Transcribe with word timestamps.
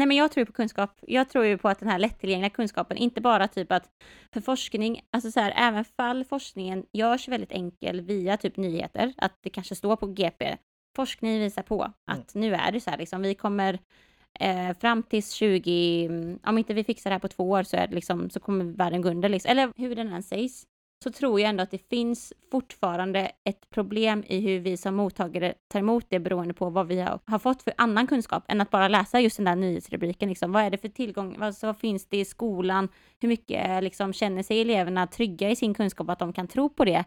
Nej 0.00 0.06
men 0.06 0.16
jag 0.16 0.30
tror 0.30 0.44
på 0.44 0.52
kunskap. 0.52 0.90
Jag 1.00 1.28
tror 1.28 1.44
ju 1.44 1.58
på 1.58 1.68
att 1.68 1.78
den 1.78 1.88
här 1.88 1.98
lättillgängliga 1.98 2.50
kunskapen, 2.50 2.96
inte 2.96 3.20
bara 3.20 3.48
typ 3.48 3.72
att 3.72 3.88
för 4.32 4.40
forskning, 4.40 5.00
alltså 5.10 5.30
så 5.30 5.40
här, 5.40 5.52
även 5.56 5.84
fall 5.84 6.24
forskningen 6.24 6.84
görs 6.92 7.28
väldigt 7.28 7.52
enkel 7.52 8.00
via 8.00 8.36
typ 8.36 8.56
nyheter, 8.56 9.12
att 9.16 9.38
det 9.40 9.50
kanske 9.50 9.74
står 9.74 9.96
på 9.96 10.06
GP, 10.06 10.56
forskning 10.96 11.40
visar 11.40 11.62
på 11.62 11.82
att 11.82 12.34
mm. 12.34 12.48
nu 12.48 12.54
är 12.54 12.72
det 12.72 12.80
så 12.80 12.90
här 12.90 12.98
liksom, 12.98 13.22
vi 13.22 13.34
kommer 13.34 13.78
eh, 14.40 14.76
fram 14.80 15.02
till 15.02 15.28
20, 15.28 16.38
om 16.46 16.58
inte 16.58 16.74
vi 16.74 16.84
fixar 16.84 17.10
det 17.10 17.14
här 17.14 17.20
på 17.20 17.28
två 17.28 17.50
år 17.50 17.62
så, 17.62 17.76
är 17.76 17.86
det 17.86 17.94
liksom, 17.94 18.30
så 18.30 18.40
kommer 18.40 18.64
världen 18.64 19.02
gå 19.02 19.08
under. 19.08 19.28
Liksom. 19.28 19.50
Eller 19.50 19.72
hur 19.76 19.94
den 19.96 20.12
än 20.12 20.22
sägs, 20.22 20.66
så 21.04 21.10
tror 21.10 21.40
jag 21.40 21.48
ändå 21.48 21.62
att 21.62 21.70
det 21.70 21.88
finns 21.88 22.32
fortfarande 22.50 23.30
ett 23.44 23.70
problem 23.70 24.24
i 24.26 24.40
hur 24.40 24.60
vi 24.60 24.76
som 24.76 24.94
mottagare 24.94 25.54
tar 25.68 25.80
emot 25.80 26.06
det 26.08 26.20
beroende 26.20 26.54
på 26.54 26.70
vad 26.70 26.86
vi 26.86 27.00
har, 27.00 27.20
har 27.24 27.38
fått 27.38 27.62
för 27.62 27.74
annan 27.76 28.06
kunskap 28.06 28.44
än 28.48 28.60
att 28.60 28.70
bara 28.70 28.88
läsa 28.88 29.20
just 29.20 29.36
den 29.36 29.44
där 29.44 29.56
nyhetsrubriken. 29.56 30.28
Liksom. 30.28 30.52
Vad 30.52 30.62
är 30.62 30.70
det 30.70 30.78
för 30.78 30.88
tillgång? 30.88 31.36
Vad, 31.38 31.54
vad 31.62 31.76
finns 31.78 32.06
det 32.06 32.16
i 32.16 32.24
skolan? 32.24 32.88
Hur 33.20 33.28
mycket 33.28 33.84
liksom, 33.84 34.12
känner 34.12 34.42
sig 34.42 34.60
eleverna 34.60 35.06
trygga 35.06 35.50
i 35.50 35.56
sin 35.56 35.74
kunskap 35.74 36.08
att 36.08 36.18
de 36.18 36.32
kan 36.32 36.48
tro 36.48 36.68
på 36.68 36.84
det? 36.84 37.04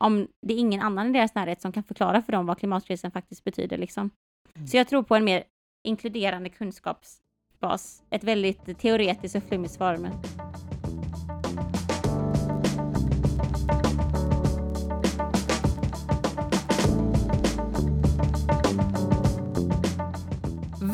Om 0.00 0.28
det 0.42 0.54
är 0.54 0.58
ingen 0.58 0.82
annan 0.82 1.10
i 1.10 1.12
deras 1.12 1.34
närhet 1.34 1.60
som 1.60 1.72
kan 1.72 1.82
förklara 1.82 2.22
för 2.22 2.32
dem 2.32 2.46
vad 2.46 2.58
klimatkrisen 2.58 3.10
faktiskt 3.10 3.44
betyder. 3.44 3.78
Liksom. 3.78 4.10
Mm. 4.54 4.66
Så 4.66 4.76
jag 4.76 4.88
tror 4.88 5.02
på 5.02 5.16
en 5.16 5.24
mer 5.24 5.44
inkluderande 5.84 6.48
kunskapsbas. 6.48 8.02
Ett 8.10 8.24
väldigt 8.24 8.78
teoretiskt 8.78 9.36
och 9.36 9.42
flummigt 9.42 9.74
svar. 9.74 9.96
Men... 9.96 10.12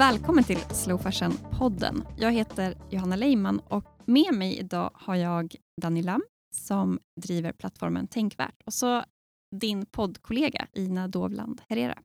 Välkommen 0.00 0.44
till 0.44 0.58
Slow 0.58 0.98
Fashion-podden. 0.98 2.06
Jag 2.18 2.32
heter 2.32 2.74
Johanna 2.90 3.16
Leiman 3.16 3.60
och 3.60 3.84
med 4.06 4.34
mig 4.34 4.58
idag 4.58 4.90
har 4.94 5.14
jag 5.14 5.54
Danny 5.82 6.02
Lam 6.02 6.22
som 6.54 7.00
driver 7.20 7.52
plattformen 7.52 8.08
Tänkvärt 8.08 8.62
och 8.66 8.74
så 8.74 9.04
din 9.56 9.86
poddkollega 9.86 10.66
Ina 10.72 11.08
Dovland 11.08 11.62
Herrera. 11.68 11.98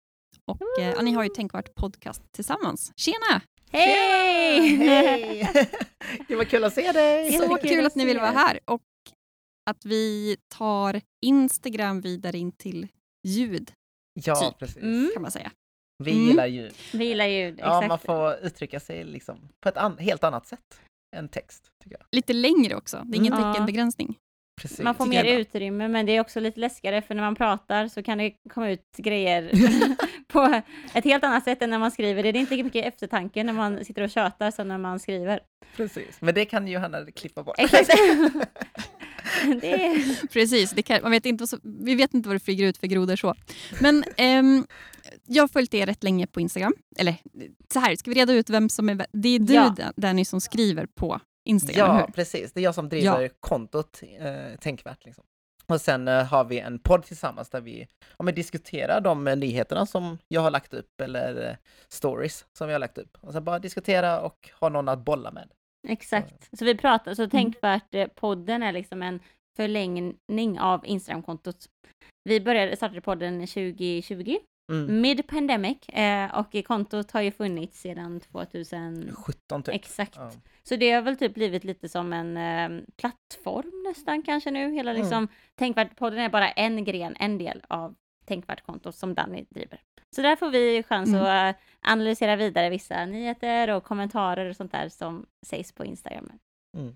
Och 0.46 0.82
eh, 0.82 1.04
ni 1.04 1.12
har 1.12 1.24
ju 1.24 1.30
Tänkvärt 1.30 1.76
podcast 1.76 2.22
tillsammans. 2.32 2.92
Tjena! 2.96 3.42
Hej! 3.72 4.76
Hej! 4.76 5.52
det 6.28 6.36
var 6.36 6.44
kul 6.44 6.64
att 6.64 6.74
se 6.74 6.92
dig! 6.92 7.32
Så 7.32 7.56
kul 7.56 7.86
att 7.86 7.96
ni 7.96 8.06
vill 8.06 8.20
vara 8.20 8.32
här 8.32 8.60
och 8.66 8.84
att 9.70 9.86
vi 9.86 10.38
tar 10.48 11.02
Instagram 11.22 12.02
vidare 12.02 12.38
in 12.38 12.52
till 12.52 12.88
ljud. 13.24 13.72
Ja, 14.14 14.36
typ, 14.36 14.60
precis. 14.60 14.84
Mm. 14.84 15.12
kan 15.14 15.22
man 15.22 15.32
säga. 15.32 15.52
Vi 16.04 16.12
mm. 16.12 16.28
gillar 16.28 16.46
ljud. 16.46 16.74
Vi 16.94 17.06
gillar 17.06 17.26
ljud, 17.26 17.54
exakt. 17.54 17.84
Ja, 17.84 17.88
man 17.88 18.00
får 18.00 18.34
uttrycka 18.34 18.80
sig 18.80 19.04
liksom 19.04 19.50
på 19.60 19.70
ett 19.70 19.78
an 19.78 19.98
helt 19.98 20.24
annat 20.24 20.48
sätt 20.48 20.82
än 21.16 21.30
text. 21.30 21.72
Tycker 21.84 21.98
jag. 21.98 22.08
Lite 22.12 22.34
längre 22.34 22.76
också, 22.76 23.02
det 23.06 23.18
är 23.18 23.20
ingen 23.20 23.34
mm. 23.34 23.54
teckenbegränsning. 23.54 24.18
Precis. 24.62 24.80
Man 24.80 24.96
får 24.96 25.06
mer 25.06 25.26
utrymme, 25.26 25.88
men 25.88 26.06
det 26.06 26.12
är 26.12 26.20
också 26.20 26.40
lite 26.40 26.60
läskigare, 26.60 27.02
för 27.02 27.16
när 27.16 27.22
man 27.22 27.36
pratar 27.36 27.88
så 27.88 28.04
kan 28.04 28.18
det 28.18 28.34
komma 28.50 28.70
ut 28.70 28.98
grejer 28.98 29.52
på 30.28 30.62
ett 30.94 31.04
helt 31.04 31.24
annat 31.24 31.44
sätt 31.44 31.62
än 31.62 31.70
när 31.70 31.80
man 31.80 31.92
skriver. 31.92 32.24
Det 32.24 32.30
är 32.30 32.36
inte 32.38 32.56
lika 32.56 32.64
mycket 32.64 32.86
eftertanke 32.86 33.44
när 33.44 33.54
man 33.54 33.86
sitter 33.86 34.02
och 34.02 34.10
tjötar 34.10 34.52
som 34.52 34.68
när 34.68 34.78
man 34.78 35.00
skriver. 35.00 35.40
Precis, 35.76 36.22
men 36.22 36.36
det 36.36 36.46
kan 36.46 36.68
Johanna 36.68 37.06
klippa 37.16 37.44
bort. 37.44 37.56
Exakt. 37.58 37.90
det... 39.62 40.02
Precis, 40.32 40.72
det 40.72 40.82
kan, 40.82 41.02
man 41.02 41.12
vet 41.12 41.26
inte 41.26 41.46
vi 41.64 41.96
vet 41.96 42.14
inte 42.14 42.30
vad 42.30 42.36
det 42.36 42.40
flyger 42.40 42.66
ut 42.66 42.78
för 42.78 42.88
grodor 42.88 43.16
så. 43.16 43.36
Men 43.80 44.04
um, 44.18 44.68
jag 45.26 45.44
har 45.44 45.48
följt 45.48 45.74
er 45.74 45.86
rätt 45.86 46.04
länge 46.04 46.28
på 46.28 46.40
Instagram. 46.40 46.74
Eller 46.98 47.16
så 47.74 47.80
här, 47.80 47.96
ska 47.96 48.12
vi 48.12 48.16
reda 48.16 48.34
ut 48.34 48.50
vem 48.50 48.70
som 48.70 48.90
är... 48.90 49.06
Det 49.12 49.30
är 49.30 49.40
du, 49.40 49.54
ja. 49.54 49.76
Danny, 49.96 50.26
som 50.26 50.42
skriver 50.42 50.86
på 50.86 51.20
Instagram, 51.46 51.98
Ja, 51.98 52.10
precis. 52.16 52.54
Det 52.54 52.60
är 52.60 52.64
jag 52.64 52.76
som 52.76 52.90
driver 52.90 53.22
ja. 53.22 53.30
kontot 53.40 54.02
eh, 54.20 54.60
Tänkvärt. 54.60 55.06
Liksom. 55.06 55.24
Och 55.68 55.82
sen 55.82 56.08
eh, 56.08 56.24
har 56.24 56.44
vi 56.44 56.60
en 56.60 56.80
podd 56.80 57.04
tillsammans 57.04 57.50
där 57.50 57.62
vi 57.62 57.88
ja, 58.18 58.26
diskuterar 58.26 59.02
de 59.02 59.28
eh, 59.28 59.36
nyheterna 59.36 59.86
som 59.86 60.18
jag 60.28 60.42
har 60.42 60.52
lagt 60.52 60.74
upp 60.74 61.02
eller 61.02 61.50
eh, 61.50 61.56
stories 61.88 62.46
som 62.54 62.70
jag 62.70 62.74
har 62.74 62.80
lagt 62.80 62.98
upp. 62.98 63.18
Och 63.22 63.34
sen 63.34 63.44
bara 63.44 63.60
diskutera 63.60 64.22
och 64.22 64.50
ha 64.60 64.70
någon 64.70 64.90
att 64.90 65.06
bolla 65.06 65.32
med. 65.32 65.50
Exakt. 65.88 66.50
Så 66.60 66.66
vi 66.66 66.76
pratar, 66.76 67.14
så 67.14 67.28
Tänkvärt-podden 67.28 68.64
är 68.64 68.72
liksom 68.72 69.02
en 69.02 69.20
förlängning 69.58 70.60
av 70.60 70.86
Instagram-kontot. 70.86 71.66
Vi 72.24 72.42
började 72.42 72.76
starta 72.76 73.02
podden 73.02 73.40
2020 73.40 74.38
Mm. 74.72 75.02
Mid-pandemic 75.02 75.90
eh, 75.90 76.40
och 76.40 76.66
kontot 76.66 77.12
har 77.12 77.22
ju 77.22 77.32
funnits 77.32 77.80
sedan 77.82 78.20
2017 78.20 79.64
typ. 79.64 79.76
Exakt. 79.76 80.16
Ja. 80.16 80.32
Så 80.64 80.76
det 80.76 80.92
har 80.92 81.02
väl 81.02 81.18
typ 81.18 81.34
blivit 81.34 81.64
lite 81.64 81.90
som 81.90 82.14
en 82.14 82.38
eh, 82.38 82.84
plattform 82.98 83.84
nästan 83.88 84.22
kanske 84.22 84.52
nu. 84.52 84.72
Hela 84.74 84.92
mm. 84.92 85.02
liksom, 85.02 85.18
mm. 85.18 85.28
Tänkvärt-podden 85.56 86.20
är 86.20 86.30
bara 86.30 86.52
en 86.52 86.84
gren, 86.84 87.16
en 87.20 87.38
del 87.38 87.64
av 87.68 87.96
Tänkvärt-kontot 88.26 88.96
som 88.96 89.14
Danny 89.14 89.46
driver. 89.50 89.82
Så 90.16 90.22
där 90.22 90.36
får 90.36 90.50
vi 90.50 90.84
chans 90.84 91.10
mm. 91.10 91.22
att 91.50 91.56
analysera 91.82 92.36
vidare 92.36 92.70
vissa 92.70 93.06
nyheter 93.06 93.70
och 93.70 93.84
kommentarer 93.84 94.50
och 94.50 94.56
sånt 94.56 94.72
där 94.72 94.90
som 94.90 95.26
sägs 95.46 95.72
på 95.72 95.86
Instagram. 95.86 96.32
Mm. 96.78 96.96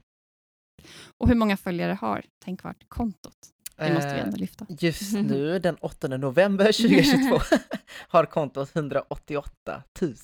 Och 1.18 1.28
hur 1.28 1.36
många 1.36 1.58
följare 1.58 1.94
har 1.94 2.26
Tänkvärt-kontot? 2.40 3.38
Det 3.76 3.94
måste 3.94 4.14
vi 4.14 4.20
ändå 4.20 4.36
eh, 4.36 4.40
lyfta. 4.40 4.66
Just 4.70 5.14
nu, 5.14 5.60
den 5.60 5.76
8 5.76 6.08
november 6.08 6.66
2022, 6.66 7.40
har 8.08 8.26
kontot 8.26 8.76
188 8.76 9.84
000. 10.02 10.16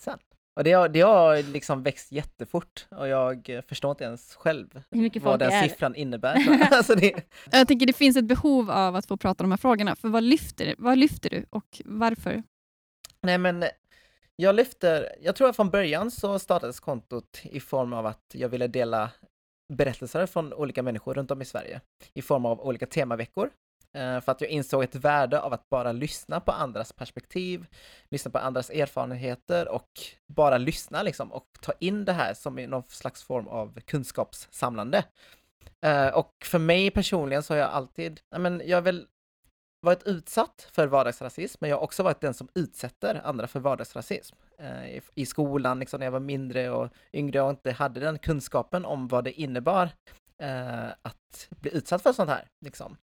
Och 0.55 0.63
det 0.63 0.71
har, 0.71 0.89
det 0.89 1.01
har 1.01 1.51
liksom 1.51 1.83
växt 1.83 2.11
jättefort 2.11 2.87
och 2.91 3.07
jag 3.07 3.61
förstår 3.67 3.91
inte 3.91 4.03
ens 4.03 4.35
själv 4.35 4.81
vad 5.21 5.39
den 5.39 5.63
siffran 5.63 5.95
innebär. 5.95 6.67
alltså 6.71 6.95
det... 6.95 7.13
Jag 7.51 7.67
tänker 7.67 7.85
det 7.85 7.93
finns 7.93 8.17
ett 8.17 8.25
behov 8.25 8.71
av 8.71 8.95
att 8.95 9.05
få 9.05 9.17
prata 9.17 9.43
om 9.43 9.49
de 9.49 9.53
här 9.53 9.57
frågorna, 9.57 9.95
för 9.95 10.09
vad 10.09 10.23
lyfter, 10.23 10.75
vad 10.77 10.97
lyfter 10.97 11.29
du 11.29 11.45
och 11.49 11.81
varför? 11.85 12.43
Nej 13.21 13.37
men 13.37 13.65
jag 14.35 14.55
lyfter, 14.55 15.09
jag 15.21 15.35
tror 15.35 15.49
att 15.49 15.55
från 15.55 15.69
början 15.69 16.11
så 16.11 16.39
startades 16.39 16.79
kontot 16.79 17.41
i 17.43 17.59
form 17.59 17.93
av 17.93 18.05
att 18.05 18.31
jag 18.33 18.49
ville 18.49 18.67
dela 18.67 19.11
berättelser 19.73 20.25
från 20.25 20.53
olika 20.53 20.83
människor 20.83 21.13
runt 21.13 21.31
om 21.31 21.41
i 21.41 21.45
Sverige 21.45 21.81
i 22.13 22.21
form 22.21 22.45
av 22.45 22.61
olika 22.61 22.85
temaveckor. 22.85 23.49
Eh, 23.95 24.21
för 24.21 24.31
att 24.31 24.41
jag 24.41 24.49
insåg 24.49 24.83
ett 24.83 24.95
värde 24.95 25.41
av 25.41 25.53
att 25.53 25.69
bara 25.69 25.91
lyssna 25.91 26.39
på 26.39 26.51
andras 26.51 26.93
perspektiv, 26.93 27.65
lyssna 28.09 28.31
på 28.31 28.37
andras 28.37 28.69
erfarenheter 28.69 29.67
och 29.67 29.89
bara 30.27 30.57
lyssna 30.57 31.03
liksom 31.03 31.31
och 31.31 31.47
ta 31.61 31.73
in 31.79 32.05
det 32.05 32.13
här 32.13 32.33
som 32.33 32.55
någon 32.55 32.83
slags 32.87 33.23
form 33.23 33.47
av 33.47 33.79
kunskapssamlande. 33.79 35.03
Eh, 35.85 36.07
och 36.07 36.33
för 36.43 36.59
mig 36.59 36.91
personligen 36.91 37.43
så 37.43 37.53
har 37.53 37.59
jag 37.59 37.69
alltid, 37.69 38.19
men 38.37 38.61
jag 38.65 38.77
har 38.77 38.81
väl 38.81 39.07
varit 39.81 40.03
utsatt 40.03 40.67
för 40.71 40.87
vardagsrasism, 40.87 41.57
men 41.61 41.69
jag 41.69 41.77
har 41.77 41.83
också 41.83 42.03
varit 42.03 42.21
den 42.21 42.33
som 42.33 42.47
utsätter 42.55 43.21
andra 43.23 43.47
för 43.47 43.59
vardagsrasism. 43.59 44.35
Eh, 44.59 45.01
I 45.15 45.25
skolan, 45.25 45.79
liksom, 45.79 45.99
när 45.99 46.07
jag 46.07 46.11
var 46.11 46.19
mindre 46.19 46.69
och 46.69 46.89
yngre 47.13 47.41
och 47.41 47.49
inte 47.49 47.71
hade 47.71 47.99
den 47.99 48.19
kunskapen 48.19 48.85
om 48.85 49.07
vad 49.07 49.23
det 49.23 49.31
innebar 49.31 49.89
att 51.01 51.24
att 51.51 51.59
bli 51.59 51.77
utsatt 51.77 52.01
för 52.01 52.13
sånt 52.13 52.29
här. 52.29 52.47
Liksom. 52.65 52.97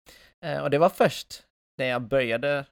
Eh, 0.45 0.63
och 0.63 0.69
det 0.69 0.77
var 0.77 0.89
först 0.89 1.43
när 1.77 1.85
jag 1.85 2.01
började 2.01 2.65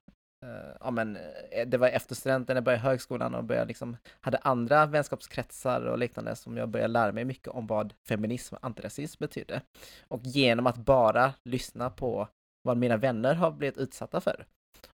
eh, 0.46 0.76
ja, 0.80 0.90
men, 0.90 1.16
eh, 1.50 1.66
det 1.66 1.78
var 1.78 1.88
efter 1.88 2.14
studenten, 2.14 2.56
jag 2.56 2.64
började 2.64 2.82
högskolan 2.82 3.34
och 3.34 3.44
började 3.44 3.66
liksom, 3.66 3.96
hade 4.20 4.38
andra 4.38 4.86
vänskapskretsar 4.86 5.80
och 5.86 5.98
liknande 5.98 6.36
som 6.36 6.56
jag 6.56 6.68
började 6.68 6.92
lära 6.92 7.12
mig 7.12 7.24
mycket 7.24 7.48
om 7.48 7.66
vad 7.66 7.94
feminism 8.08 8.54
och 8.54 8.64
antirasism 8.64 9.20
betydde. 9.20 9.60
Och 10.08 10.20
genom 10.22 10.66
att 10.66 10.76
bara 10.76 11.34
lyssna 11.44 11.90
på 11.90 12.28
vad 12.62 12.76
mina 12.76 12.96
vänner 12.96 13.34
har 13.34 13.50
blivit 13.50 13.78
utsatta 13.78 14.20
för. 14.20 14.46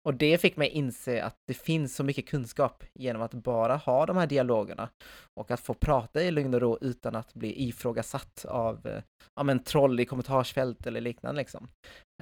Och 0.03 0.13
det 0.13 0.37
fick 0.37 0.57
mig 0.57 0.69
inse 0.69 1.23
att 1.23 1.35
det 1.47 1.53
finns 1.53 1.95
så 1.95 2.03
mycket 2.03 2.27
kunskap 2.27 2.83
genom 2.93 3.21
att 3.21 3.33
bara 3.33 3.75
ha 3.75 4.05
de 4.05 4.17
här 4.17 4.27
dialogerna 4.27 4.89
och 5.33 5.51
att 5.51 5.59
få 5.59 5.73
prata 5.73 6.23
i 6.23 6.31
lugn 6.31 6.53
och 6.53 6.61
ro 6.61 6.77
utan 6.81 7.15
att 7.15 7.33
bli 7.33 7.67
ifrågasatt 7.67 8.45
av 8.45 8.87
eh, 8.87 9.03
ja, 9.35 9.43
men 9.43 9.63
troll 9.63 9.99
i 9.99 10.05
kommentarsfält 10.05 10.87
eller 10.87 11.01
liknande. 11.01 11.41
Liksom. 11.41 11.67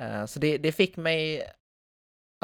Eh, 0.01 0.25
så 0.25 0.39
det, 0.39 0.57
det 0.57 0.71
fick 0.71 0.97
mig 0.97 1.43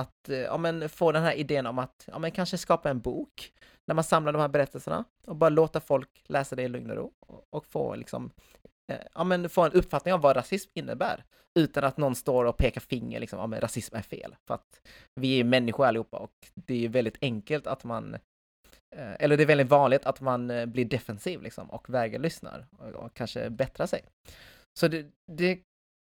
att 0.01 0.29
eh, 0.29 0.37
ja, 0.37 0.57
men 0.57 0.89
få 0.89 1.11
den 1.11 1.23
här 1.23 1.33
idén 1.33 1.65
om 1.65 1.79
att 1.79 2.09
ja, 2.11 2.19
men 2.19 2.31
kanske 2.31 2.57
skapa 2.57 2.89
en 2.89 2.99
bok 2.99 3.53
när 3.87 3.95
man 3.95 4.03
samlar 4.03 4.33
de 4.33 4.39
här 4.39 4.47
berättelserna 4.47 5.05
och 5.27 5.35
bara 5.35 5.49
låta 5.49 5.79
folk 5.79 6.23
läsa 6.27 6.55
det 6.55 6.63
i 6.63 6.67
lugn 6.67 6.89
och 6.89 6.95
ro 6.95 7.11
och 7.49 7.65
få 7.65 7.95
liksom 7.95 8.31
Eh, 8.89 8.97
ja, 9.13 9.23
men 9.23 9.49
få 9.49 9.61
en 9.61 9.71
uppfattning 9.71 10.13
av 10.13 10.21
vad 10.21 10.35
rasism 10.35 10.69
innebär. 10.73 11.23
Utan 11.59 11.83
att 11.83 11.97
någon 11.97 12.15
står 12.15 12.45
och 12.45 12.57
pekar 12.57 12.81
finger, 12.81 13.19
liksom, 13.19 13.39
ja, 13.39 13.47
men 13.47 13.61
rasism 13.61 13.95
är 13.95 14.01
fel. 14.01 14.35
För 14.47 14.53
att 14.53 14.81
vi 15.15 15.39
är 15.39 15.43
människor 15.43 15.85
allihopa 15.85 16.17
och 16.17 16.31
det 16.55 16.85
är 16.85 16.89
väldigt 16.89 17.17
enkelt 17.21 17.67
att 17.67 17.83
man, 17.83 18.13
eh, 18.95 19.13
eller 19.19 19.37
det 19.37 19.43
är 19.43 19.47
väldigt 19.47 19.69
vanligt 19.69 20.05
att 20.05 20.21
man 20.21 20.51
eh, 20.51 20.65
blir 20.65 20.85
defensiv 20.85 21.41
liksom, 21.41 21.69
och 21.69 21.89
vägrar 21.89 22.19
lyssna 22.19 22.65
och, 22.77 22.87
och 22.87 23.13
kanske 23.13 23.49
bättra 23.49 23.87
sig. 23.87 24.01
Så 24.79 24.87
det, 24.87 25.07
det 25.31 25.59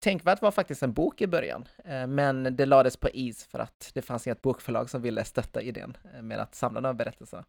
Tänkvärt 0.05 0.43
var 0.43 0.51
faktiskt 0.51 0.83
en 0.83 0.93
bok 0.93 1.21
i 1.21 1.27
början, 1.27 1.69
men 2.09 2.57
det 2.57 2.67
lades 2.67 2.97
på 2.97 3.11
is 3.11 3.45
för 3.45 3.59
att 3.59 3.91
det 3.95 4.03
fanns 4.03 4.27
inget 4.27 4.43
bokförlag 4.43 4.91
som 4.91 5.03
ville 5.03 5.25
stötta 5.25 5.63
idén 5.63 5.97
med 6.23 6.39
att 6.39 6.55
samla 6.55 6.81
de 6.81 6.87
här 6.87 6.95
berättelserna. 6.95 7.45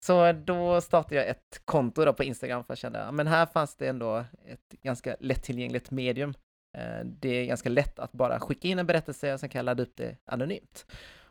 Så 0.00 0.32
då 0.32 0.80
startade 0.80 1.14
jag 1.14 1.28
ett 1.28 1.60
konto 1.64 2.04
då 2.04 2.12
på 2.12 2.24
Instagram 2.24 2.64
för 2.64 2.72
att 2.72 2.78
känna, 2.78 3.12
men 3.12 3.26
här 3.26 3.46
fanns 3.46 3.76
det 3.76 3.88
ändå 3.88 4.24
ett 4.46 4.80
ganska 4.82 5.16
lättillgängligt 5.20 5.90
medium. 5.90 6.34
Eh, 6.78 7.04
det 7.04 7.28
är 7.28 7.46
ganska 7.46 7.68
lätt 7.68 7.98
att 7.98 8.12
bara 8.12 8.40
skicka 8.40 8.68
in 8.68 8.78
en 8.78 8.86
berättelse 8.86 9.34
och 9.34 9.40
sen 9.40 9.48
kan 9.48 9.58
jag 9.58 9.64
ladda 9.64 9.82
upp 9.82 9.96
det 9.96 10.16
anonymt. 10.24 10.86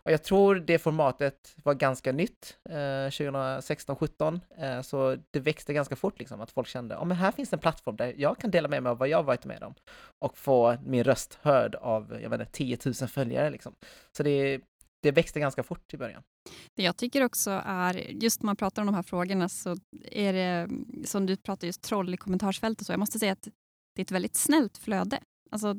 Och 0.06 0.12
jag 0.12 0.24
tror 0.24 0.56
det 0.56 0.80
formatet 0.80 1.56
var 1.64 1.74
ganska 1.74 2.12
nytt 2.12 2.58
eh, 2.70 2.74
2016-17, 2.74 4.40
eh, 4.58 4.82
så 4.82 5.18
det 5.32 5.40
växte 5.40 5.74
ganska 5.74 5.96
fort 5.96 6.20
liksom, 6.20 6.42
att 6.42 6.52
folk 6.52 6.68
kände, 6.68 6.96
ja 6.96 7.02
oh, 7.02 7.06
men 7.06 7.18
här 7.18 7.32
finns 7.32 7.54
en 7.54 7.60
plattform 7.60 7.96
där 7.96 8.14
jag 8.18 8.38
kan 8.38 8.52
dela 8.52 8.68
med 8.68 8.84
mig 8.84 8.90
av 8.90 8.98
vad 8.98 9.08
jag 9.08 9.24
varit 9.24 9.46
med 9.46 9.64
om 9.64 9.74
och 10.20 10.38
få 10.38 10.78
min 10.86 11.04
röst 11.04 11.40
hörd 11.42 11.76
av, 11.76 12.20
jag 12.22 12.30
vet 12.30 12.40
inte, 12.40 12.52
10 12.52 12.78
000 12.86 12.94
följare 12.94 13.50
liksom. 13.50 13.76
Så 14.12 14.24
det, 14.24 14.62
det 15.06 15.12
växte 15.12 15.40
ganska 15.40 15.64
fort 15.64 15.94
i 15.94 15.98
början. 15.98 16.24
Det 16.76 16.84
jag 16.84 16.98
tycker 16.98 17.24
också 17.24 17.62
är, 17.66 17.94
just 18.24 18.42
när 18.42 18.46
man 18.46 18.56
pratar 18.56 18.82
om 18.82 18.86
de 18.86 18.96
här 18.96 19.04
frågorna 19.04 19.50
så 19.50 19.78
är 20.12 20.34
det, 20.34 20.70
som 21.08 21.26
du 21.26 21.38
pratar 21.38 21.68
just 21.68 21.82
troll 21.82 22.14
i 22.14 22.18
kommentarsfältet, 22.18 22.88
så 22.88 22.94
jag 22.94 23.00
måste 23.00 23.20
säga 23.20 23.32
att 23.32 23.44
det 23.96 24.02
är 24.02 24.04
ett 24.04 24.12
väldigt 24.12 24.36
snällt 24.36 24.78
flöde. 24.78 25.20
Alltså, 25.52 25.76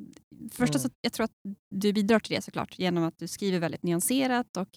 första, 0.50 0.78
mm. 0.78 0.82
så, 0.82 0.90
jag 1.00 1.12
tror 1.12 1.24
att 1.24 1.32
du 1.74 1.92
bidrar 1.92 2.20
till 2.20 2.36
det 2.36 2.42
såklart 2.42 2.78
genom 2.78 3.04
att 3.04 3.18
du 3.18 3.28
skriver 3.28 3.58
väldigt 3.58 3.82
nyanserat 3.82 4.56
och 4.56 4.68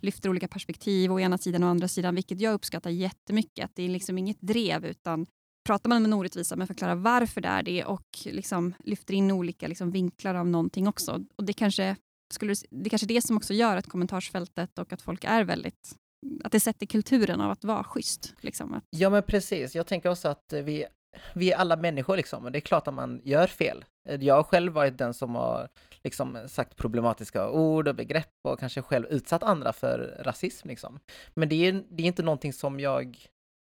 lyfter 0.00 0.28
olika 0.28 0.48
perspektiv 0.48 1.12
å 1.12 1.20
ena 1.20 1.38
sidan 1.38 1.62
och 1.62 1.68
andra 1.68 1.88
sidan, 1.88 2.14
vilket 2.14 2.40
jag 2.40 2.54
uppskattar 2.54 2.90
jättemycket. 2.90 3.64
Att 3.64 3.76
det 3.76 3.82
är 3.82 3.88
liksom 3.88 4.18
inget 4.18 4.40
drev 4.40 4.84
utan 4.84 5.26
pratar 5.66 5.88
man 5.88 5.98
om 5.98 6.04
en 6.04 6.12
orättvisa 6.12 6.56
men 6.56 6.66
förklarar 6.66 6.94
varför 6.94 7.40
det 7.40 7.48
är 7.48 7.62
det 7.62 7.84
och 7.84 8.06
liksom 8.24 8.74
lyfter 8.84 9.14
in 9.14 9.30
olika 9.30 9.68
liksom 9.68 9.90
vinklar 9.90 10.34
av 10.34 10.46
någonting 10.46 10.88
också. 10.88 11.24
Och 11.36 11.44
det 11.44 11.52
kanske 11.52 11.96
skulle, 12.34 12.54
det 12.70 12.90
kanske 12.90 13.06
är 13.06 13.08
det 13.08 13.22
som 13.22 13.36
också 13.36 13.54
gör 13.54 13.76
att 13.76 13.86
kommentarsfältet 13.86 14.78
och 14.78 14.92
att 14.92 15.02
folk 15.02 15.24
är 15.24 15.44
väldigt 15.44 15.96
att 16.44 16.52
det 16.52 16.60
sätter 16.60 16.86
kulturen 16.86 17.40
av 17.40 17.50
att 17.50 17.64
vara 17.64 17.84
schysst. 17.84 18.34
Liksom. 18.40 18.80
Ja 18.90 19.10
men 19.10 19.22
precis, 19.22 19.74
jag 19.74 19.86
tänker 19.86 20.10
också 20.10 20.28
att 20.28 20.52
vi 20.52 20.86
vi 21.34 21.52
är 21.52 21.56
alla 21.56 21.76
människor 21.76 22.16
liksom, 22.16 22.44
och 22.44 22.52
det 22.52 22.58
är 22.58 22.60
klart 22.60 22.88
att 22.88 22.94
man 22.94 23.20
gör 23.24 23.46
fel. 23.46 23.84
Jag 24.20 24.34
har 24.34 24.42
själv 24.42 24.72
varit 24.72 24.98
den 24.98 25.14
som 25.14 25.34
har 25.34 25.68
liksom 26.04 26.38
sagt 26.48 26.76
problematiska 26.76 27.50
ord 27.50 27.88
och 27.88 27.94
begrepp 27.94 28.32
och 28.48 28.58
kanske 28.58 28.82
själv 28.82 29.06
utsatt 29.06 29.42
andra 29.42 29.72
för 29.72 30.20
rasism 30.24 30.68
liksom. 30.68 30.98
Men 31.34 31.48
det 31.48 31.68
är, 31.68 31.84
det 31.90 32.02
är 32.02 32.06
inte 32.06 32.22
någonting 32.22 32.52
som 32.52 32.80
jag 32.80 33.18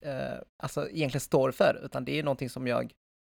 eh, 0.05 0.39
alltså 0.63 0.89
egentligen 0.89 1.21
står 1.21 1.51
för, 1.51 1.81
utan 1.85 2.05
det 2.05 2.19
är 2.19 2.23
någonting 2.23 2.51
som 2.51 2.67
jag 2.67 2.93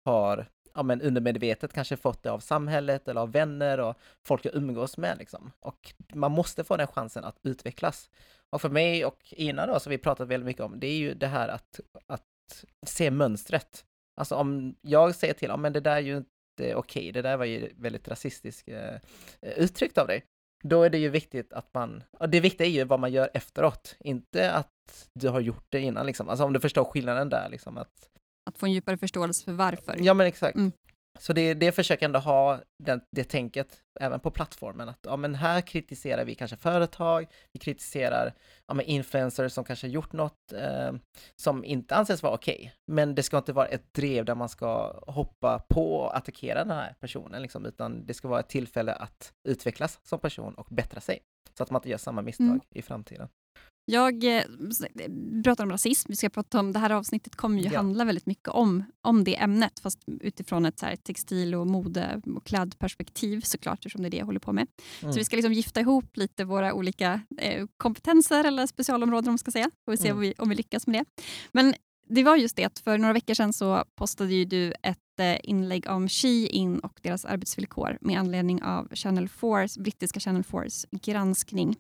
har 0.04 0.48
ja, 0.76 0.82
men 0.82 1.02
undermedvetet 1.02 1.72
kanske 1.72 1.96
fått 1.96 2.22
det 2.22 2.30
av 2.30 2.40
samhället 2.40 3.08
eller 3.08 3.20
av 3.20 3.32
vänner 3.32 3.80
och 3.80 3.96
folk 4.26 4.44
jag 4.44 4.54
umgås 4.54 4.96
med 4.96 5.18
liksom. 5.18 5.52
Och 5.60 5.94
man 6.14 6.32
måste 6.32 6.64
få 6.64 6.76
den 6.76 6.86
chansen 6.86 7.24
att 7.24 7.38
utvecklas. 7.42 8.10
Och 8.50 8.60
för 8.60 8.68
mig 8.68 9.04
och 9.04 9.18
Ina 9.30 9.66
då, 9.66 9.80
som 9.80 9.90
vi 9.90 9.98
pratat 9.98 10.28
väldigt 10.28 10.46
mycket 10.46 10.62
om, 10.62 10.80
det 10.80 10.86
är 10.86 10.98
ju 10.98 11.14
det 11.14 11.26
här 11.26 11.48
att, 11.48 11.80
att 12.06 12.64
se 12.86 13.10
mönstret. 13.10 13.84
Alltså 14.20 14.34
om 14.34 14.76
jag 14.80 15.14
säger 15.14 15.34
till, 15.34 15.48
ja 15.48 15.56
men 15.56 15.72
det 15.72 15.80
där 15.80 15.96
är 15.96 16.00
ju 16.00 16.16
inte 16.16 16.30
okej, 16.58 16.74
okay, 16.74 17.12
det 17.12 17.22
där 17.22 17.36
var 17.36 17.44
ju 17.44 17.72
väldigt 17.76 18.08
rasistiskt 18.08 18.68
eh, 18.68 18.96
uttryckt 19.40 19.98
av 19.98 20.06
dig. 20.06 20.24
Då 20.64 20.82
är 20.82 20.90
det 20.90 20.98
ju 20.98 21.08
viktigt 21.08 21.52
att 21.52 21.74
man, 21.74 22.02
och 22.18 22.28
det 22.28 22.40
viktiga 22.40 22.66
är 22.66 22.70
ju 22.70 22.84
vad 22.84 23.00
man 23.00 23.12
gör 23.12 23.30
efteråt, 23.34 23.96
inte 24.00 24.52
att 24.52 25.08
du 25.12 25.28
har 25.28 25.40
gjort 25.40 25.66
det 25.68 25.80
innan 25.80 26.06
liksom. 26.06 26.28
Alltså 26.28 26.44
om 26.44 26.52
du 26.52 26.60
förstår 26.60 26.84
skillnaden 26.84 27.28
där 27.28 27.48
liksom 27.48 27.78
att... 27.78 28.10
Att 28.46 28.58
få 28.58 28.66
en 28.66 28.72
djupare 28.72 28.96
förståelse 28.96 29.44
för 29.44 29.52
varför. 29.52 29.96
Ja 30.00 30.14
men 30.14 30.26
exakt. 30.26 30.56
Mm. 30.56 30.72
Så 31.18 31.32
det, 31.32 31.54
det 31.54 31.72
försöker 31.72 32.06
ändå 32.06 32.18
ha 32.18 32.60
den, 32.84 33.00
det 33.16 33.24
tänket 33.24 33.82
även 34.00 34.20
på 34.20 34.30
plattformen 34.30 34.88
att 34.88 34.98
ja, 35.02 35.16
men 35.16 35.34
här 35.34 35.60
kritiserar 35.60 36.24
vi 36.24 36.34
kanske 36.34 36.56
företag, 36.56 37.26
vi 37.52 37.58
kritiserar 37.58 38.34
ja, 38.66 38.74
men 38.74 38.86
influencers 38.86 39.52
som 39.52 39.64
kanske 39.64 39.88
gjort 39.88 40.12
något 40.12 40.52
eh, 40.52 40.92
som 41.36 41.64
inte 41.64 41.94
anses 41.94 42.22
vara 42.22 42.34
okej. 42.34 42.54
Okay. 42.54 42.70
Men 42.92 43.14
det 43.14 43.22
ska 43.22 43.38
inte 43.38 43.52
vara 43.52 43.66
ett 43.66 43.94
drev 43.94 44.24
där 44.24 44.34
man 44.34 44.48
ska 44.48 45.00
hoppa 45.06 45.58
på 45.68 45.94
och 45.94 46.16
attackera 46.16 46.64
den 46.64 46.76
här 46.76 46.94
personen, 47.00 47.42
liksom, 47.42 47.66
utan 47.66 48.06
det 48.06 48.14
ska 48.14 48.28
vara 48.28 48.40
ett 48.40 48.48
tillfälle 48.48 48.94
att 48.94 49.32
utvecklas 49.48 50.00
som 50.02 50.20
person 50.20 50.54
och 50.54 50.66
bättra 50.70 51.00
sig 51.00 51.20
så 51.54 51.62
att 51.62 51.70
man 51.70 51.78
inte 51.78 51.90
gör 51.90 51.98
samma 51.98 52.22
misstag 52.22 52.46
mm. 52.46 52.60
i 52.70 52.82
framtiden. 52.82 53.28
Jag 53.88 54.24
eh, 54.24 54.42
pratar 55.44 55.64
om 55.64 55.70
rasism. 55.70 56.08
Vi 56.10 56.16
ska 56.16 56.28
prata 56.28 56.60
om, 56.60 56.72
det 56.72 56.78
här 56.78 56.90
avsnittet 56.90 57.36
kommer 57.36 57.62
ju 57.62 57.68
ja. 57.68 57.76
handla 57.76 58.04
väldigt 58.04 58.26
mycket 58.26 58.48
om, 58.48 58.84
om 59.02 59.24
det 59.24 59.36
ämnet 59.36 59.78
fast 59.78 59.98
utifrån 60.20 60.66
ett 60.66 60.78
så 60.78 60.86
här, 60.86 60.96
textil 60.96 61.54
och 61.54 61.66
mode 61.66 62.22
och 62.36 62.46
klädperspektiv 62.46 63.40
såklart 63.40 63.78
eftersom 63.78 64.02
det 64.02 64.08
är 64.08 64.10
det 64.10 64.16
jag 64.16 64.26
håller 64.26 64.40
på 64.40 64.52
med. 64.52 64.66
Mm. 65.02 65.12
Så 65.12 65.18
vi 65.18 65.24
ska 65.24 65.36
liksom 65.36 65.52
gifta 65.52 65.80
ihop 65.80 66.16
lite 66.16 66.44
våra 66.44 66.74
olika 66.74 67.20
eh, 67.38 67.66
kompetenser 67.76 68.44
eller 68.44 68.66
specialområden 68.66 69.28
om 69.28 69.32
man 69.32 69.38
ska 69.38 69.50
säga. 69.50 69.70
Vi 69.86 69.96
se 69.96 70.08
mm. 70.08 70.16
om, 70.16 70.20
vi, 70.20 70.34
om 70.38 70.48
vi 70.48 70.54
lyckas 70.54 70.86
med 70.86 71.00
det. 71.00 71.22
Men 71.52 71.74
det 72.08 72.22
var 72.22 72.36
just 72.36 72.56
det 72.56 72.64
att 72.64 72.78
för 72.78 72.98
några 72.98 73.12
veckor 73.12 73.34
sedan 73.34 73.52
så 73.52 73.84
postade 73.94 74.34
ju 74.34 74.44
du 74.44 74.72
ett 74.82 75.20
eh, 75.20 75.36
inlägg 75.42 75.86
om 75.88 76.08
Shein 76.08 76.78
och 76.78 77.00
deras 77.02 77.24
arbetsvillkor 77.24 77.98
med 78.00 78.18
anledning 78.18 78.62
av 78.62 78.88
Channel 78.94 79.28
4, 79.28 79.68
brittiska 79.78 80.20
Channel 80.20 80.42
4s 80.42 80.86
granskning. 81.02 81.76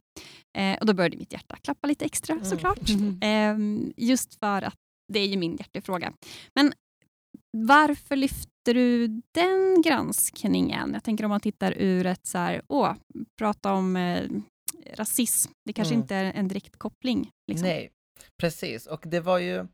Eh, 0.58 0.78
och 0.78 0.86
då 0.86 0.94
började 0.94 1.16
mitt 1.16 1.32
hjärta 1.32 1.56
klappa 1.62 1.86
lite 1.86 2.04
extra 2.04 2.32
mm. 2.32 2.44
såklart. 2.44 2.88
Mm. 2.88 3.20
Eh, 3.26 3.56
just 3.96 4.38
för 4.38 4.62
att 4.62 4.76
det 5.12 5.18
är 5.18 5.26
ju 5.26 5.36
min 5.36 5.56
hjärtefråga. 5.56 6.12
Men 6.54 6.72
varför 7.58 8.16
lyfter 8.16 8.74
du 8.74 9.08
den 9.34 9.82
granskningen? 9.82 10.90
Jag 10.94 11.04
tänker 11.04 11.24
om 11.24 11.30
man 11.30 11.40
tittar 11.40 11.74
ur 11.78 12.06
ett 12.06 12.26
så 12.26 12.38
här, 12.38 12.62
åh, 12.68 12.94
prata 13.38 13.72
om 13.72 13.96
eh, 13.96 14.22
rasism. 14.94 15.52
Det 15.64 15.72
kanske 15.72 15.94
mm. 15.94 16.02
inte 16.02 16.14
är 16.14 16.24
en 16.24 16.48
direkt 16.48 16.76
koppling. 16.76 17.30
Liksom. 17.46 17.68
Nej, 17.68 17.90
precis. 18.40 18.86
Och 18.86 19.02
det 19.04 19.20
var 19.20 19.38
ju 19.38 19.66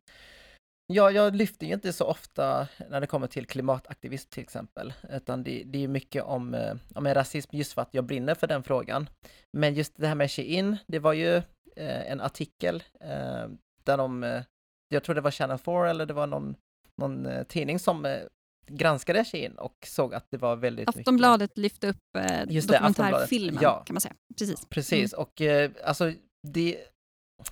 Ja, 0.87 1.11
jag 1.11 1.35
lyfter 1.35 1.67
ju 1.67 1.73
inte 1.73 1.93
så 1.93 2.05
ofta 2.05 2.67
när 2.89 3.01
det 3.01 3.07
kommer 3.07 3.27
till 3.27 3.47
klimataktivism 3.47 4.29
till 4.29 4.43
exempel, 4.43 4.93
utan 5.09 5.43
det, 5.43 5.63
det 5.65 5.83
är 5.83 5.87
mycket 5.87 6.23
om, 6.23 6.53
eh, 6.53 6.75
om 6.95 7.07
rasism 7.07 7.55
just 7.55 7.73
för 7.73 7.81
att 7.81 7.93
jag 7.93 8.05
brinner 8.05 8.35
för 8.35 8.47
den 8.47 8.63
frågan. 8.63 9.09
Men 9.57 9.73
just 9.73 9.93
det 9.95 10.07
här 10.07 10.15
med 10.15 10.31
Shein, 10.31 10.77
det 10.87 10.99
var 10.99 11.13
ju 11.13 11.35
eh, 11.75 12.11
en 12.11 12.21
artikel 12.21 12.83
eh, 12.99 13.47
där 13.83 13.97
de, 13.97 14.23
eh, 14.23 14.43
jag 14.89 15.03
tror 15.03 15.15
det 15.15 15.21
var 15.21 15.31
Channel 15.31 15.57
4 15.57 15.89
eller 15.89 16.05
det 16.05 16.13
var 16.13 16.27
någon, 16.27 16.55
någon 17.01 17.25
eh, 17.25 17.43
tidning 17.43 17.79
som 17.79 18.05
eh, 18.05 18.19
granskade 18.67 19.25
Shein 19.25 19.57
och 19.57 19.75
såg 19.87 20.13
att 20.13 20.25
det 20.31 20.37
var 20.37 20.55
väldigt 20.55 20.89
Aftonbladet 20.89 21.49
mycket... 21.49 21.57
lyfte 21.57 21.87
upp 21.87 22.15
eh, 22.17 22.41
dokumentärfilmen 22.47 23.63
ja. 23.63 23.83
kan 23.85 23.93
man 23.93 24.01
säga. 24.01 24.15
Precis. 24.37 24.65
Precis, 24.65 25.13
mm. 25.13 25.21
och 25.21 25.41
alltså 25.83 26.11
det, 26.47 26.77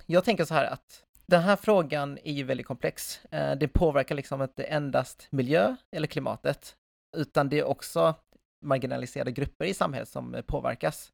jag 0.06 0.24
tänker 0.24 0.45
så 0.45 0.54
här 0.54 0.66
att 0.66 1.04
den 1.31 1.42
här 1.42 1.56
frågan 1.56 2.18
är 2.24 2.33
ju 2.33 2.44
väldigt 2.44 2.68
komplex. 2.68 3.25
Eh, 3.25 3.56
det 3.56 3.68
påverkar 3.68 4.16
liksom 4.16 4.42
inte 4.42 4.63
endast 4.63 5.28
miljö 5.30 5.75
eller 5.92 6.08
klimatet, 6.08 6.75
utan 7.17 7.50
det 7.50 7.60
är 7.60 7.63
också 7.63 8.15
marginaliserade 8.65 9.32
grupper 9.32 9.65
i 9.65 9.74
samhället 9.74 10.10
som 10.10 10.44
påverkas. 10.48 11.12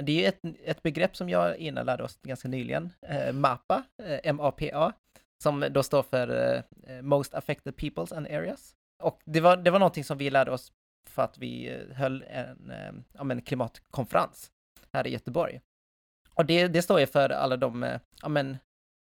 Det 0.00 0.12
är 0.12 0.20
ju 0.20 0.26
ett, 0.26 0.58
ett 0.64 0.82
begrepp 0.82 1.16
som 1.16 1.28
jag 1.28 1.56
innan 1.56 1.86
lärde 1.86 2.02
oss 2.02 2.18
ganska 2.22 2.48
nyligen, 2.48 2.92
eh, 3.02 3.32
MAPA, 3.32 3.82
M-A-P-A, 4.22 4.86
eh, 4.86 5.20
som 5.42 5.66
då 5.70 5.82
står 5.82 6.02
för 6.02 6.62
Most 7.02 7.34
Affected 7.34 7.76
Peoples 7.76 8.12
and 8.12 8.26
Areas. 8.26 8.74
Och 9.02 9.20
det 9.24 9.40
var, 9.40 9.56
det 9.56 9.70
var 9.70 9.78
någonting 9.78 10.04
som 10.04 10.18
vi 10.18 10.30
lärde 10.30 10.50
oss 10.50 10.72
för 11.08 11.22
att 11.22 11.38
vi 11.38 11.80
höll 11.92 12.24
en, 12.28 13.04
en 13.30 13.42
klimatkonferens 13.42 14.50
här 14.92 15.06
i 15.06 15.10
Göteborg. 15.10 15.60
Och 16.34 16.46
det, 16.46 16.68
det 16.68 16.82
står 16.82 17.00
ju 17.00 17.06
för 17.06 17.30
alla 17.30 17.56
de 17.56 17.98
ja, 18.22 18.28
men, 18.28 18.58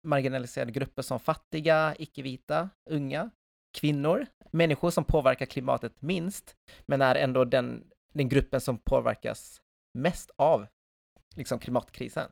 marginaliserade 0.06 0.72
grupper 0.72 1.02
som 1.02 1.20
fattiga, 1.20 1.96
icke-vita, 2.00 2.70
unga, 2.90 3.30
kvinnor, 3.78 4.26
människor 4.52 4.92
som 4.92 5.04
påverkar 5.04 5.46
klimatet 5.46 6.02
minst, 6.02 6.56
men 6.86 7.02
är 7.02 7.16
ändå 7.16 7.46
den, 7.46 7.84
den 8.14 8.30
gruppen 8.30 8.62
som 8.62 8.78
påverkas 8.78 9.62
mest 9.94 10.32
av 10.36 10.68
liksom 11.36 11.60
klimatkrisen. 11.60 12.32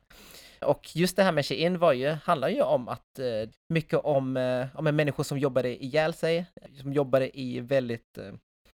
Och 0.60 0.96
just 0.96 1.16
det 1.16 1.22
här 1.22 1.32
med 1.32 1.46
Shein 1.46 1.78
var 1.78 1.92
ju, 1.92 2.08
handlar 2.08 2.48
ju 2.48 2.62
om 2.62 2.88
att 2.88 3.18
eh, 3.18 3.50
mycket 3.68 3.98
om, 3.98 4.36
eh, 4.36 4.66
om 4.74 4.84
människor 4.84 5.24
som 5.24 5.38
jobbade 5.38 5.84
ihjäl 5.84 6.14
sig, 6.14 6.46
som 6.80 6.92
jobbade 6.92 7.40
i 7.40 7.60
väldigt 7.60 8.18
eh, 8.18 8.32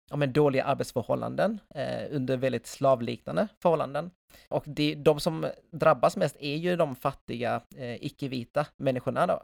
ja, 0.09 0.15
men 0.15 0.33
dåliga 0.33 0.63
arbetsförhållanden 0.63 1.59
eh, 1.75 2.05
under 2.11 2.37
väldigt 2.37 2.67
slavliknande 2.67 3.47
förhållanden. 3.61 4.11
Och 4.49 4.63
det, 4.65 4.95
de 4.95 5.19
som 5.19 5.47
drabbas 5.71 6.17
mest 6.17 6.35
är 6.39 6.55
ju 6.55 6.75
de 6.75 6.95
fattiga, 6.95 7.61
eh, 7.75 8.05
icke-vita 8.05 8.65
människorna 8.77 9.27
då. 9.27 9.43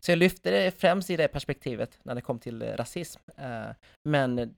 Så 0.00 0.10
jag 0.10 0.18
lyfte 0.18 0.50
det 0.50 0.70
främst 0.80 1.10
i 1.10 1.16
det 1.16 1.28
perspektivet 1.28 1.98
när 2.02 2.14
det 2.14 2.20
kom 2.20 2.38
till 2.38 2.62
rasism. 2.62 3.20
Eh, 3.36 3.74
men 4.08 4.54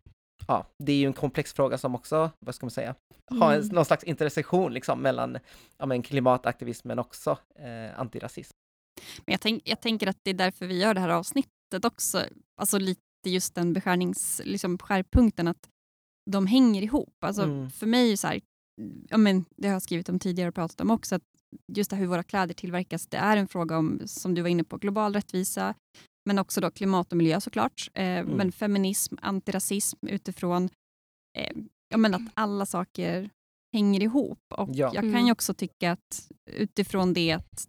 ja, 0.48 0.66
det 0.78 0.92
är 0.92 0.96
ju 0.96 1.06
en 1.06 1.12
komplex 1.12 1.52
fråga 1.52 1.78
som 1.78 1.94
också, 1.94 2.30
vad 2.38 2.54
ska 2.54 2.66
man 2.66 2.70
säga, 2.70 2.94
har 3.30 3.52
en, 3.52 3.60
mm. 3.60 3.75
någon 3.75 3.84
slags 3.84 4.04
intersektion 4.04 4.72
liksom 4.72 5.02
mellan 5.02 5.38
ja, 5.78 5.86
men 5.86 6.02
klimataktivism 6.02 6.88
men 6.88 6.98
också 6.98 7.38
eh, 7.58 8.00
antirasism. 8.00 8.56
Men 9.26 9.32
jag, 9.32 9.40
tänk, 9.40 9.62
jag 9.64 9.80
tänker 9.80 10.06
att 10.06 10.18
det 10.22 10.30
är 10.30 10.34
därför 10.34 10.66
vi 10.66 10.78
gör 10.78 10.94
det 10.94 11.00
här 11.00 11.08
avsnittet 11.08 11.84
också, 11.84 12.22
alltså 12.60 12.78
lite 12.78 13.05
just 13.30 13.54
den 13.54 13.73
beskärnings, 13.73 14.40
liksom 14.45 14.78
skärpunkten 14.78 15.49
att 15.49 15.68
de 16.30 16.47
hänger 16.47 16.83
ihop. 16.83 17.25
Alltså, 17.25 17.42
mm. 17.42 17.71
För 17.71 17.87
mig, 17.87 18.16
så 18.16 18.26
här, 18.26 18.40
ja, 19.09 19.16
men, 19.16 19.45
det 19.56 19.68
har 19.68 19.73
jag 19.73 19.83
skrivit 19.83 20.09
om 20.09 20.18
tidigare 20.18 20.49
och 20.49 20.54
pratat 20.54 20.80
om 20.80 20.90
också, 20.90 21.14
att 21.14 21.23
just 21.73 21.90
det 21.90 21.97
hur 21.97 22.06
våra 22.06 22.23
kläder 22.23 22.54
tillverkas, 22.54 23.06
det 23.06 23.16
är 23.16 23.37
en 23.37 23.49
fråga 23.49 23.78
om, 23.78 24.00
som 24.06 24.35
du 24.35 24.42
var 24.42 24.49
inne 24.49 24.64
på, 24.64 24.76
global 24.76 25.14
rättvisa, 25.14 25.75
men 26.28 26.38
också 26.38 26.61
då 26.61 26.71
klimat 26.71 27.12
och 27.12 27.16
miljö 27.16 27.40
såklart. 27.40 27.90
Eh, 27.95 28.04
mm. 28.04 28.37
Men 28.37 28.52
feminism, 28.52 29.14
antirasism 29.23 30.06
utifrån 30.06 30.68
eh, 31.38 31.56
ja, 31.88 31.97
men 31.97 32.14
att 32.14 32.33
alla 32.35 32.66
saker 32.66 33.30
hänger 33.73 34.02
ihop. 34.02 34.38
Och 34.54 34.68
ja. 34.73 34.90
Jag 34.95 35.02
kan 35.02 35.11
ju 35.11 35.18
mm. 35.18 35.33
också 35.33 35.54
tycka 35.54 35.92
att 35.92 36.28
utifrån 36.50 37.12
det 37.12 37.33
att 37.33 37.68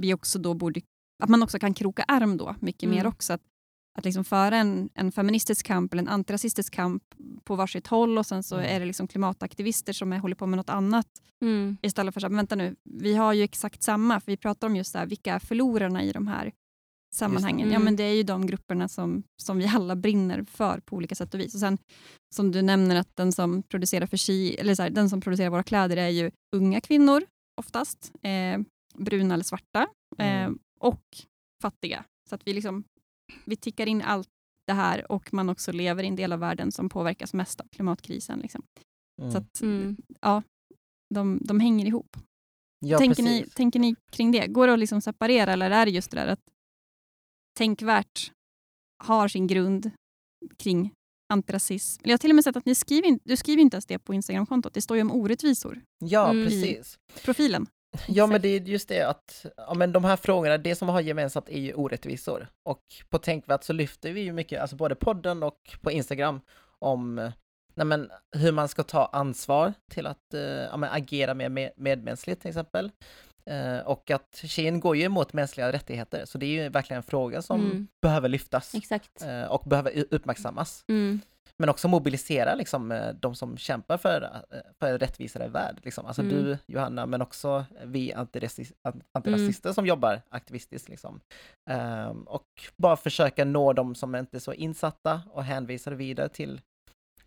vi 0.00 0.14
också 0.14 0.38
då 0.38 0.54
borde 0.54 0.80
att 1.22 1.28
man 1.28 1.42
också 1.42 1.58
kan 1.58 1.74
kroka 1.74 2.02
arm 2.02 2.36
då 2.36 2.56
mycket 2.60 2.82
mm. 2.82 2.96
mer 2.96 3.06
också. 3.06 3.32
Att, 3.32 3.42
att 3.98 4.04
liksom 4.04 4.24
föra 4.24 4.56
en, 4.56 4.90
en 4.94 5.12
feministisk 5.12 5.66
kamp 5.66 5.92
eller 5.92 6.02
en 6.02 6.08
antirasistisk 6.08 6.74
kamp 6.74 7.02
på 7.44 7.56
varsitt 7.56 7.86
håll 7.86 8.18
och 8.18 8.26
sen 8.26 8.42
så 8.42 8.56
mm. 8.56 8.76
är 8.76 8.80
det 8.80 8.86
liksom 8.86 9.08
klimataktivister 9.08 9.92
som 9.92 10.12
är, 10.12 10.18
håller 10.18 10.36
på 10.36 10.46
med 10.46 10.56
något 10.56 10.70
annat. 10.70 11.06
Mm. 11.42 11.76
Istället 11.82 12.14
för 12.14 12.26
att 12.26 12.32
vänta 12.32 12.54
nu, 12.54 12.76
vi 12.84 13.14
har 13.14 13.32
ju 13.32 13.42
exakt 13.42 13.82
samma, 13.82 14.20
för 14.20 14.32
vi 14.32 14.36
pratar 14.36 14.66
om 14.66 14.76
just 14.76 14.92
det 14.92 14.98
här, 14.98 15.06
vilka 15.06 15.34
är 15.34 15.38
förlorarna 15.38 16.02
i 16.02 16.12
de 16.12 16.26
här 16.26 16.52
sammanhangen. 17.14 17.60
Mm. 17.60 17.72
Ja, 17.72 17.78
men 17.78 17.96
det 17.96 18.02
är 18.02 18.14
ju 18.14 18.22
de 18.22 18.46
grupperna 18.46 18.88
som, 18.88 19.22
som 19.42 19.58
vi 19.58 19.66
alla 19.66 19.96
brinner 19.96 20.44
för 20.50 20.80
på 20.80 20.96
olika 20.96 21.14
sätt 21.14 21.34
och 21.34 21.40
vis. 21.40 21.54
Och 21.54 21.60
sen 21.60 21.78
som 22.34 22.52
du 22.52 22.62
nämner 22.62 22.96
att 22.96 23.16
den 23.16 23.32
som 23.32 23.62
producerar 23.62 24.06
för 24.06 24.16
chi, 24.16 24.54
eller 24.54 24.74
så 24.74 24.82
här, 24.82 24.90
den 24.90 25.10
som 25.10 25.20
producerar 25.20 25.50
våra 25.50 25.62
kläder 25.62 25.96
är 25.96 26.08
ju 26.08 26.30
unga 26.56 26.80
kvinnor 26.80 27.24
oftast, 27.60 28.12
eh, 28.22 28.60
bruna 28.94 29.34
eller 29.34 29.44
svarta 29.44 29.86
eh, 30.18 30.42
mm. 30.42 30.58
och 30.80 31.04
fattiga. 31.62 32.04
Så 32.28 32.34
att 32.34 32.46
vi 32.46 32.52
liksom 32.52 32.84
vi 33.44 33.56
tickar 33.56 33.86
in 33.86 34.02
allt 34.02 34.28
det 34.66 34.72
här 34.72 35.12
och 35.12 35.34
man 35.34 35.48
också 35.48 35.72
lever 35.72 36.02
i 36.02 36.06
en 36.06 36.16
del 36.16 36.32
av 36.32 36.38
världen 36.38 36.72
som 36.72 36.88
påverkas 36.88 37.34
mest 37.34 37.60
av 37.60 37.68
klimatkrisen. 37.68 38.38
Liksom. 38.38 38.62
Mm. 39.20 39.32
Så 39.32 39.38
att, 39.38 39.60
mm. 39.60 39.96
ja, 40.20 40.42
de, 41.14 41.38
de 41.42 41.60
hänger 41.60 41.86
ihop. 41.86 42.16
Ja, 42.84 42.98
tänker, 42.98 43.22
ni, 43.22 43.46
tänker 43.54 43.78
ni 43.80 43.96
kring 44.10 44.32
det? 44.32 44.46
Går 44.46 44.66
det 44.66 44.72
att 44.72 44.78
liksom 44.78 45.00
separera 45.00 45.52
eller 45.52 45.70
är 45.70 45.86
det 45.86 45.92
just 45.92 46.10
det 46.10 46.16
där 46.16 46.26
att 46.26 46.40
Tänkvärt 47.54 48.32
har 49.04 49.28
sin 49.28 49.46
grund 49.46 49.90
kring 50.56 50.92
antirasism. 51.32 52.02
Jag 52.04 52.12
har 52.12 52.18
till 52.18 52.30
och 52.30 52.34
med 52.34 52.44
sett 52.44 52.56
att 52.56 52.66
ni 52.66 52.74
skriver, 52.74 53.18
du 53.24 53.36
skriver 53.36 53.62
inte 53.62 53.74
ens 53.74 53.86
det 53.86 53.98
på 53.98 54.14
Instagramkontot. 54.14 54.74
Det 54.74 54.82
står 54.82 54.96
ju 54.96 55.02
om 55.02 55.12
orättvisor. 55.12 55.82
Ja, 55.98 56.30
mm. 56.30 56.46
precis. 56.46 56.98
profilen. 57.24 57.66
Ja, 58.08 58.26
men 58.26 58.40
det 58.40 58.48
är 58.48 58.60
just 58.60 58.88
det 58.88 59.02
att 59.02 59.46
ja, 59.56 59.74
men 59.74 59.92
de 59.92 60.04
här 60.04 60.16
frågorna, 60.16 60.58
det 60.58 60.74
som 60.74 60.88
har 60.88 61.00
gemensamt 61.00 61.48
är 61.48 61.60
ju 61.60 61.74
orättvisor. 61.74 62.48
Och 62.62 62.82
på 63.08 63.18
Tänkvärt 63.18 63.64
så 63.64 63.72
lyfter 63.72 64.12
vi 64.12 64.20
ju 64.20 64.32
mycket, 64.32 64.60
alltså 64.60 64.76
både 64.76 64.94
podden 64.94 65.42
och 65.42 65.76
på 65.80 65.90
Instagram, 65.90 66.40
om 66.78 67.32
nej 67.74 67.86
men, 67.86 68.10
hur 68.36 68.52
man 68.52 68.68
ska 68.68 68.82
ta 68.82 69.04
ansvar 69.04 69.72
till 69.90 70.06
att 70.06 70.34
eh, 70.34 70.40
ja, 70.42 70.76
men, 70.76 70.90
agera 70.92 71.34
mer 71.34 71.48
med, 71.48 71.70
medmänskligt 71.76 72.40
till 72.40 72.48
exempel. 72.48 72.90
Eh, 73.46 73.78
och 73.78 74.10
att 74.10 74.42
Shein 74.44 74.80
går 74.80 74.96
ju 74.96 75.02
emot 75.02 75.32
mänskliga 75.32 75.72
rättigheter, 75.72 76.24
så 76.24 76.38
det 76.38 76.46
är 76.46 76.62
ju 76.62 76.68
verkligen 76.68 76.96
en 76.96 77.02
fråga 77.02 77.42
som 77.42 77.60
mm. 77.60 77.88
behöver 78.02 78.28
lyftas. 78.28 78.74
Eh, 79.22 79.44
och 79.44 79.68
behöver 79.68 80.04
uppmärksammas. 80.10 80.84
Mm. 80.88 81.20
Men 81.62 81.68
också 81.68 81.88
mobilisera 81.88 82.54
liksom, 82.54 82.92
eh, 82.92 83.14
de 83.20 83.34
som 83.34 83.56
kämpar 83.56 83.98
för, 83.98 84.22
eh, 84.50 84.58
för 84.78 84.92
en 84.92 84.98
rättvisare 84.98 85.48
värld. 85.48 85.80
Liksom. 85.82 86.06
Alltså 86.06 86.22
mm. 86.22 86.34
du 86.34 86.58
Johanna, 86.66 87.06
men 87.06 87.22
också 87.22 87.64
vi 87.84 88.12
antirasist, 88.12 88.72
antirasister 89.12 89.68
mm. 89.68 89.74
som 89.74 89.86
jobbar 89.86 90.22
aktivistiskt. 90.28 90.88
Liksom. 90.88 91.20
Um, 91.70 92.22
och 92.22 92.46
bara 92.76 92.96
försöka 92.96 93.44
nå 93.44 93.72
de 93.72 93.94
som 93.94 94.14
inte 94.14 94.36
är 94.36 94.40
så 94.40 94.52
insatta 94.52 95.22
och 95.30 95.44
hänvisa 95.44 95.90
vidare 95.90 96.28
till 96.28 96.60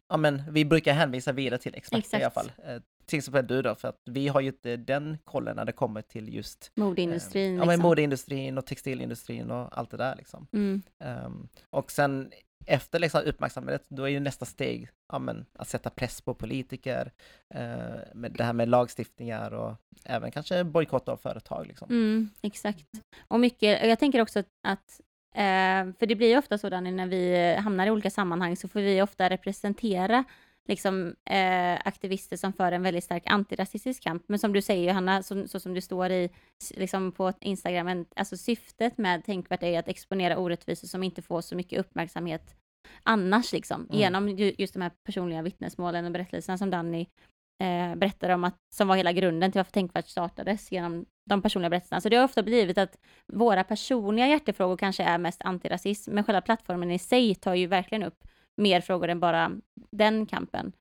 ja 0.09 0.17
men 0.17 0.43
vi 0.49 0.65
brukar 0.65 0.93
hänvisa 0.93 1.31
vidare 1.31 1.59
till 1.59 1.75
experter 1.75 2.19
i 2.19 2.23
alla 2.23 2.31
fall. 2.31 2.51
Eh, 2.65 2.81
till 3.05 3.19
exempel 3.19 3.47
du 3.47 3.61
då, 3.61 3.75
för 3.75 3.87
att 3.87 4.01
vi 4.05 4.27
har 4.27 4.41
ju 4.41 4.47
inte 4.47 4.77
den 4.77 5.17
kollen 5.23 5.55
när 5.55 5.65
det 5.65 5.71
kommer 5.71 6.01
till 6.01 6.33
just 6.33 6.71
modeindustrin. 6.75 7.53
Eh, 7.53 7.53
ja, 7.53 7.59
men 7.59 7.67
liksom. 7.67 7.89
modeindustrin 7.89 8.57
och 8.57 8.65
textilindustrin 8.65 9.51
och 9.51 9.77
allt 9.77 9.91
det 9.91 9.97
där 9.97 10.15
liksom. 10.15 10.47
Mm. 10.53 10.81
Um, 11.25 11.47
och 11.69 11.91
sen 11.91 12.31
efter 12.65 12.99
liksom 12.99 13.21
uppmärksamhet, 13.25 13.85
då 13.87 14.03
är 14.03 14.07
ju 14.07 14.19
nästa 14.19 14.45
steg 14.45 14.89
ja, 15.11 15.19
men, 15.19 15.45
att 15.53 15.67
sätta 15.67 15.89
press 15.89 16.21
på 16.21 16.33
politiker, 16.33 17.11
eh, 17.53 18.13
med 18.13 18.31
det 18.31 18.43
här 18.43 18.53
med 18.53 18.69
lagstiftningar 18.69 19.51
och 19.53 19.75
även 20.03 20.31
kanske 20.31 20.63
bojkotta 20.63 21.11
av 21.11 21.17
företag. 21.17 21.67
Liksom. 21.67 21.89
Mm, 21.89 22.29
exakt. 22.41 22.87
Och 23.27 23.39
mycket, 23.39 23.87
jag 23.87 23.99
tänker 23.99 24.21
också 24.21 24.43
att 24.67 25.01
Eh, 25.35 25.85
för 25.99 26.05
det 26.05 26.15
blir 26.15 26.29
ju 26.29 26.37
ofta 26.37 26.57
så 26.57 26.69
Danny, 26.69 26.91
när 26.91 27.07
vi 27.07 27.55
hamnar 27.55 27.87
i 27.87 27.91
olika 27.91 28.09
sammanhang 28.09 28.55
så 28.55 28.67
får 28.67 28.79
vi 28.79 29.01
ofta 29.01 29.29
representera 29.29 30.23
liksom, 30.67 31.15
eh, 31.25 31.73
aktivister 31.85 32.37
som 32.37 32.53
för 32.53 32.71
en 32.71 32.83
väldigt 32.83 33.03
stark 33.03 33.23
antirasistisk 33.25 34.03
kamp. 34.03 34.23
Men 34.27 34.39
som 34.39 34.53
du 34.53 34.61
säger 34.61 34.87
Johanna, 34.87 35.23
som, 35.23 35.47
så 35.47 35.59
som 35.59 35.73
det 35.73 35.81
står 35.81 36.11
i, 36.11 36.29
liksom 36.75 37.11
på 37.11 37.33
Instagram, 37.41 38.05
alltså 38.15 38.37
syftet 38.37 38.97
med 38.97 39.25
Tänkvärt 39.25 39.63
är 39.63 39.79
att 39.79 39.87
exponera 39.87 40.37
orättvisor 40.37 40.87
som 40.87 41.03
inte 41.03 41.21
får 41.21 41.41
så 41.41 41.55
mycket 41.55 41.79
uppmärksamhet 41.79 42.55
annars, 43.03 43.51
liksom, 43.51 43.81
mm. 43.81 43.99
genom 43.99 44.29
just 44.57 44.73
de 44.73 44.81
här 44.81 44.91
personliga 45.05 45.41
vittnesmålen 45.41 46.05
och 46.05 46.11
berättelserna 46.11 46.57
som 46.57 46.69
Danny 46.69 47.07
eh, 47.63 47.95
berättade 47.95 48.33
om, 48.33 48.43
att, 48.43 48.55
som 48.75 48.87
var 48.87 48.95
hela 48.95 49.11
grunden 49.11 49.51
till 49.51 49.59
varför 49.59 49.71
Tänkvärt 49.71 50.07
startades, 50.07 50.71
genom 50.71 51.05
de 51.29 51.41
personliga 51.41 51.69
berättelserna. 51.69 52.01
Så 52.01 52.09
det 52.09 52.15
har 52.15 52.23
ofta 52.23 52.43
blivit 52.43 52.77
att 52.77 52.97
våra 53.33 53.63
personliga 53.63 54.27
hjärtefrågor 54.27 54.77
kanske 54.77 55.03
är 55.03 55.17
mest 55.17 55.41
antirasism, 55.41 56.13
men 56.13 56.23
själva 56.23 56.41
plattformen 56.41 56.91
i 56.91 56.99
sig 56.99 57.35
tar 57.35 57.53
ju 57.53 57.67
verkligen 57.67 58.03
upp 58.03 58.23
mer 58.55 58.81
frågor 58.81 59.07
än 59.07 59.19
bara 59.19 59.51
den 59.91 60.25
kampen. 60.25 60.71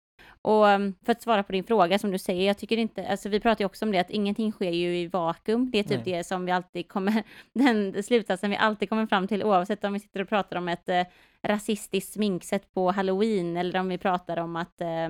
Och 0.43 0.67
um, 0.67 0.95
för 1.05 1.13
att 1.13 1.23
svara 1.23 1.43
på 1.43 1.53
din 1.53 1.65
fråga 1.65 1.99
som 1.99 2.11
du 2.11 2.19
säger, 2.19 2.47
jag 2.47 2.59
tycker 2.59 2.77
inte, 2.77 3.09
alltså 3.09 3.29
vi 3.29 3.41
pratar 3.41 3.63
ju 3.63 3.67
också 3.67 3.85
om 3.85 3.93
det 3.93 3.99
att 3.99 4.11
ingenting 4.11 4.53
sker 4.53 4.71
ju 4.71 4.99
i 4.99 5.07
vakuum. 5.07 5.71
Det 5.71 5.79
är 5.79 5.83
typ 5.83 6.07
Nej. 6.07 6.17
det 6.17 6.25
som 6.25 6.47
vi 6.47 6.53
alltid 6.53 6.89
kommer, 6.89 7.23
den 7.53 8.03
slutsatsen 8.03 8.51
vi 8.51 8.57
alltid 8.57 8.89
kommer 8.89 9.07
fram 9.07 9.29
till 9.29 9.45
oavsett 9.45 9.85
om 9.85 9.93
vi 9.93 10.01
sitter 10.01 10.21
och 10.21 10.29
pratar 10.29 10.57
om 10.57 10.69
ett 10.69 10.89
eh, 10.89 11.05
rasistiskt 11.43 12.13
sminksätt 12.13 12.75
på 12.75 12.91
halloween 12.91 13.57
eller 13.57 13.81
om 13.81 13.89
vi 13.89 13.99
pratar 13.99 14.39
om 14.39 14.57
att 14.57 14.81
eh, 14.81 15.09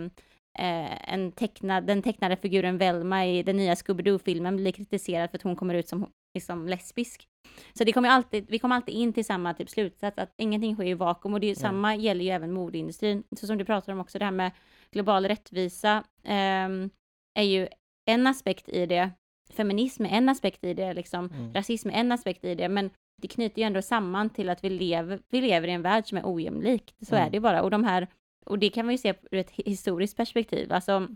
eh, 0.58 1.12
en 1.12 1.32
tecknad, 1.32 1.87
den 1.87 2.02
tecknade 2.02 2.37
figuren 2.37 2.78
Velma 2.78 3.26
i 3.26 3.42
den 3.42 3.56
nya 3.56 3.75
Scooby-Doo-filmen 3.75 4.56
blir 4.56 4.73
kritiserad 4.73 5.30
för 5.30 5.38
att 5.38 5.42
hon 5.42 5.56
kommer 5.56 5.75
ut 5.75 5.88
som 5.88 6.06
liksom, 6.34 6.68
lesbisk. 6.68 7.28
Så 7.78 7.84
det 7.84 7.92
kommer 7.92 8.08
alltid, 8.08 8.46
vi 8.49 8.58
kommer 8.58 8.76
alltid 8.76 8.94
in 8.94 9.12
till 9.12 9.25
samma 9.25 9.54
typ 9.54 9.70
slutsats, 9.70 10.18
att 10.18 10.34
ingenting 10.37 10.75
sker 10.75 10.84
i 10.84 10.94
vakuum 10.94 11.34
och 11.34 11.40
det 11.40 11.46
är, 11.46 11.49
mm. 11.49 11.61
samma 11.61 11.96
gäller 11.96 12.25
ju 12.25 12.30
även 12.30 12.52
modeindustrin. 12.52 13.25
Så 13.40 13.46
som 13.46 13.58
du 13.58 13.64
pratar 13.64 13.92
om 13.92 14.00
också, 14.00 14.18
det 14.18 14.25
här 14.25 14.32
med 14.32 14.50
global 14.90 15.26
rättvisa 15.28 16.04
eh, 16.25 16.68
är 17.38 17.42
ju 17.42 17.68
en 18.06 18.26
aspekt 18.26 18.68
i 18.68 18.87
det, 18.87 19.11
feminism 19.52 20.04
är 20.04 20.11
en 20.11 20.28
aspekt 20.28 20.64
i 20.64 20.75
det, 20.75 20.94
liksom, 20.94 21.30
mm. 21.30 21.54
rasism 21.54 21.88
är 21.88 21.94
en 21.94 22.12
aspekt 22.12 22.44
i 22.44 22.54
det, 22.54 22.68
men 22.68 22.90
det 23.23 23.28
knyter 23.28 23.58
ju 23.58 23.66
ändå 23.66 23.82
samman 23.82 24.30
till 24.30 24.50
att 24.50 24.64
vi 24.64 24.70
lever, 24.70 25.20
vi 25.28 25.40
lever 25.40 25.68
i 25.68 25.70
en 25.70 25.82
värld 25.82 26.06
som 26.06 26.18
är 26.18 26.23
ojämlik. 26.25 26.94
Så 27.00 27.14
mm. 27.14 27.26
är 27.26 27.30
det 27.30 27.40
bara. 27.40 27.62
Och 27.62 27.70
de 27.70 27.84
här 27.84 28.08
och 28.45 28.59
det 28.59 28.71
kan 28.71 28.87
man 28.87 28.95
ju 28.95 28.99
se 28.99 29.15
ur 29.31 29.39
ett 29.39 29.51
historiskt 29.51 30.17
perspektiv. 30.17 30.73
Alltså, 30.73 31.09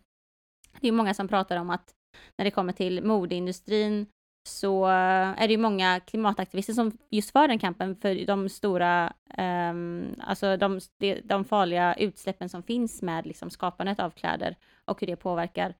det 0.81 0.89
är 0.89 0.93
många 0.93 1.15
som 1.15 1.29
pratar 1.29 1.57
om 1.57 1.71
att 1.71 1.95
när 2.37 2.45
det 2.45 2.51
kommer 2.51 2.73
till 2.73 3.05
modeindustrin 3.05 4.07
så 4.49 4.85
eh, 4.87 5.43
är 5.43 5.49
det 5.49 5.53
ju 5.53 5.59
många 5.59 6.01
klimataktivister 6.01 6.73
som 6.73 6.99
just 7.11 7.31
för 7.31 7.49
den 7.49 7.59
kampen 7.59 7.97
för 7.97 8.27
de 8.27 8.49
stora, 8.49 9.13
um, 9.39 10.15
alltså 10.19 10.57
de, 10.57 10.81
de, 11.25 11.45
farliga 11.45 11.95
utsläppen 11.95 12.49
som 12.49 12.63
finns 12.63 13.03
med 13.03 13.27
liksom 13.27 13.51
skapandet 13.51 14.01
av 14.01 14.11
kläder 14.11 14.57
och 14.85 15.01
hur 15.01 15.07
det 15.07 15.17
påverkar 15.17 15.75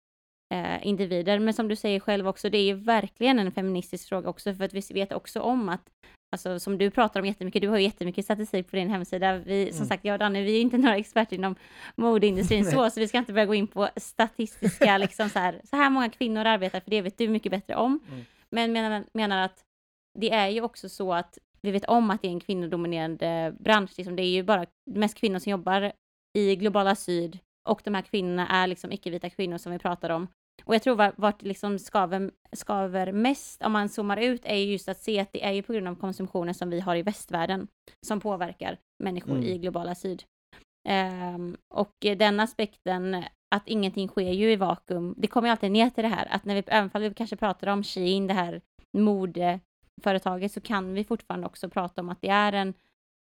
uh, 0.55 0.87
individer. 0.87 1.39
Men 1.39 1.55
som 1.55 1.69
du 1.69 1.77
säger 1.77 2.01
själv 2.01 2.29
också, 2.29 2.51
det 2.51 2.59
är 2.59 2.65
ju 2.65 2.75
verkligen 2.75 3.39
en 3.39 3.53
feministisk 3.53 4.09
fråga 4.09 4.29
också, 4.29 4.55
för 4.55 4.65
att 4.65 4.75
vi 4.75 4.83
vet 4.95 5.13
också 5.13 5.41
om 5.41 5.69
att 5.69 5.91
alltså 6.31 6.61
som 6.61 6.79
du 6.79 6.91
pratar 6.91 7.21
om 7.21 7.27
jättemycket, 7.27 7.63
du 7.63 7.69
har 7.69 7.77
ju 7.77 7.85
jättemycket 7.85 8.25
statistik 8.25 8.71
på 8.71 8.77
din 8.77 8.91
hemsida. 8.91 9.39
Vi, 9.39 9.67
som 9.67 9.77
mm. 9.77 9.89
sagt, 9.89 10.05
jag 10.05 10.13
och 10.13 10.19
Danne, 10.19 10.43
vi 10.43 10.57
är 10.57 10.61
inte 10.61 10.79
några 10.79 10.97
experter 10.97 11.37
inom 11.37 11.55
modeindustrin 11.97 12.65
så, 12.65 12.91
så 12.91 13.01
vi 13.01 13.09
ska 13.09 13.19
inte 13.19 13.33
börja 13.33 13.47
gå 13.47 13.55
in 13.55 13.67
på 13.67 13.89
statistiska, 13.97 14.99
liksom 14.99 15.29
så 15.29 15.39
här, 15.39 15.61
så 15.65 15.77
här 15.77 15.91
många 15.91 16.11
kvinnor 16.11 16.45
arbetar, 16.45 16.81
för 16.81 16.91
det 16.91 17.03
vet 17.03 17.19
du 17.19 17.29
mycket 17.29 17.53
bättre 17.53 17.77
om. 17.77 18.01
Mm. 18.09 18.25
Men 18.51 18.73
menar, 18.73 19.05
menar 19.13 19.45
att 19.45 19.65
det 20.19 20.31
är 20.31 20.49
ju 20.49 20.61
också 20.61 20.89
så 20.89 21.13
att 21.13 21.39
vi 21.61 21.71
vet 21.71 21.85
om 21.85 22.11
att 22.11 22.23
det 22.23 22.29
är 22.29 22.33
en 22.33 22.41
kvinnodominerande 22.41 23.55
bransch, 23.59 23.91
liksom. 23.97 24.17
det 24.17 24.23
är 24.23 24.31
ju 24.31 24.43
bara 24.43 24.67
mest 24.91 25.17
kvinnor 25.17 25.39
som 25.39 25.51
jobbar 25.51 25.93
i 26.39 26.57
globala 26.57 26.95
syd 26.95 27.39
och 27.69 27.81
de 27.85 27.95
här 27.95 28.03
kvinnorna 28.03 28.49
är 28.49 28.67
liksom 28.67 28.93
icke-vita 28.93 29.31
kvinnor 29.31 29.59
som 29.59 29.73
vi 29.73 29.79
pratar 29.79 30.11
om. 30.11 30.29
Och 30.65 30.75
jag 30.75 30.83
tror 30.83 31.13
vart, 31.17 31.43
liksom 31.43 31.79
skaver, 31.79 32.31
skaver 32.53 33.13
mest, 33.13 33.63
om 33.63 33.73
man 33.73 33.89
zoomar 33.89 34.17
ut, 34.17 34.41
är 34.45 34.55
just 34.55 34.89
att 34.89 35.01
se 35.01 35.21
att 35.21 35.33
det 35.33 35.45
är 35.45 35.53
ju 35.53 35.63
på 35.63 35.73
grund 35.73 35.89
av 35.89 35.95
konsumtionen 35.95 36.55
som 36.55 36.71
vi 36.71 36.81
har 36.81 36.97
i 36.97 37.03
västvärlden 37.03 37.69
som 38.07 38.21
påverkar 38.21 38.79
människor 39.05 39.33
mm. 39.33 39.45
i 39.45 39.59
globala 39.59 39.95
syd. 39.95 40.23
Um, 40.89 41.57
och 41.75 41.95
den 42.01 42.41
aspekten, 42.41 43.25
att 43.55 43.69
ingenting 43.69 44.09
sker 44.09 44.33
ju 44.33 44.53
i 44.53 44.57
vakuum, 44.57 45.15
det 45.17 45.27
kommer 45.27 45.51
alltid 45.51 45.71
ner 45.71 45.91
till 45.91 46.05
det 46.05 46.09
här, 46.09 46.29
att 46.31 46.45
när 46.45 46.55
vi, 46.55 46.63
även 46.67 46.91
om 46.95 47.03
vi 47.03 47.15
kanske 47.15 47.37
pratar 47.37 47.67
om 47.67 47.85
Shein, 47.85 48.27
det 48.27 48.35
här 48.35 48.61
modeföretaget, 48.99 50.53
så 50.53 50.61
kan 50.61 50.95
vi 50.95 51.05
fortfarande 51.05 51.47
också 51.47 51.69
prata 51.69 52.01
om 52.01 52.09
att 52.09 52.21
det 52.21 52.29
är 52.29 52.53
en 52.53 52.75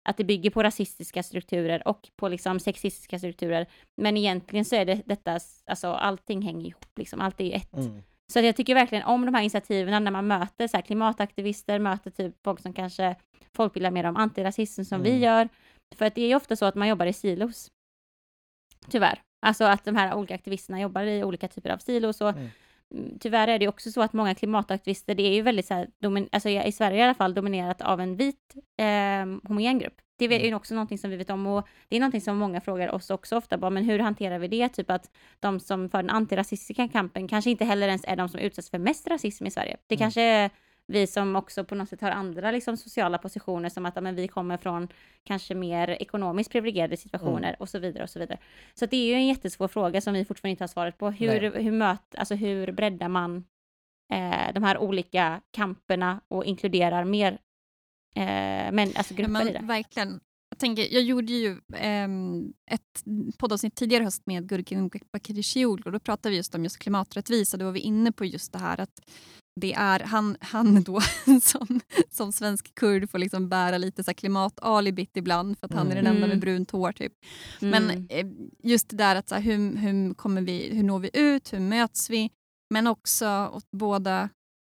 att 0.04 0.16
det 0.16 0.24
bygger 0.24 0.50
på 0.50 0.62
rasistiska 0.62 1.22
strukturer 1.22 1.88
och 1.88 2.08
på 2.16 2.28
liksom 2.28 2.60
sexistiska 2.60 3.18
strukturer. 3.18 3.66
Men 3.96 4.16
egentligen 4.16 4.64
så 4.64 4.76
är 4.76 4.84
det 4.84 5.02
detta, 5.06 5.38
alltså 5.66 5.88
allting 5.88 6.42
hänger 6.42 6.66
ihop, 6.66 6.86
liksom, 6.98 7.20
allt 7.20 7.40
är 7.40 7.56
ett. 7.56 7.74
Mm. 7.74 8.02
Så 8.32 8.40
jag 8.40 8.56
tycker 8.56 8.74
verkligen 8.74 9.04
om 9.04 9.26
de 9.26 9.34
här 9.34 9.42
initiativen 9.42 10.04
när 10.04 10.10
man 10.10 10.26
möter 10.26 10.68
så 10.68 10.82
klimataktivister, 10.82 11.78
möter 11.78 12.10
typ 12.10 12.34
folk 12.44 12.60
som 12.60 12.72
kanske 12.72 13.16
folkbildar 13.52 13.90
mer 13.90 14.04
om 14.04 14.16
antirasism 14.16 14.84
som 14.84 15.00
Mm. 15.00 15.12
vi 15.12 15.18
gör. 15.24 15.48
För 15.94 16.04
att 16.04 16.14
det 16.14 16.22
är 16.22 16.28
ju 16.28 16.34
ofta 16.34 16.56
så 16.56 16.64
att 16.64 16.74
man 16.74 16.88
jobbar 16.88 17.06
i 17.06 17.12
silos. 17.12 17.70
Tyvärr. 18.90 19.22
Alltså 19.46 19.64
att 19.64 19.84
de 19.84 19.96
här 19.96 20.14
olika 20.14 20.34
aktivisterna 20.34 20.80
jobbar 20.80 21.02
i 21.02 21.24
olika 21.24 21.48
typer 21.48 21.70
av 21.70 21.78
silos 21.78 22.20
och 22.20 22.28
Mm. 22.28 22.48
Mm, 22.94 23.18
tyvärr 23.20 23.48
är 23.48 23.58
det 23.58 23.68
också 23.68 23.90
så 23.90 24.02
att 24.02 24.12
många 24.12 24.34
klimataktivister, 24.34 25.14
det 25.14 25.22
är 25.22 25.34
ju 25.34 25.42
väldigt 25.42 25.66
så 25.66 25.74
här, 25.74 25.88
domin- 26.02 26.28
alltså 26.32 26.48
i 26.48 26.72
Sverige 26.72 26.98
i 26.98 27.02
alla 27.02 27.14
fall, 27.14 27.34
dominerat 27.34 27.80
av 27.82 28.00
en 28.00 28.16
vit 28.16 28.54
eh, 28.78 29.48
homogen 29.48 29.78
grupp. 29.78 29.94
Det 30.18 30.24
är 30.24 30.32
Mm. 30.32 30.46
ju 30.48 30.54
också 30.54 30.74
någonting 30.74 30.98
som 30.98 31.10
vi 31.10 31.16
vet 31.16 31.30
om 31.30 31.46
och 31.46 31.68
det 31.88 31.96
är 31.96 32.00
någonting 32.00 32.20
som 32.20 32.36
många 32.38 32.60
frågar 32.60 32.94
oss 32.94 33.10
också 33.10 33.36
ofta, 33.36 33.58
bara, 33.58 33.70
men 33.70 33.84
hur 33.84 33.98
hanterar 33.98 34.38
vi 34.38 34.48
det? 34.48 34.68
Typ 34.68 34.90
att 34.90 35.10
de 35.40 35.60
som 35.60 35.88
för 35.90 35.98
den 35.98 36.10
antirasistiska 36.10 36.88
kampen 36.88 37.28
kanske 37.28 37.50
inte 37.50 37.64
heller 37.64 37.88
ens 37.88 38.04
är 38.04 38.16
de 38.16 38.28
som 38.28 38.40
utsätts 38.40 38.70
för 38.70 38.78
mest 38.78 39.08
rasism 39.08 39.46
i 39.46 39.50
Sverige. 39.50 39.76
Det 39.86 39.94
Mm. 39.94 40.00
kanske 40.00 40.22
är 40.22 40.50
vi 40.86 41.06
som 41.06 41.36
också 41.36 41.64
på 41.64 41.74
något 41.74 41.88
sätt 41.88 42.00
har 42.00 42.10
andra 42.10 42.50
liksom, 42.50 42.76
sociala 42.76 43.18
positioner 43.18 43.68
som 43.68 43.86
att 43.86 44.02
men 44.02 44.14
vi 44.14 44.28
kommer 44.28 44.56
från 44.56 44.88
kanske 45.24 45.54
mer 45.54 45.88
ekonomiskt 45.88 46.50
privilegierade 46.50 46.96
situationer 46.96 47.48
Mm. 47.48 47.56
och 47.58 47.68
så 47.68 47.78
vidare 47.78 48.02
och 48.02 48.10
så 48.10 48.18
vidare. 48.18 48.38
Så 48.74 48.86
det 48.86 48.96
är 48.96 49.06
ju 49.06 49.14
en 49.14 49.26
jättesvår 49.26 49.68
fråga 49.68 50.00
som 50.00 50.14
vi 50.14 50.24
fortfarande 50.24 50.50
inte 50.50 50.62
har 50.62 50.68
svaret 50.68 50.98
på. 50.98 51.10
Hur, 51.10 51.52
hur, 51.52 51.72
möt, 51.72 52.14
alltså 52.16 52.34
hur 52.34 52.72
breddar 52.72 53.08
man 53.08 53.44
eh, 54.12 54.52
de 54.54 54.62
här 54.62 54.78
olika 54.78 55.40
kamperna 55.50 56.20
och 56.28 56.44
inkluderar 56.44 57.04
mer 57.04 57.32
eh, 58.16 58.72
men, 58.72 58.92
alltså 58.96 59.14
grupper 59.14 59.32
men 59.32 59.48
i 59.48 59.52
det? 59.52 59.60
verkligen. 59.62 60.20
Jag, 60.50 60.58
tänker, 60.58 60.94
jag 60.94 61.02
gjorde 61.02 61.32
ju 61.32 61.60
ehm, 61.76 62.52
ett 62.70 63.04
poddavsnitt 63.38 63.74
tidigare 63.74 64.04
höst 64.04 64.26
med 64.26 64.48
Gurkin 64.48 64.90
Bakircioglu 65.12 65.82
och 65.84 65.92
då 65.92 65.98
pratade 65.98 66.30
vi 66.30 66.36
just 66.36 66.54
om 66.54 66.64
just 66.64 66.78
klimaträttvisa. 66.78 67.56
Då 67.56 67.64
var 67.64 67.72
vi 67.72 67.80
inne 67.80 68.12
på 68.12 68.24
just 68.24 68.52
det 68.52 68.58
här 68.58 68.80
att 68.80 69.00
det 69.60 69.72
är 69.72 70.00
han, 70.00 70.36
han 70.40 70.82
då 70.82 71.00
som, 71.42 71.80
som 72.10 72.32
svensk 72.32 72.74
kurd 72.74 73.10
får 73.10 73.18
liksom 73.18 73.48
bära 73.48 73.78
lite 73.78 74.04
så 74.04 74.14
klimatalibit 74.14 75.16
ibland 75.16 75.58
för 75.58 75.66
att 75.66 75.72
han 75.72 75.90
är 75.90 75.94
den 75.94 76.06
enda 76.06 76.18
Mm. 76.18 76.28
med 76.28 76.40
brunt 76.40 76.70
hår. 76.70 76.92
Typ. 76.92 77.12
Mm. 77.62 77.70
Men 77.86 78.06
eh, 78.10 78.26
just 78.62 78.88
det 78.88 78.96
där 78.96 79.16
att 79.16 79.28
så 79.28 79.34
här, 79.34 79.42
hur, 79.42 79.76
hur, 79.76 80.14
kommer 80.14 80.42
vi, 80.42 80.74
hur 80.74 80.82
når 80.82 80.98
vi 80.98 81.10
ut, 81.12 81.52
hur 81.52 81.60
möts 81.60 82.10
vi? 82.10 82.30
Men 82.70 82.86
också 82.86 83.50
åt 83.52 83.70
båda 83.70 84.28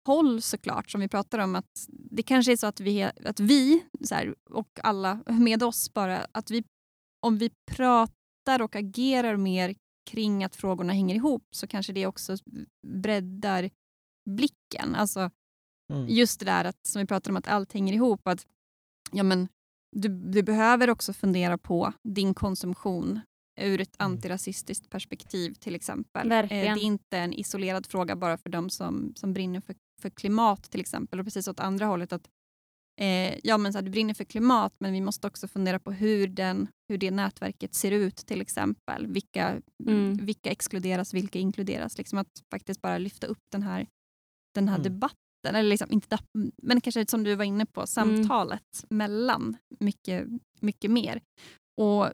håll 0.07 0.43
såklart 0.43 0.91
som 0.91 1.01
vi 1.01 1.09
pratar 1.09 1.39
om 1.39 1.55
att 1.55 1.87
det 1.89 2.23
kanske 2.23 2.53
är 2.53 2.57
så 2.57 2.67
att 2.67 2.81
vi, 2.81 3.03
att 3.25 3.41
vi 3.41 3.83
så 4.05 4.15
här, 4.15 4.35
och 4.51 4.79
alla 4.83 5.21
med 5.27 5.63
oss 5.63 5.93
bara 5.95 6.27
att 6.33 6.51
vi 6.51 6.65
om 7.27 7.39
vi 7.39 7.51
pratar 7.71 8.63
och 8.63 8.77
agerar 8.77 9.37
mer 9.37 9.75
kring 10.11 10.45
att 10.45 10.57
frågorna 10.57 10.93
hänger 10.93 11.15
ihop 11.15 11.43
så 11.51 11.67
kanske 11.67 11.93
det 11.93 12.07
också 12.07 12.37
breddar 12.87 13.71
blicken. 14.27 14.95
Alltså 14.95 15.31
Mm. 15.93 16.07
just 16.09 16.41
det 16.41 16.47
där 16.47 16.65
att, 16.65 16.87
som 16.87 17.01
vi 17.01 17.07
pratar 17.07 17.31
om 17.31 17.37
att 17.37 17.49
allt 17.49 17.73
hänger 17.73 17.93
ihop. 17.93 18.29
Att, 18.29 18.47
ja, 19.13 19.23
men, 19.23 19.49
du, 19.97 20.09
du 20.09 20.43
behöver 20.43 20.91
också 20.91 21.13
fundera 21.13 21.59
på 21.59 21.93
din 22.09 22.35
konsumtion 22.35 23.21
ur 23.61 23.81
ett 23.81 23.97
Mm. 23.99 24.13
antirasistiskt 24.13 24.91
perspektiv 24.91 25.55
till 25.55 25.75
exempel. 25.75 26.29
Verkligen. 26.29 26.67
Eh, 26.67 26.75
det 26.75 26.81
är 26.81 26.85
inte 26.85 27.19
en 27.19 27.33
isolerad 27.33 27.87
fråga 27.87 28.17
bara 28.17 28.37
för 28.39 28.51
de 28.51 28.71
som, 28.71 29.13
som 29.17 29.33
brinner 29.33 29.61
för, 29.61 29.75
för 30.03 30.11
klimat 30.11 30.63
till 30.71 30.81
exempel. 30.81 31.19
Och 31.21 31.27
precis 31.27 31.49
åt 31.49 31.61
andra 31.61 31.87
hållet 31.87 32.13
att 32.13 32.29
eh, 33.01 33.39
ja, 33.47 33.59
men 33.59 33.73
så 33.73 33.79
här, 33.79 33.83
du 33.85 33.91
brinner 33.91 34.15
för 34.15 34.25
klimat 34.25 34.75
men 34.79 34.93
vi 34.93 35.01
måste 35.01 35.27
också 35.27 35.49
fundera 35.49 35.79
på 35.79 35.93
hur, 35.93 36.29
den, 36.29 36.69
hur 36.89 36.99
det 36.99 37.11
nätverket 37.11 37.75
ser 37.75 37.91
ut 37.91 38.17
till 38.17 38.41
exempel. 38.41 39.07
Vilka, 39.07 39.61
Mm. 39.87 40.17
vilka 40.17 40.51
exkluderas, 40.51 41.15
vilka 41.15 41.39
inkluderas. 41.39 41.99
Liksom 41.99 42.19
att 42.19 42.43
faktiskt 42.51 42.83
bara 42.83 42.99
lyfta 42.99 43.27
upp 43.27 43.43
den 43.53 43.63
här, 43.63 43.87
den 44.61 44.69
här 44.69 44.79
Mm. 44.79 44.83
debatten. 44.93 45.17
Eller 45.47 45.63
liksom, 45.71 45.91
inte, 45.91 46.19
men 46.63 46.81
kanske 46.81 47.07
som 47.09 47.25
du 47.25 47.35
var 47.35 47.45
inne 47.45 47.67
på, 47.67 47.87
samtalet 47.87 48.85
mellan 48.91 49.57
mycket, 49.81 50.27
mycket 50.61 50.91
mer. 50.91 51.21
Och 51.81 52.13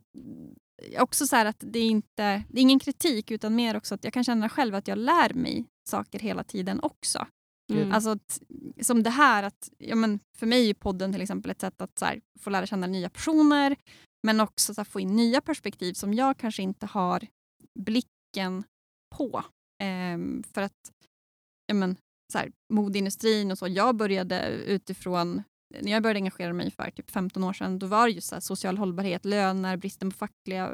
också 0.98 1.26
så 1.26 1.36
här 1.36 1.46
att 1.46 1.56
det 1.60 1.78
är 1.78 1.88
inte 1.88 2.44
det 2.48 2.58
är 2.60 2.62
ingen 2.62 2.78
kritik 2.78 3.30
utan 3.30 3.54
mer 3.54 3.76
också 3.76 3.94
att 3.94 4.04
jag 4.04 4.12
kan 4.12 4.24
känna 4.24 4.48
själv 4.48 4.74
att 4.74 4.88
jag 4.88 4.98
lär 4.98 5.34
mig 5.34 5.64
saker 5.90 6.18
hela 6.18 6.44
tiden 6.44 6.80
också. 6.80 7.26
Mm. 7.72 7.92
Alltså 7.92 8.10
att, 8.10 8.42
som 8.80 9.02
det 9.02 9.10
här, 9.10 9.42
att, 9.42 9.70
ja 9.78 9.96
men 9.96 10.20
för 10.38 10.46
mig 10.46 10.70
är 10.70 10.74
podden 10.74 11.12
till 11.12 11.22
exempel 11.22 11.50
ett 11.50 11.60
sätt 11.60 11.80
att 11.80 12.00
här, 12.00 12.20
få 12.40 12.50
lära 12.50 12.66
känna 12.66 12.86
nya 12.86 13.10
personer 13.10 13.76
men 14.26 14.40
också 14.40 14.74
så 14.74 14.80
här, 14.80 14.84
få 14.84 15.00
in 15.00 15.16
nya 15.16 15.40
perspektiv 15.40 15.92
som 15.92 16.14
jag 16.14 16.36
kanske 16.36 16.62
inte 16.62 16.86
har 16.86 17.26
blicken 17.78 18.64
på. 19.16 19.44
Ehm, 19.82 20.42
för 20.54 20.62
att 20.62 20.92
ja 21.66 21.74
men, 21.74 21.96
så 22.32 22.38
här, 22.38 22.52
modeindustrin 22.72 23.50
och 23.50 23.58
så, 23.58 23.68
jag 23.68 23.96
började 23.96 24.48
utifrån 24.66 25.42
när 25.80 25.92
jag 25.92 26.02
började 26.02 26.18
engagera 26.18 26.52
mig 26.52 26.70
för 26.70 26.90
typ 26.90 27.10
15 27.10 27.44
år 27.44 27.52
sedan, 27.52 27.78
då 27.78 27.86
var 27.86 28.06
det 28.06 28.12
just 28.12 28.28
så 28.28 28.34
här, 28.34 28.40
social 28.40 28.78
hållbarhet, 28.78 29.24
löner, 29.24 29.76
bristen 29.76 30.10
på 30.10 30.16
fackliga, 30.16 30.70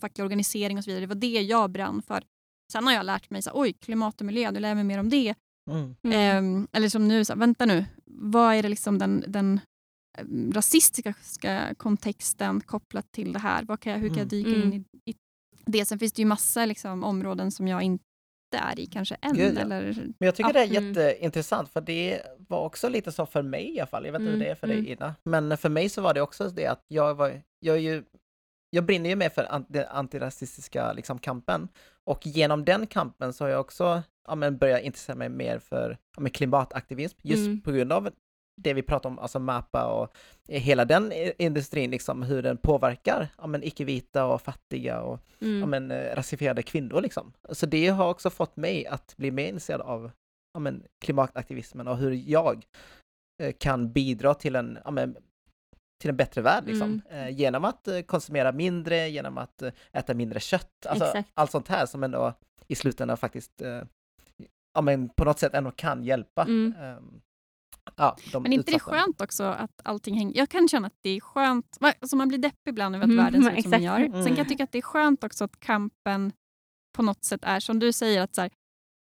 facklig 0.00 0.24
organisering 0.24 0.78
och 0.78 0.84
så 0.84 0.90
vidare. 0.90 1.00
Det 1.02 1.06
var 1.14 1.14
det 1.20 1.42
jag 1.42 1.70
brann 1.70 2.02
för. 2.02 2.24
Sen 2.72 2.86
har 2.86 2.94
jag 2.94 3.06
lärt 3.06 3.30
mig, 3.30 3.42
så 3.42 3.50
här, 3.50 3.60
oj, 3.60 3.72
klimat 3.72 4.20
och 4.20 4.26
miljö, 4.26 4.50
nu 4.50 4.60
lär 4.60 4.68
jag 4.68 4.74
mig 4.76 4.84
mer 4.84 4.98
om 5.00 5.08
det. 5.10 5.34
Mm. 5.70 5.94
Mm. 6.02 6.16
Ehm, 6.38 6.68
eller 6.72 6.88
som 6.88 7.08
nu, 7.08 7.24
så 7.24 7.32
här, 7.32 7.40
vänta 7.40 7.66
nu, 7.66 7.84
vad 8.06 8.54
är 8.54 8.62
det 8.62 8.68
liksom 8.68 8.98
den, 8.98 9.24
den 9.28 9.60
eh, 10.18 10.24
rasistiska 10.52 11.14
ska- 11.22 11.74
kontexten 11.74 12.60
kopplat 12.60 13.12
till 13.12 13.32
det 13.32 13.38
här? 13.38 13.62
Vad 13.64 13.80
kan 13.80 13.92
jag, 13.92 13.98
hur 14.00 14.08
kan 14.08 14.18
jag 14.18 14.28
dyka 14.28 14.48
Mm. 14.50 14.62
in 14.72 14.84
i, 15.04 15.10
i 15.10 15.14
det? 15.66 15.86
Sen 15.86 15.98
finns 15.98 16.12
det 16.12 16.22
ju 16.22 16.26
massa 16.26 16.66
liksom, 16.66 17.04
områden 17.04 17.50
som 17.50 17.68
jag 17.68 17.82
inte 18.56 18.68
är 18.68 18.80
i 18.80 18.86
kanske 18.86 19.16
än. 19.22 19.34
Gud, 19.36 19.56
ja. 19.56 19.60
eller, 19.60 19.82
Men 19.94 20.14
jag 20.18 20.34
tycker 20.34 20.48
Ja. 20.48 20.52
det 20.52 20.60
är 20.76 20.78
Mm. 20.78 20.94
jätteintressant 20.94 21.72
för 21.72 21.80
det 21.80 22.22
var 22.48 22.60
också 22.64 22.88
lite 22.88 23.12
så 23.12 23.26
för 23.26 23.42
mig 23.42 23.76
i 23.76 23.80
alla 23.80 23.86
fall. 23.86 24.04
Jag 24.06 24.12
vet 24.12 24.20
inte 24.20 24.30
hur 24.30 24.34
Mm, 24.36 24.46
det 24.46 24.50
är 24.50 24.54
för 24.54 24.66
mm. 24.68 24.84
dig 24.84 24.92
Ina. 24.92 25.14
Men 25.22 25.56
för 25.58 25.68
mig 25.68 25.88
så 25.88 26.02
var 26.02 26.14
det 26.14 26.20
också 26.20 26.48
det 26.48 26.66
att 26.66 26.84
jag 26.88 27.14
var, 27.14 27.42
jag 27.60 27.76
är 27.76 27.80
ju, 27.80 28.04
jag 28.70 28.84
brinner 28.84 29.10
ju 29.10 29.16
med 29.16 29.32
för 29.32 29.52
an- 29.52 29.66
den 29.68 29.84
antirasistiska 29.88 30.92
liksom, 30.92 31.18
kampen. 31.18 31.68
Och 32.04 32.26
genom 32.26 32.64
den 32.64 32.86
kampen 32.86 33.32
så 33.32 33.44
har 33.44 33.48
jag 33.48 33.60
också 33.60 34.02
ja, 34.28 34.34
men 34.34 34.56
börjat 34.58 34.82
intressera 34.82 35.16
mig 35.16 35.28
mer 35.28 35.58
för 35.58 35.98
ja, 36.16 36.20
men 36.22 36.30
klimataktivism. 36.32 37.18
Just 37.22 37.46
Mm. 37.46 37.60
på 37.60 37.72
grund 37.72 37.92
av 37.92 38.10
det 38.56 38.74
vi 38.74 38.82
pratar 38.82 39.10
om, 39.10 39.18
alltså 39.18 39.38
MAPA 39.38 39.86
och 39.86 40.16
hela 40.48 40.84
den 40.84 41.12
i- 41.12 41.32
industrin, 41.38 41.90
liksom 41.90 42.22
hur 42.22 42.42
den 42.42 42.56
påverkar 42.56 43.28
ja, 43.38 43.46
men 43.46 43.62
icke-vita 43.62 44.24
och 44.24 44.42
fattiga 44.42 45.00
och 45.00 45.20
Mm. 45.40 45.60
ja, 45.60 45.66
men, 45.66 45.90
eh, 45.90 46.14
rasifierade 46.16 46.62
kvinnor. 46.62 47.00
Liksom. 47.00 47.32
Så 47.50 47.66
det 47.66 47.88
har 47.88 48.08
också 48.10 48.30
fått 48.30 48.56
mig 48.56 48.86
att 48.86 49.14
bli 49.16 49.30
mer 49.30 49.46
intresserad 49.48 49.80
av 49.80 50.10
ja, 50.54 50.60
men, 50.60 50.84
klimataktivismen 51.04 51.88
och 51.88 51.96
hur 51.96 52.10
jag 52.12 52.64
eh, 53.42 53.54
kan 53.58 53.92
bidra 53.92 54.34
till 54.34 54.56
en, 54.56 54.78
ja, 54.84 54.90
men, 54.90 55.16
till 56.00 56.10
en 56.10 56.16
bättre 56.16 56.42
värld. 56.42 56.64
Liksom. 56.66 57.00
Eh, 57.10 57.28
genom 57.28 57.64
att 57.64 57.88
eh, 57.88 58.00
konsumera 58.00 58.52
mindre, 58.52 59.08
genom 59.08 59.38
att 59.38 59.62
eh, 59.62 59.72
äta 59.92 60.14
mindre 60.14 60.40
kött. 60.40 60.86
Alltså, 60.86 61.04
Exakt. 61.06 61.30
allt 61.34 61.50
sånt 61.50 61.68
här 61.68 61.86
som 61.86 62.02
ändå 62.04 62.34
i 62.66 62.74
slutändan 62.74 63.16
faktiskt 63.16 63.62
eh, 63.62 63.82
ja, 64.74 64.80
men, 64.80 65.08
på 65.08 65.24
något 65.24 65.38
sätt 65.38 65.54
ändå 65.54 65.70
kan 65.70 66.04
hjälpa. 66.04 66.42
Mm. 66.42 66.74
ehm, 66.80 67.20
ja, 67.96 68.16
de 68.32 68.42
Men 68.42 68.52
inte 68.52 68.70
det 68.70 68.74
är 68.74 68.76
utsatta. 68.76 68.96
skönt 68.96 69.20
också 69.20 69.44
att 69.44 69.80
allting 69.84 70.14
hänger... 70.16 70.36
Jag 70.36 70.48
kan 70.48 70.68
känna 70.68 70.86
att 70.86 70.98
det 71.02 71.10
är 71.10 71.20
skönt, 71.20 71.78
alltså 71.80 72.16
man 72.16 72.28
blir 72.28 72.38
deppig 72.38 72.70
ibland 72.70 72.94
över 72.94 73.04
att 73.04 73.10
Mm, 73.10 73.24
världen 73.24 73.42
ser 73.44 73.52
ut 73.56 73.62
som 73.62 73.70
den 73.70 73.82
gör. 73.82 73.98
Sen 73.98 74.10
kan 74.12 74.20
Mm. 74.22 74.36
jag 74.36 74.48
tycka 74.48 74.64
att 74.64 74.72
det 74.72 74.78
är 74.78 74.82
skönt 74.82 75.24
också 75.24 75.44
att 75.44 75.60
kampen 75.60 76.32
på 76.96 77.02
något 77.02 77.24
sätt 77.24 77.40
är 77.44 77.60
som 77.60 77.78
du 77.78 77.92
säger, 77.92 78.20
att 78.20 78.34
så 78.34 78.40
här, 78.40 78.50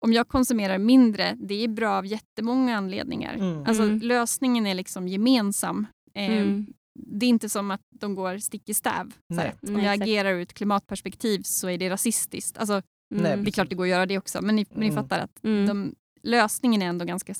om 0.04 0.12
jag 0.12 0.28
konsumerar 0.28 0.78
mindre, 0.78 1.36
det 1.40 1.64
är 1.64 1.68
bra 1.68 1.90
av 1.98 2.06
jättemånga 2.06 2.76
anledningar. 2.76 3.34
Mm. 3.34 3.64
Alltså, 3.66 3.82
Mm. 3.82 3.98
Lösningen 3.98 4.66
är 4.66 4.74
liksom 4.74 5.08
gemensam. 5.08 5.86
Eh, 6.14 6.32
Mm. 6.32 6.66
Det 7.02 7.26
är 7.26 7.30
inte 7.30 7.48
som 7.48 7.70
att 7.70 7.80
de 8.00 8.14
går 8.14 8.38
stick 8.38 8.68
i 8.68 8.74
stäv. 8.74 9.10
Så 9.28 9.34
Nej. 9.34 9.48
att 9.62 9.68
om 9.68 9.74
jag 9.74 9.84
exakt. 9.94 10.02
agerar 10.02 10.32
ur 10.32 10.40
ett 10.42 10.54
klimatperspektiv 10.54 11.42
så 11.42 11.68
är 11.68 11.78
det 11.78 11.90
rasistiskt. 11.90 12.58
Alltså, 12.58 12.82
Nej, 13.14 13.32
Mm. 13.32 13.44
det 13.44 13.50
är 13.50 13.52
klart 13.52 13.68
det 13.68 13.74
går 13.74 13.84
att 13.84 13.90
göra 13.90 14.06
det 14.06 14.18
också, 14.18 14.42
men 14.42 14.56
ni, 14.56 14.66
men 14.70 14.80
ni 14.80 14.86
Mm. 14.88 15.02
fattar 15.02 15.18
att 15.18 15.44
Mm. 15.44 15.66
de, 15.66 15.94
lösningen 16.22 16.82
är 16.82 16.86
ändå 16.86 17.04
ganska 17.04 17.34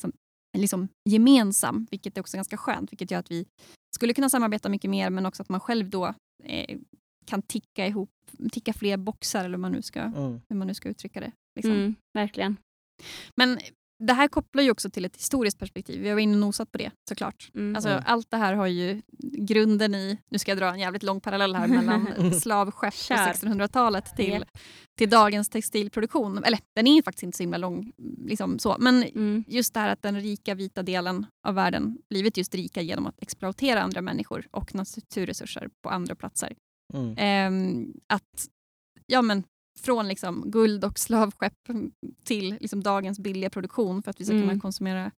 liksom, 0.57 0.87
gemensam, 1.09 1.87
vilket 1.91 2.17
är 2.17 2.21
också 2.21 2.37
ganska 2.37 2.57
skönt. 2.57 2.91
Vilket 2.91 3.11
gör 3.11 3.19
att 3.19 3.31
vi 3.31 3.45
skulle 3.95 4.13
kunna 4.13 4.29
samarbeta 4.29 4.69
mycket 4.69 4.89
mer, 4.89 5.09
men 5.09 5.25
också 5.25 5.41
att 5.43 5.49
man 5.49 5.59
själv 5.59 5.89
då 5.89 6.13
eh, 6.43 6.77
kan 7.25 7.41
ticka 7.41 7.87
ihop, 7.87 8.09
ticka 8.51 8.73
fler 8.73 8.97
boxar, 8.97 9.39
eller 9.39 9.49
hur 9.57 9.61
man 9.61 9.71
nu 9.71 9.81
ska, 9.81 9.99
Mm. 10.01 10.41
hur 10.49 10.55
man 10.55 10.67
nu 10.67 10.73
ska 10.73 10.89
uttrycka 10.89 11.19
det. 11.19 11.31
Liksom. 11.55 11.71
Mm. 11.73 11.95
Verkligen. 12.13 12.57
Men 13.35 13.59
det 14.07 14.13
här 14.13 14.27
kopplar 14.27 14.63
ju 14.63 14.71
också 14.71 14.89
till 14.89 15.05
ett 15.05 15.15
historiskt 15.17 15.59
perspektiv. 15.59 16.01
Vi 16.01 16.07
har 16.07 16.15
varit 16.15 16.23
inne 16.23 16.33
och 16.33 16.39
nosat 16.39 16.71
på 16.71 16.77
det 16.77 16.91
såklart. 17.09 17.51
Mm. 17.55 17.75
Alltså, 17.75 17.89
Mm. 17.89 18.03
Allt 18.05 18.31
det 18.31 18.37
här 18.37 18.53
har 18.53 18.67
ju 18.67 19.01
grunden 19.37 19.95
i, 19.95 20.17
nu 20.29 20.39
ska 20.39 20.51
jag 20.51 20.57
dra 20.57 20.65
en 20.73 20.79
jävligt 20.79 21.03
lång 21.03 21.21
parallell 21.21 21.55
här 21.55 21.67
mellan 21.67 22.33
slavskepp 22.41 22.93
på 22.93 22.97
Kör. 22.97 23.15
1600-talet 23.15 24.15
till, 24.15 24.45
till 24.97 25.09
dagens 25.09 25.49
textilproduktion. 25.49 26.43
Eller 26.43 26.59
den 26.75 26.87
är 26.87 26.95
ju 26.95 27.03
faktiskt 27.03 27.23
inte 27.23 27.37
så 27.37 27.43
himla 27.43 27.57
lång. 27.57 27.91
Liksom 28.25 28.59
så. 28.59 28.75
Men 28.79 29.03
Mm. 29.03 29.43
just 29.47 29.73
det 29.73 29.79
här 29.79 29.89
att 29.89 30.01
den 30.01 30.21
rika 30.21 30.55
vita 30.55 30.83
delen 30.83 31.25
av 31.47 31.55
världen 31.55 31.97
blivit 32.09 32.37
just 32.37 32.55
rika 32.55 32.81
genom 32.81 33.05
att 33.07 33.21
exploatera 33.21 33.81
andra 33.81 34.01
människor 34.01 34.47
och 34.51 34.75
naturresurser 34.75 35.69
på 35.83 35.89
andra 35.89 36.15
platser. 36.15 36.53
Mm. 36.93 37.15
Ehm, 37.17 37.93
att 38.07 38.47
ja, 39.05 39.21
men, 39.21 39.43
från 39.79 40.07
liksom 40.07 40.51
guld 40.51 40.85
och 40.85 40.99
slavskepp 40.99 41.53
till 42.23 42.57
liksom 42.59 42.83
dagens 42.83 43.19
billiga 43.19 43.49
produktion 43.49 44.03
för 44.03 44.09
att 44.11 44.21
vi 44.21 44.25
ska 44.25 44.33
Mm. 44.35 44.49
kunna 44.49 44.61
konsumera 44.61 45.11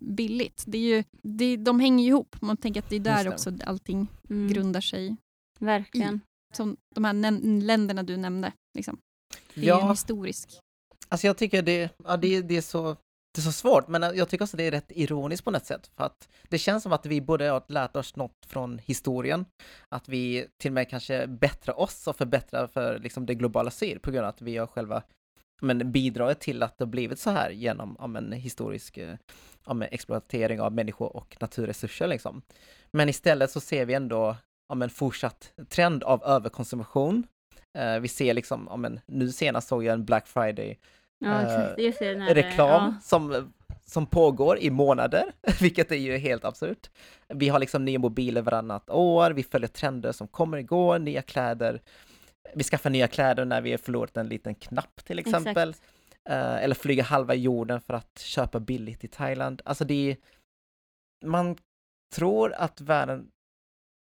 billigt. 0.00 0.64
Det 0.66 0.78
är 0.78 0.96
ju, 0.96 1.04
det, 1.22 1.56
de 1.56 1.80
hänger 1.80 2.04
ju 2.04 2.10
ihop. 2.10 2.36
Man 2.42 2.56
tänker 2.56 2.80
att 2.82 2.90
det 2.90 2.96
är 2.96 3.00
där 3.00 3.28
också 3.28 3.52
allting 3.64 4.06
Mm. 4.30 4.48
grundar 4.52 4.80
sig. 4.80 5.16
Verkligen. 5.58 6.20
Som 6.54 6.76
de 6.94 7.04
här 7.04 7.12
länderna 7.60 8.02
du 8.02 8.16
nämnde. 8.16 8.52
Liksom. 8.74 8.98
Det 9.54 9.60
är 9.60 9.64
ju 9.64 9.70
en 9.70 9.78
Ja, 9.78 9.90
historisk... 9.90 10.48
alltså 11.08 11.26
jag 11.26 11.36
tycker 11.36 11.62
det, 11.62 11.90
ja, 12.04 12.16
det, 12.16 12.40
det, 12.42 12.56
är 12.56 12.60
så, 12.62 12.96
det 13.36 13.40
är 13.40 13.42
så 13.42 13.52
svårt, 13.52 13.88
men 13.88 14.02
eh, 14.02 14.10
jag 14.10 14.28
tycker 14.28 14.44
också 14.44 14.56
det 14.56 14.66
är 14.66 14.70
rätt 14.70 14.92
ironiskt 14.94 15.44
på 15.44 15.50
något 15.50 15.66
sätt. 15.66 15.90
För 15.96 16.04
att 16.04 16.28
det 16.48 16.58
känns 16.58 16.82
som 16.82 16.92
att 16.92 17.06
vi 17.06 17.20
borde 17.20 17.48
ha 17.48 17.64
lärt 17.68 17.96
oss 17.96 18.16
något 18.16 18.46
från 18.46 18.78
historien. 18.78 19.44
Att 19.88 20.08
vi 20.08 20.46
till 20.58 20.70
och 20.70 20.74
med 20.74 20.90
kanske 20.90 21.26
bättrar 21.26 21.80
oss 21.80 22.06
och 22.06 22.16
förbättrar 22.16 22.66
för 22.66 22.98
liksom, 22.98 23.26
det 23.26 23.34
globala 23.34 23.70
syd 23.70 24.02
på 24.02 24.10
grund 24.10 24.24
av 24.24 24.28
att 24.28 24.42
vi 24.42 24.56
har 24.56 24.66
själva 24.66 25.02
men, 25.60 25.92
bidragit 25.92 26.40
till 26.40 26.62
att 26.62 26.78
det 26.78 26.84
har 26.84 26.90
blivit 26.90 27.18
så 27.18 27.30
här 27.30 27.50
genom 27.50 27.96
ja, 27.98 28.06
men, 28.06 28.32
historisk 28.32 28.98
eh, 28.98 29.16
ja, 29.66 29.74
men, 29.74 29.88
exploatering 29.90 30.60
av 30.60 30.72
människor 30.72 31.16
och 31.16 31.36
naturresurser. 31.40 32.06
Liksom. 32.06 32.42
Men 32.90 33.08
istället 33.08 33.50
så 33.50 33.60
ser 33.60 33.86
vi 33.86 33.94
ändå 33.94 34.36
ja, 34.68 34.74
men, 34.74 34.90
fortsatt 34.90 35.52
trend 35.68 36.02
av 36.02 36.24
överkonsumtion. 36.24 37.26
Eh, 37.78 37.98
vi 37.98 38.08
ser 38.08 38.34
liksom, 38.34 38.66
ja, 38.70 38.76
men, 38.76 39.00
nu 39.06 39.32
senast 39.32 39.68
såg 39.68 39.84
jag 39.84 39.92
en 39.92 40.04
Black 40.04 40.26
Friday 40.26 40.78
Ja, 41.18 41.42
Eh. 41.42 41.84
Just 41.84 41.98
det, 41.98 42.12
den 42.12 42.20
här, 42.20 42.34
reklam 42.34 42.94
ja. 42.94 43.00
som, 43.02 43.52
som 43.84 44.06
pågår 44.06 44.58
i 44.58 44.70
månader, 44.70 45.32
vilket 45.60 45.92
är 45.92 45.96
ju 45.96 46.16
helt 46.16 46.44
absurt. 46.44 46.90
Vi 47.28 47.48
har 47.48 47.58
liksom 47.58 47.84
nya 47.84 47.98
mobiler 47.98 48.42
varannat 48.42 48.90
år, 48.90 49.30
vi 49.30 49.42
följer 49.42 49.68
trender 49.68 50.12
som 50.12 50.28
kommer 50.28 50.58
och 50.58 50.66
går, 50.66 50.98
nya 50.98 51.22
kläder. 51.22 51.80
Vi 52.54 52.64
skaffar 52.64 52.90
nya 52.90 53.08
kläder 53.08 53.44
när 53.44 53.60
vi 53.60 53.70
har 53.70 53.78
förlorat 53.78 54.16
en 54.16 54.28
liten 54.28 54.54
knapp 54.54 55.04
till 55.04 55.18
exempel. 55.18 55.68
Exakt. 55.70 55.92
Eh, 56.28 56.64
eller 56.64 56.74
flyga 56.74 57.02
halva 57.02 57.34
jorden 57.34 57.80
för 57.80 57.94
att 57.94 58.18
köpa 58.18 58.60
billigt 58.60 59.04
i 59.04 59.08
Thailand. 59.08 59.62
Alltså 59.64 59.84
det 59.84 60.10
är... 60.10 60.16
Man 61.24 61.56
tror 62.14 62.52
att 62.52 62.80
världen... 62.80 63.30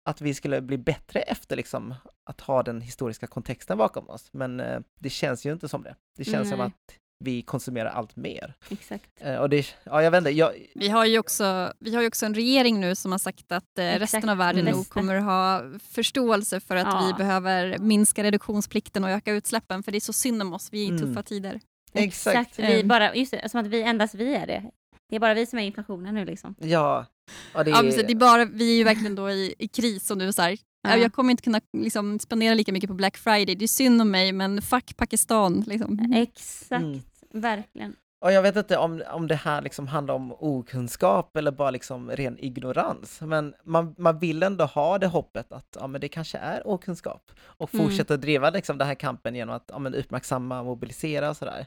Att 0.10 0.22
vi 0.22 0.34
skulle 0.34 0.62
bli 0.62 0.78
bättre 0.78 1.22
efter 1.22 1.56
liksom 1.56 1.96
att 2.30 2.42
ha 2.42 2.64
den 2.64 2.82
historiska 2.82 3.28
kontexten 3.28 3.78
bakom 3.78 4.10
oss. 4.10 4.30
Men 4.32 4.60
eh, 4.60 4.80
det 5.00 5.10
känns 5.10 5.46
ju 5.46 5.52
inte 5.54 5.68
som 5.70 5.84
det. 5.84 5.96
Det 6.18 6.24
känns 6.26 6.50
som 6.50 6.58
Nej. 6.58 6.68
att 6.68 6.96
vi 7.26 7.42
konsumerar 7.42 7.90
allt 7.90 8.16
mer. 8.16 8.54
Exakt. 8.70 9.10
Eh, 9.20 9.36
och 9.36 9.50
det, 9.50 9.66
ja 9.84 10.04
jag 10.04 10.12
vet 10.12 10.18
inte, 10.18 10.30
jag, 10.30 10.52
Vi 10.76 10.90
har, 10.90 11.06
ju 11.06 11.20
också, 11.20 11.74
vi 11.80 11.96
har 11.96 12.02
ju 12.02 12.08
också 12.08 12.26
en 12.26 12.36
regering 12.36 12.80
nu 12.80 12.96
som 12.96 13.12
har 13.12 13.20
sagt 13.20 13.52
att 13.52 13.78
eh, 13.80 13.86
Exakt, 13.86 14.02
resten 14.02 14.30
av 14.30 14.38
världen 14.38 14.62
Mm. 14.62 14.74
nog 14.74 14.90
kommer 14.90 15.16
att 15.16 15.24
ha 15.24 15.64
förståelse 15.80 16.60
för 16.60 16.76
att 16.76 16.88
Ja. 16.88 17.08
vi 17.08 17.14
behöver 17.24 17.78
minska 17.78 18.24
reduktionsplikten 18.24 19.04
och 19.04 19.10
öka 19.10 19.32
utsläppen 19.32 19.84
för 19.84 19.92
det 19.92 19.98
är 19.98 20.00
så 20.00 20.14
synd 20.14 20.42
om 20.42 20.54
oss, 20.54 20.70
vi 20.72 20.82
är 20.82 20.86
i 20.86 20.90
Mm. 20.90 21.02
tuffa 21.02 21.24
tider. 21.24 21.60
Exakt. 21.94 22.60
Vi 22.60 22.80
Ehm. 22.82 22.88
bara, 22.88 23.16
just 23.16 23.32
det, 23.32 23.50
som 23.50 23.60
att 23.60 23.68
vi 23.68 23.84
endast 23.84 24.16
vi 24.16 24.36
är 24.36 24.48
det. 24.48 24.64
Det 25.10 25.16
är 25.16 25.20
bara 25.20 25.34
vi 25.34 25.46
som 25.46 25.60
är 25.60 25.64
inflationen 25.64 26.16
nu 26.16 26.26
liksom. 26.26 26.56
ja, 26.60 27.06
ja 27.54 27.64
det 27.64 27.70
Ja, 27.72 27.78
precis, 27.82 28.04
det 28.08 28.14
är 28.14 28.16
bara, 28.16 28.46
vi 28.46 28.72
är 28.74 28.78
ju 28.78 28.84
verkligen 28.84 29.16
då 29.16 29.30
i, 29.32 29.56
i 29.60 29.68
kris 29.68 30.12
och 30.12 30.18
nu 30.18 30.34
så 30.34 30.42
här, 30.42 30.58
Ja. 30.82 30.98
jag 30.98 31.14
kommer 31.14 31.32
inte 31.32 31.44
kunna 31.44 31.62
liksom, 31.78 32.20
spendera 32.20 32.54
lika 32.54 32.72
mycket 32.74 32.88
på 32.90 32.94
Black 32.94 33.18
Friday, 33.18 33.56
det 33.56 33.66
är 33.66 33.68
synd 33.68 34.02
om 34.02 34.12
mig 34.12 34.32
men 34.32 34.62
fuck 34.62 34.98
Pakistan. 34.98 35.64
Liksom. 35.68 36.14
Exakt, 36.16 36.72
Mm. 36.84 37.02
verkligen. 37.34 37.96
Och 38.22 38.32
jag 38.32 38.42
vet 38.42 38.56
inte 38.56 38.78
om, 38.78 39.04
om 39.12 39.28
det 39.28 39.36
här 39.36 39.62
liksom 39.62 39.88
handlar 39.88 40.14
om 40.14 40.32
okunskap 40.40 41.38
eller 41.38 41.52
bara 41.52 41.72
liksom 41.72 42.12
ren 42.12 42.38
ignorans. 42.40 43.22
Men 43.22 43.54
man, 43.64 43.96
man 43.98 44.20
vill 44.20 44.44
ändå 44.44 44.66
ha 44.66 44.98
det 44.98 45.08
hoppet 45.08 45.52
att 45.52 45.78
ja, 45.80 45.88
men 45.88 46.02
det 46.02 46.08
kanske 46.08 46.38
är 46.38 46.68
okunskap. 46.68 47.32
Och 47.42 47.74
Mm. 47.74 47.86
fortsätta 47.86 48.18
driva 48.18 48.50
liksom 48.50 48.78
den 48.78 48.88
här 48.88 48.96
kampen 48.96 49.36
genom 49.36 49.56
att 49.56 49.64
ja, 49.68 49.80
men 49.80 49.96
uppmärksamma, 49.96 50.64
mobilisera 50.64 51.30
och 51.30 51.38
sådär. 51.38 51.66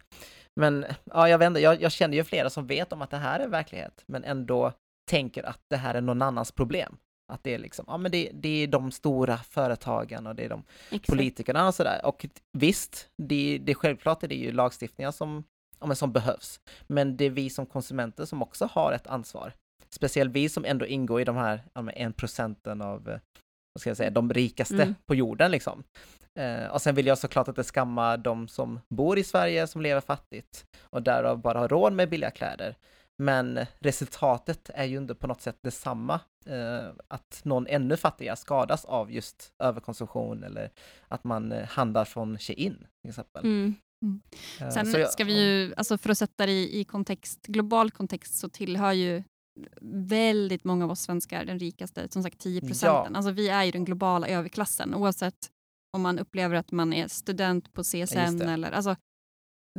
Men 0.60 0.84
ja, 1.04 1.28
jag 1.28 1.38
vet 1.38 1.46
inte, 1.46 1.60
jag, 1.60 1.82
jag 1.82 1.92
känner 1.92 2.16
ju 2.16 2.24
flera 2.24 2.50
som 2.50 2.66
vet 2.66 2.92
om 2.92 3.02
att 3.02 3.10
det 3.10 3.16
här 3.16 3.40
är 3.40 3.48
verklighet, 3.48 4.04
men 4.06 4.24
ändå 4.24 4.72
tänker 5.10 5.42
att 5.42 5.60
det 5.70 5.76
här 5.76 5.94
är 5.94 6.00
någon 6.00 6.22
annans 6.22 6.52
problem. 6.52 6.96
Att 7.32 7.44
det 7.44 7.54
är 7.54 7.58
liksom, 7.58 7.84
ja 7.88 7.96
men 7.96 8.10
det, 8.12 8.30
det 8.34 8.48
är 8.62 8.66
de 8.66 8.90
stora 8.92 9.36
företagen 9.36 10.26
och 10.26 10.34
det 10.34 10.44
är 10.44 10.48
de 10.48 10.64
Exakt. 10.90 11.06
politikerna 11.06 11.66
och 11.66 11.74
sådär. 11.74 12.00
Och 12.04 12.26
visst, 12.58 13.08
det, 13.22 13.58
det 13.62 13.74
självklart 13.74 14.22
är 14.22 14.28
det 14.28 14.34
ju 14.34 14.52
lagstiftningar 14.52 15.10
som, 15.10 15.44
ja, 15.82 15.86
men 15.86 15.96
som 15.96 16.12
behövs. 16.12 16.60
Men 16.86 17.16
det 17.16 17.24
är 17.24 17.30
vi 17.30 17.50
som 17.50 17.66
konsumenter 17.66 18.24
som 18.24 18.42
också 18.42 18.68
har 18.72 18.92
ett 18.92 19.06
ansvar. 19.06 19.52
Speciellt 19.90 20.32
vi 20.32 20.48
som 20.48 20.64
ändå 20.64 20.86
ingår 20.86 21.20
i 21.20 21.24
de 21.24 21.36
här 21.36 21.62
en 21.94 22.12
procenten 22.12 22.82
av, 22.82 23.08
eh, 23.08 23.18
vad 23.74 23.80
ska 23.80 23.90
jag 23.90 23.96
säga, 23.96 24.10
de 24.10 24.32
rikaste 24.32 24.74
Mm. 24.82 24.94
på 25.06 25.14
jorden 25.14 25.50
liksom. 25.50 25.82
Eh, 26.38 26.66
och 26.66 26.82
sen 26.82 26.94
vill 26.94 27.06
jag 27.06 27.18
såklart 27.18 27.48
inte 27.48 27.62
skamma 27.64 28.16
de 28.16 28.48
som 28.48 28.80
bor 28.94 29.18
i 29.18 29.24
Sverige 29.24 29.66
som 29.66 29.80
lever 29.82 30.00
fattigt 30.00 30.66
och 30.80 31.02
därav 31.02 31.38
bara 31.38 31.58
har 31.58 31.68
råd 31.68 31.92
med 31.92 32.08
billiga 32.10 32.30
kläder. 32.30 32.74
Men 33.22 33.66
resultatet 33.80 34.70
är 34.74 34.84
ju 34.84 34.96
inte 34.98 35.14
på 35.14 35.26
något 35.26 35.40
sätt 35.40 35.56
detsamma. 35.62 36.20
Eh, 36.46 36.86
att 37.08 37.40
någon 37.44 37.66
ännu 37.66 37.96
fattigare 37.96 38.36
skadas 38.36 38.84
av 38.84 39.12
just 39.12 39.52
överkonsumtion 39.62 40.44
eller 40.44 40.70
att 41.08 41.24
man 41.24 41.52
eh, 41.52 41.68
handlar 41.68 42.04
från 42.04 42.38
Shein 42.38 42.86
till 43.02 43.08
exempel. 43.08 43.44
Mm. 43.44 43.74
Eh, 44.60 44.70
Sen 44.70 44.86
så 44.92 44.98
jag- 44.98 45.12
ska 45.12 45.24
vi 45.24 45.42
ju, 45.44 45.74
alltså 45.76 45.98
för 45.98 46.10
att 46.10 46.18
sätta 46.18 46.46
det 46.46 46.52
i, 46.52 46.80
i 46.80 46.84
kontext, 46.84 47.46
global 47.46 47.90
kontext 47.90 48.34
så 48.38 48.48
tillhör 48.48 48.92
ju 48.92 49.22
väldigt 49.90 50.64
många 50.64 50.84
av 50.84 50.90
oss 50.90 51.00
svenskar 51.00 51.44
den 51.44 51.58
rikaste, 51.58 52.08
som 52.10 52.22
sagt 52.22 52.38
10 52.38 52.60
procenten. 52.60 53.12
Ja. 53.12 53.16
Alltså 53.16 53.30
vi 53.32 53.48
är 53.48 53.64
ju 53.64 53.70
den 53.70 53.84
globala 53.84 54.28
överklassen 54.28 54.94
oavsett 54.94 55.50
om 55.96 56.02
man 56.02 56.18
upplever 56.18 56.56
att 56.56 56.72
man 56.72 56.92
är 56.92 57.08
student 57.08 57.72
på 57.72 57.82
CSN 57.82 58.40
eller 58.42 58.70
alltså 58.70 58.96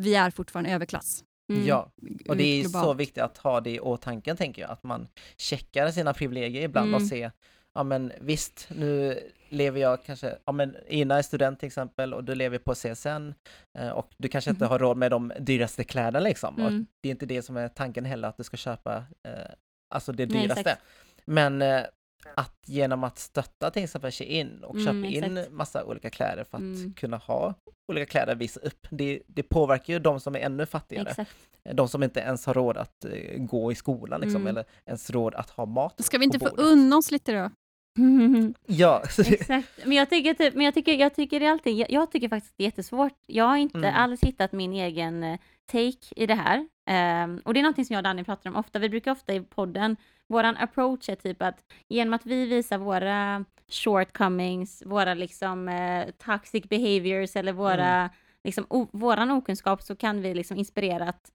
vi 0.02 0.16
är 0.16 0.32
fortfarande 0.32 0.70
överklass. 0.72 1.24
Mm. 1.54 1.66
Ja, 1.68 1.92
och 2.30 2.38
det 2.38 2.44
är 2.44 2.62
globalt. 2.62 2.86
så 2.86 2.94
viktigt 2.94 3.24
att 3.24 3.38
ha 3.38 3.62
det 3.62 3.70
i 3.72 3.80
åtanke 3.80 4.36
tänker 4.36 4.62
jag, 4.62 4.72
att 4.72 4.84
man 4.84 5.08
checkar 5.38 5.92
sina 5.92 6.14
privilegier 6.14 6.62
ibland 6.62 6.88
Mm. 6.88 7.02
och 7.02 7.08
ser, 7.08 7.32
ja 7.76 7.84
men 7.84 8.12
visst, 8.22 8.68
nu 8.76 9.20
lever 9.50 9.80
jag 9.82 10.04
kanske, 10.04 10.36
ja 10.46 10.52
men 10.52 10.76
Ina 10.88 11.18
är 11.18 11.22
student 11.22 11.60
till 11.60 11.68
exempel 11.68 12.14
och 12.14 12.24
du 12.24 12.36
lever 12.36 12.58
på 12.58 12.74
CSN 12.76 13.34
eh, 13.80 13.90
och 13.90 14.10
du 14.18 14.28
kanske 14.28 14.50
inte 14.52 14.64
Mhm. 14.66 14.70
har 14.72 14.80
råd 14.80 14.98
med 14.98 15.12
de 15.12 15.34
dyraste 15.40 15.84
kläderna 15.84 16.20
liksom. 16.20 16.56
Och 16.56 16.68
Mm. 16.68 16.86
det 17.02 17.10
är 17.10 17.12
inte 17.12 17.26
det 17.26 17.42
som 17.42 17.58
är 17.58 17.68
tanken 17.68 18.06
heller, 18.06 18.28
att 18.28 18.38
du 18.38 18.44
ska 18.44 18.58
köpa 18.58 18.96
eh, 19.28 19.34
alltså 19.96 20.12
det 20.12 20.26
Nej, 20.26 20.42
dyraste. 20.42 20.62
exakt. 20.62 20.82
Men 21.26 21.62
eh, 21.62 21.82
att 22.36 22.56
genom 22.66 23.04
att 23.04 23.18
stötta 23.20 23.72
till 23.72 23.84
exempel 23.84 24.12
Shein 24.12 24.64
och 24.64 24.76
Mm, 24.76 24.86
köpa 24.86 25.08
in 25.16 25.38
exakt. 25.38 25.52
massa 25.52 25.84
olika 25.86 26.10
kläder 26.10 26.44
för 26.44 26.58
att 26.58 26.62
Mm. 26.62 26.94
kunna 26.94 27.18
ha 27.18 27.54
olika 27.92 28.06
kläder 28.06 28.32
att 28.34 28.38
visa 28.40 28.60
upp, 28.60 28.88
det, 28.90 29.22
det 29.28 29.44
påverkar 29.44 29.94
ju 29.94 30.00
de 30.00 30.20
som 30.20 30.36
är 30.36 30.40
ännu 30.40 30.66
fattigare. 30.66 31.10
Exakt. 31.10 31.32
De 31.74 31.88
som 31.90 32.04
inte 32.04 32.20
ens 32.20 32.46
har 32.46 32.54
råd 32.54 32.78
att 32.78 33.06
eh, 33.06 33.38
gå 33.38 33.72
i 33.72 33.76
skolan 33.76 34.22
liksom, 34.22 34.36
Mm. 34.42 34.48
eller 34.48 34.66
ens 34.86 35.10
råd 35.10 35.36
att 35.36 35.50
ha 35.50 35.66
mat 35.66 36.04
Ska 36.06 36.18
vi 36.18 36.26
inte 36.26 36.40
få 36.40 36.48
unna 36.48 36.98
oss 36.98 37.12
lite 37.12 37.32
då? 37.34 37.50
Ja, 38.66 39.02
Exakt. 39.28 39.70
Men 39.86 39.98
jag 39.98 40.10
tycker, 40.10 40.34
typ, 40.34 40.54
men 40.54 40.66
jag 40.66 40.74
tycker, 40.74 40.94
jag 40.94 41.16
tycker 41.16 41.40
det 41.40 41.46
är 41.46 41.52
alltid, 41.52 41.78
jag, 41.78 41.92
jag 41.92 42.12
tycker 42.12 42.30
faktiskt 42.30 42.54
det 42.58 42.64
är 42.64 42.66
jättesvårt. 42.66 43.18
Jag 43.28 43.46
har 43.46 43.58
inte 43.58 43.78
Mm. 43.78 43.96
alls 43.96 44.24
hittat 44.24 44.52
min 44.52 44.74
egen 44.74 45.24
eh, 45.24 45.40
take 45.72 45.98
i 46.16 46.26
det 46.26 46.36
här. 46.36 46.68
Ehm, 46.86 47.42
och 47.46 47.54
det 47.54 47.60
är 47.60 47.62
någonting 47.62 47.86
som 47.86 47.94
jag 47.94 48.00
och 48.00 48.04
Danny 48.04 48.24
pratar 48.24 48.50
om 48.50 48.56
ofta. 48.56 48.80
Vi 48.80 48.90
brukar 48.90 49.12
ofta 49.12 49.34
i 49.34 49.42
podden, 49.42 49.98
våran 50.28 50.58
approach 50.58 51.10
är 51.10 51.16
typ 51.16 51.42
att 51.42 51.60
genom 51.90 52.14
att 52.14 52.26
vi 52.26 52.46
visar 52.46 52.78
våra 52.78 53.46
shortcomings, 53.70 54.84
våra 54.86 55.14
liksom 55.14 55.70
eh, 55.70 56.06
toxic 56.26 56.64
behaviors 56.64 57.36
eller 57.36 57.54
våra, 57.54 58.10
liksom, 58.44 58.66
o, 58.70 58.88
våran 58.92 59.32
okunskap 59.32 59.82
så 59.82 59.96
kan 59.96 60.22
vi 60.22 60.34
liksom 60.34 60.58
inspirera 60.58 61.10
att 61.10 61.32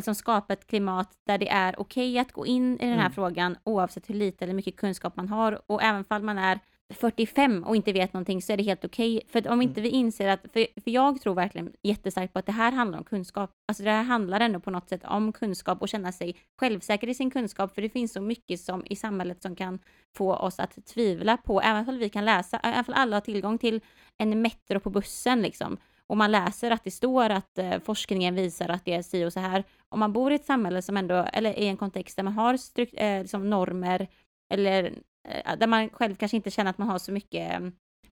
liksom 0.00 0.14
skapa 0.14 0.52
ett 0.52 0.66
klimat 0.66 1.10
där 1.26 1.38
det 1.38 1.48
är 1.48 1.80
okej 1.80 2.18
att 2.18 2.32
gå 2.32 2.46
in 2.46 2.74
i 2.74 2.86
den 2.86 2.98
här 2.98 3.00
Mm. 3.00 3.12
frågan 3.12 3.56
oavsett 3.64 4.10
hur 4.10 4.14
lite 4.14 4.44
eller 4.44 4.54
mycket 4.54 4.76
kunskap 4.76 5.16
man 5.16 5.28
har 5.28 5.60
och 5.66 5.82
även 5.82 6.04
fall 6.04 6.22
man 6.22 6.38
är 6.38 6.58
45 6.94 7.64
och 7.64 7.76
inte 7.76 7.92
vet 7.92 8.12
någonting 8.12 8.42
så 8.42 8.52
är 8.52 8.56
det 8.56 8.62
helt 8.62 8.84
okej. 8.84 9.22
För 9.28 9.38
att 9.38 9.46
om 9.46 9.62
inte 9.62 9.80
vi 9.80 9.88
inser 9.88 10.28
att, 10.28 10.40
för, 10.52 10.80
för 10.80 10.90
jag 10.90 11.20
tror 11.20 11.34
verkligen 11.34 11.72
jättestarkt 11.82 12.32
på 12.32 12.38
att 12.38 12.46
det 12.46 12.52
här 12.52 12.72
handlar 12.72 12.98
om 12.98 13.04
kunskap. 13.04 13.50
Alltså 13.68 13.84
det 13.84 13.90
här 13.90 14.02
handlar 14.02 14.40
ändå 14.40 14.60
på 14.60 14.70
något 14.70 14.88
sätt 14.88 15.04
om 15.04 15.32
kunskap 15.32 15.82
och 15.82 15.88
känna 15.88 16.12
sig 16.12 16.36
självsäker 16.60 17.08
i 17.08 17.14
sin 17.14 17.30
kunskap. 17.30 17.74
För 17.74 17.82
det 17.82 17.88
finns 17.88 18.12
så 18.12 18.20
mycket 18.20 18.60
som 18.60 18.82
i 18.86 18.96
samhället 18.96 19.42
som 19.42 19.56
kan 19.56 19.78
få 20.16 20.34
oss 20.34 20.60
att 20.60 20.86
tvivla 20.86 21.36
på, 21.36 21.60
även 21.60 21.88
om 21.88 21.98
vi 21.98 22.08
kan 22.08 22.24
läsa, 22.24 22.58
även 22.58 22.84
om 22.88 22.94
alla 22.96 23.16
har 23.16 23.20
tillgång 23.20 23.58
till 23.58 23.80
en 24.18 24.42
Metro 24.42 24.80
på 24.80 24.90
bussen 24.90 25.42
liksom. 25.42 25.76
Och 26.10 26.16
man 26.16 26.30
läser 26.32 26.70
att 26.70 26.84
det 26.84 26.90
står 26.90 27.30
att 27.30 27.58
eh, 27.58 27.78
forskningen 27.80 28.34
visar 28.34 28.68
att 28.68 28.84
det 28.84 28.94
är 28.94 29.02
si 29.02 29.24
och 29.24 29.32
så 29.32 29.40
här. 29.40 29.64
Om 29.88 30.00
man 30.00 30.12
bor 30.12 30.32
i 30.32 30.34
ett 30.34 30.44
samhälle 30.44 30.82
som 30.82 30.96
ändå, 30.96 31.14
eller 31.32 31.58
i 31.58 31.66
en 31.66 31.76
kontext 31.76 32.16
där 32.16 32.22
man 32.24 32.32
har 32.32 32.56
strukt, 32.56 32.94
eh, 32.96 33.20
liksom 33.22 33.50
normer 33.50 34.06
eller 34.52 34.84
eh, 35.28 35.56
där 35.58 35.66
man 35.66 35.88
själv 35.88 36.14
kanske 36.14 36.36
inte 36.36 36.50
känner 36.50 36.70
att 36.70 36.78
man 36.78 36.88
har 36.88 36.98
så 36.98 37.12
mycket, 37.12 37.52
eh, 37.54 37.60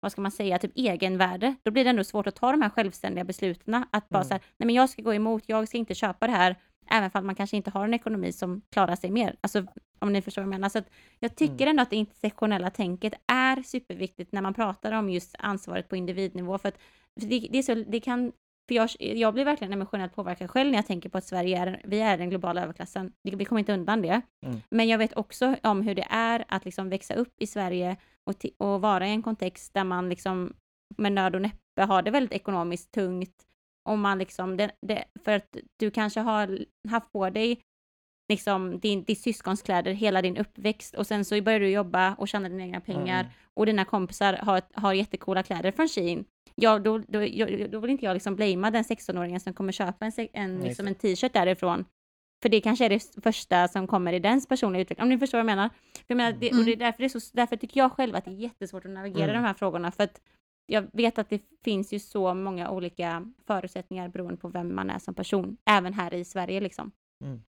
vad 0.01 0.13
ska 0.13 0.21
man 0.21 0.31
säga, 0.31 0.59
typ 0.59 0.73
egenvärde, 0.75 1.55
då 1.63 1.71
blir 1.71 1.85
det 1.85 1.91
ändå 1.91 2.05
svårt 2.05 2.27
att 2.27 2.37
ta 2.37 2.51
de 2.51 2.63
här 2.63 2.71
självständiga 2.71 3.25
besluten. 3.25 3.75
Att 3.91 4.09
bara 4.09 4.19
Mm. 4.19 4.29
så 4.29 4.35
här, 4.35 4.43
nej 4.59 4.67
men 4.67 4.75
jag 4.75 4.91
ska 4.91 5.03
gå 5.03 5.15
emot, 5.15 5.43
jag 5.47 5.69
ska 5.69 5.79
inte 5.79 5.95
köpa 5.95 6.27
det 6.27 6.33
här, 6.33 6.57
även 6.91 7.11
om 7.15 7.27
man 7.27 7.35
kanske 7.35 7.57
inte 7.57 7.71
har 7.71 7.85
en 7.85 7.95
ekonomi 7.95 8.33
som 8.33 8.63
klarar 8.73 8.97
sig 8.97 9.11
mer. 9.11 9.37
Alltså 9.41 9.67
om 9.99 10.13
ni 10.13 10.23
förstår 10.23 10.43
vad 10.43 10.47
jag 10.47 10.51
menar. 10.61 10.69
Så 10.69 10.83
jag 11.19 11.37
tycker 11.37 11.55
Mm. 11.55 11.69
ändå 11.69 11.83
att 11.83 11.91
det 11.91 11.97
intersektionella 11.97 12.71
tänket 12.71 13.15
är 13.33 13.63
superviktigt 13.63 14.33
när 14.33 14.43
man 14.43 14.55
pratar 14.55 14.93
om 14.93 15.11
just 15.11 15.35
ansvaret 15.39 15.89
på 15.89 15.97
individnivå. 15.97 16.59
För 16.59 16.69
att 16.69 16.79
det, 17.27 17.49
det 17.51 17.59
är 17.59 17.63
så, 17.63 17.75
det 17.75 18.01
kan, 18.01 18.33
för 18.69 18.75
jag, 18.75 18.89
jag 18.99 19.35
blir 19.35 19.45
verkligen 19.45 19.73
emotionellt 19.73 20.15
påverkad 20.15 20.51
själv 20.51 20.71
när 20.71 20.79
jag 20.79 20.87
tänker 20.87 21.09
på 21.09 21.19
att 21.19 21.25
Sverige 21.25 21.59
är, 21.59 21.81
vi 21.85 22.01
är 22.01 22.19
den 22.19 22.31
globala 22.31 22.63
överklassen. 22.63 23.13
Vi, 23.23 23.45
kommer 23.45 23.59
inte 23.59 23.73
undan 23.73 24.03
det. 24.03 24.23
Mm. 24.47 24.61
Men 24.71 24.89
jag 24.89 24.99
vet 24.99 25.17
också 25.17 25.57
om 25.63 25.83
hur 25.83 25.95
det 25.95 26.07
är 26.11 26.45
att 26.49 26.65
liksom 26.65 26.89
växa 26.89 27.15
upp 27.15 27.35
i 27.39 27.47
Sverige 27.47 27.97
och, 28.25 28.67
och 28.67 28.81
vara 28.81 29.07
i 29.07 29.11
en 29.11 29.23
kontext 29.23 29.75
där 29.75 29.85
man 29.85 30.09
liksom 30.09 30.53
med 30.97 31.13
nöd 31.13 31.35
och 31.35 31.43
näppe 31.43 31.83
har 31.83 32.03
det 32.03 32.11
väldigt 32.11 32.33
ekonomiskt 32.33 32.93
tungt. 32.93 33.45
Om 33.89 34.01
man 34.01 34.19
liksom, 34.19 34.57
det, 34.57 34.71
det, 34.87 35.05
för 35.25 35.33
att 35.33 35.57
du 35.77 35.91
kanske 35.91 36.21
har 36.21 36.65
haft 36.89 37.13
på 37.13 37.31
dig 37.31 37.61
liksom 38.29 38.79
din, 38.79 39.05
ditt 39.05 39.21
syskons 39.21 39.63
kläder 39.63 39.93
hela 39.93 40.23
din 40.23 40.37
uppväxt 40.37 40.95
och 40.95 41.07
sen 41.07 41.25
så 41.25 41.43
börjar 41.43 41.61
du 41.61 41.69
jobba 41.71 42.15
och 42.15 42.29
tjäna 42.29 42.49
dina 42.49 42.63
egna 42.63 42.81
pengar 42.81 43.21
Mm. 43.21 43.33
och 43.55 43.67
dina 43.67 43.85
kompisar 43.85 44.33
har, 44.35 44.63
har 44.73 44.93
jättecoola 44.93 45.43
kläder 45.43 45.73
från 45.73 45.89
Shein. 45.89 46.25
Ja, 46.55 46.79
då, 46.79 46.99
då, 46.99 47.19
då 47.71 47.81
vill 47.81 47.91
inte 47.91 48.05
jag 48.05 48.15
liksom 48.15 48.37
blamea 48.37 48.71
den 48.71 48.85
16-åringen 48.85 49.39
som 49.39 49.53
kommer 49.53 49.73
köpa 49.73 50.07
en, 50.07 50.13
en, 50.33 50.61
liksom 50.61 50.87
en 50.87 50.95
t-shirt 50.95 51.33
därifrån. 51.33 51.85
För 52.43 52.49
det 52.49 52.61
kanske 52.61 52.85
är 52.85 52.89
det 52.89 53.23
första 53.23 53.69
som 53.69 53.87
kommer 53.87 54.13
i 54.13 54.19
dens 54.19 54.47
personliga 54.49 54.83
utveckling, 54.83 55.03
om 55.03 55.09
ni 55.09 55.19
förstår 55.19 55.39
vad 55.39 55.51
jag 55.51 55.57
menar. 55.57 55.69
För 55.69 56.05
jag 56.07 56.17
menar 56.17 56.33
det, 56.33 56.51
och 56.51 56.65
det 56.65 56.73
är 56.73 56.77
därför, 56.77 56.99
det 56.99 57.05
är 57.05 57.21
så, 57.21 57.31
därför 57.33 57.57
tycker 57.57 57.81
jag 57.81 57.93
själv 57.93 58.17
att 58.17 58.25
det 58.25 58.31
är 58.31 58.35
jättesvårt 58.35 58.85
att 58.85 58.91
navigera 58.91 59.25
Mm. 59.31 59.43
de 59.43 59.47
här 59.47 59.55
frågorna, 59.55 59.91
för 59.93 60.05
att 60.05 60.21
jag 60.67 60.87
vet 60.93 61.19
att 61.19 61.31
det 61.31 61.43
finns 61.65 61.93
ju 61.93 61.99
så 61.99 62.35
många 62.35 62.71
olika 62.71 63.33
förutsättningar 63.47 64.09
beroende 64.09 64.37
på 64.37 64.49
vem 64.49 64.75
man 64.75 64.91
är 64.91 64.99
som 64.99 65.15
person, 65.15 65.57
även 65.71 65.93
här 65.95 66.15
i 66.15 66.25
Sverige 66.25 66.61
liksom. 66.61 66.91
Mm. 67.25 67.43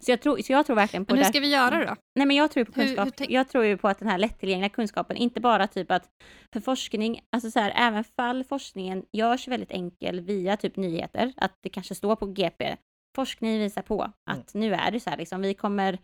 Så 0.00 0.10
jag 0.10 0.20
tror, 0.20 0.38
så 0.38 0.52
jag 0.52 0.66
tror 0.66 0.76
verkligen 0.76 1.04
på 1.04 1.12
Men 1.14 1.18
hur 1.18 1.24
det. 1.24 1.28
ska 1.32 1.40
vi 1.40 1.50
göra 1.52 1.84
då? 1.84 1.96
Nej 2.14 2.26
men 2.26 2.36
jag 2.36 2.50
tror 2.50 2.64
på 2.64 2.72
Hur- 2.80 2.86
kunskap. 2.86 3.06
hur 3.06 3.10
tänk- 3.10 3.30
jag 3.30 3.48
tror 3.48 3.64
ju 3.64 3.76
på 3.76 3.88
att 3.88 3.98
den 3.98 4.08
här 4.08 4.18
lättillgängliga 4.18 4.68
kunskapen, 4.68 5.16
inte 5.16 5.40
bara 5.40 5.66
typ 5.66 5.90
att 5.90 6.08
för 6.52 6.60
forskning, 6.60 7.20
alltså 7.36 7.50
så 7.50 7.60
här, 7.60 7.72
även 7.76 8.04
fall 8.04 8.44
forskningen 8.44 9.04
görs 9.12 9.48
väldigt 9.48 9.70
enkel 9.70 10.20
via 10.20 10.56
typ 10.56 10.76
nyheter, 10.76 11.32
att 11.36 11.52
det 11.62 11.68
kanske 11.68 11.94
står 11.94 12.16
på 12.16 12.26
GP, 12.26 12.76
forskning 13.16 13.58
visar 13.58 13.82
på 13.82 14.12
att 14.30 14.54
nu 14.54 14.74
är 14.74 14.90
det 14.90 15.00
så 15.00 15.10
här 15.10 15.16
liksom, 15.16 15.40
vi 15.42 15.54
kommer 15.54 15.98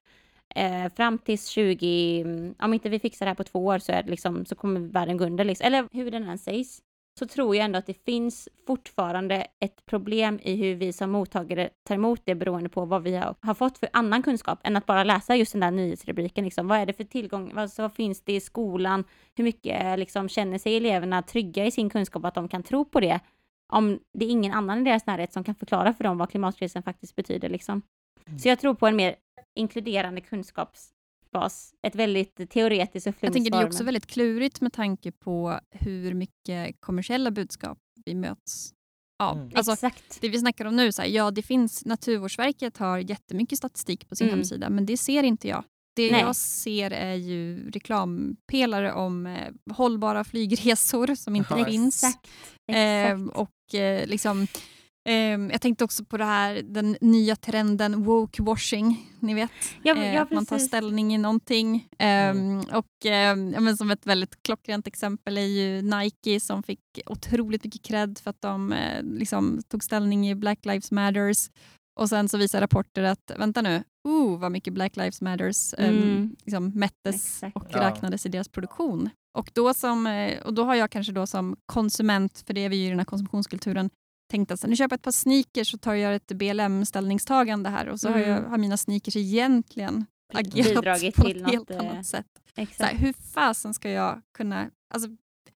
eh, 0.54 0.92
fram 0.96 1.18
till 1.18 1.38
20, 1.38 2.20
mm, 2.20 2.54
om 2.58 2.74
inte 2.74 2.88
vi 2.88 2.98
fixar 2.98 3.26
det 3.26 3.30
här 3.30 3.34
på 3.34 3.44
två 3.44 3.66
år 3.66 3.78
så 3.78 3.92
är 3.92 4.02
det 4.02 4.10
liksom, 4.10 4.44
så 4.46 4.54
kommer 4.54 4.80
världen 4.80 5.16
gå 5.16 5.24
under 5.24 5.44
liksom. 5.44 5.66
Eller 5.66 5.88
hur 5.92 6.10
den 6.10 6.28
än 6.28 6.38
sägs, 6.38 6.80
så 7.18 7.26
tror 7.26 7.56
jag 7.56 7.64
ändå 7.64 7.78
att 7.78 7.86
det 7.86 8.04
finns 8.04 8.48
fortfarande 8.66 9.46
ett 9.60 9.86
problem 9.86 10.40
i 10.42 10.56
hur 10.56 10.74
vi 10.74 10.92
som 10.92 11.10
mottagare 11.10 11.70
tar 11.84 11.94
emot 11.94 12.20
det 12.24 12.34
beroende 12.34 12.68
på 12.68 12.84
vad 12.84 13.02
vi 13.02 13.16
har, 13.16 13.54
fått 13.54 13.78
för 13.78 13.88
annan 13.92 14.22
kunskap 14.22 14.58
än 14.64 14.76
att 14.76 14.86
bara 14.86 15.04
läsa 15.04 15.36
just 15.36 15.52
den 15.52 15.60
där 15.60 15.70
nyhetsrubriken. 15.70 16.44
Liksom. 16.44 16.68
Vad 16.68 16.78
är 16.78 16.86
det 16.86 16.92
för 16.92 17.04
tillgång, 17.04 17.52
vad, 17.54 17.70
så 17.70 17.82
vad 17.82 17.92
finns 17.92 18.20
det 18.20 18.32
i 18.32 18.40
skolan? 18.40 19.04
Hur 19.34 19.44
mycket 19.44 19.84
eh, 19.84 19.96
liksom, 19.96 20.28
känner 20.28 20.58
sig 20.58 20.76
eleverna 20.76 21.22
trygga 21.22 21.66
i 21.66 21.70
sin 21.70 21.90
kunskap 21.90 22.24
att 22.24 22.34
de 22.34 22.48
kan 22.48 22.62
tro 22.62 22.84
på 22.84 23.00
det? 23.00 23.20
Om 23.72 24.00
det 24.18 24.24
är 24.24 24.30
ingen 24.30 24.52
annan 24.52 24.80
i 24.80 24.84
deras 24.84 25.06
närhet 25.06 25.32
som 25.32 25.44
kan 25.44 25.54
förklara 25.54 25.92
för 25.92 26.04
dem 26.04 26.18
vad 26.18 26.30
klimatkrisen 26.30 26.82
faktiskt 26.82 27.16
betyder. 27.16 27.48
Liksom. 27.48 27.82
Så 28.42 28.48
jag 28.48 28.58
tror 28.58 28.74
på 28.74 28.86
en 28.86 28.96
mer 28.96 29.16
inkluderande 29.54 30.20
kunskapsbas. 31.32 31.74
Ett 31.86 31.94
väldigt 31.94 32.50
teoretiskt 32.50 33.06
och 33.06 33.14
Jag 33.20 33.32
tänker 33.32 33.50
det 33.50 33.58
är 33.58 33.66
också 33.66 33.84
väldigt 33.84 34.06
klurigt 34.06 34.60
med 34.60 34.72
tanke 34.72 35.12
på 35.12 35.60
hur 35.70 36.14
mycket 36.14 36.80
kommersiella 36.80 37.30
budskap 37.30 37.78
vi 38.04 38.14
möts 38.14 38.72
av. 39.22 39.36
Mm. 39.38 39.50
Alltså, 39.54 39.72
Exakt. 39.72 40.20
det 40.20 40.28
vi 40.28 40.38
snackar 40.38 40.64
om 40.64 40.76
nu, 40.76 40.92
så 40.92 41.02
här, 41.02 41.08
ja 41.08 41.30
det 41.30 41.42
finns, 41.42 41.84
Naturvårdsverket 41.84 42.76
har 42.76 42.98
jättemycket 42.98 43.58
statistik 43.58 44.08
på 44.08 44.16
sin 44.16 44.26
Mm. 44.26 44.38
hemsida, 44.38 44.70
men 44.70 44.86
det 44.86 44.96
ser 44.96 45.22
inte 45.22 45.48
jag. 45.48 45.64
Det 45.96 46.10
Nej. 46.10 46.20
jag 46.20 46.36
ser 46.36 46.90
är 46.90 47.14
ju 47.14 47.70
reklampelare 47.70 48.92
om 48.92 49.26
eh, 49.26 49.48
hållbara 49.74 50.24
flygresor 50.24 51.14
som 51.14 51.36
inte 51.36 51.54
Ja, 51.58 51.64
finns. 51.64 52.02
Exakt. 52.04 52.28
Ehm, 52.72 53.28
Exakt. 53.28 53.38
och 53.38 53.74
eh, 53.74 54.06
liksom, 54.06 54.46
jag 55.50 55.60
tänkte 55.60 55.84
också 55.84 56.04
på 56.04 56.16
det 56.16 56.24
här, 56.24 56.62
den 56.62 56.96
nya 57.00 57.36
trenden 57.36 58.04
woke-washing. 58.06 58.96
Ni 59.20 59.34
vet, 59.34 59.50
Ja, 59.82 59.96
eh, 59.96 60.14
ja, 60.14 60.22
att 60.22 60.30
man 60.30 60.46
tar 60.46 60.58
ställning 60.58 61.14
i 61.14 61.18
någonting. 61.18 61.88
Ehm, 61.98 62.60
Och 62.60 63.06
ehm, 63.06 63.48
men 63.50 63.76
Som 63.76 63.90
ett 63.90 64.06
väldigt 64.06 64.42
klockrent 64.42 64.86
exempel 64.86 65.38
är 65.38 65.42
ju 65.42 65.82
Nike 65.82 66.40
som 66.40 66.62
fick 66.62 66.80
otroligt 67.06 67.64
mycket 67.64 67.82
cred 67.82 68.18
för 68.22 68.30
att 68.30 68.40
de 68.40 68.72
eh, 68.72 69.02
liksom, 69.02 69.62
tog 69.68 69.84
ställning 69.84 70.30
i 70.30 70.34
Black 70.34 70.64
Lives 70.64 70.90
Matters. 70.90 71.50
Och 72.00 72.08
sen 72.08 72.28
så 72.28 72.38
visar 72.38 72.60
rapporter 72.60 73.02
att, 73.02 73.30
vänta 73.38 73.62
nu, 73.62 73.82
oh, 74.08 74.38
vad 74.38 74.52
mycket 74.52 74.74
Black 74.74 74.96
Lives 74.96 75.20
Matters 75.20 75.74
ehm, 75.78 75.98
Mm. 75.98 76.36
liksom, 76.44 76.68
mättes 76.74 77.14
Exakt. 77.14 77.56
och 77.56 77.66
Ja. 77.72 77.80
räknades 77.88 78.26
i 78.26 78.28
deras 78.28 78.48
produktion. 78.48 79.10
Och 79.38 79.50
då, 79.54 79.74
som, 79.74 80.06
eh, 80.06 80.42
och 80.42 80.54
då 80.54 80.64
har 80.64 80.74
jag 80.74 80.90
kanske 80.90 81.12
då 81.12 81.26
som 81.26 81.56
konsument, 81.66 82.42
för 82.46 82.54
det 82.54 82.64
är 82.64 82.68
vi 82.68 82.76
ju 82.76 82.86
i 82.86 82.88
den 82.88 82.98
här 82.98 83.04
konsumtionskulturen, 83.06 83.90
tänkt 84.32 84.50
att 84.50 84.60
så, 84.60 84.66
nu 84.66 84.76
köper 84.76 84.92
jag 84.92 84.98
ett 84.98 85.02
par 85.02 85.10
sneakers 85.12 85.74
och 85.74 85.80
tar 85.80 85.94
jag 85.94 86.14
ett 86.14 86.26
BLM-ställningstagande 86.32 87.68
här 87.70 87.88
och 87.88 88.00
så 88.00 88.08
har, 88.08 88.18
jag, 88.18 88.38
Mm. 88.38 88.50
har 88.50 88.58
mina 88.58 88.76
sneakers 88.76 89.16
egentligen 89.16 90.06
agerat 90.34 90.74
Bidragit 90.74 91.16
på 91.16 91.22
till 91.22 91.42
ett 91.42 91.50
helt 91.50 91.68
något, 91.68 91.82
eh, 91.82 91.90
annat 91.90 92.06
sätt. 92.06 92.26
Här, 92.56 92.94
hur 92.94 93.12
fasen 93.12 93.74
ska 93.74 93.90
jag 93.90 94.20
kunna... 94.34 94.70
Alltså, 94.94 95.08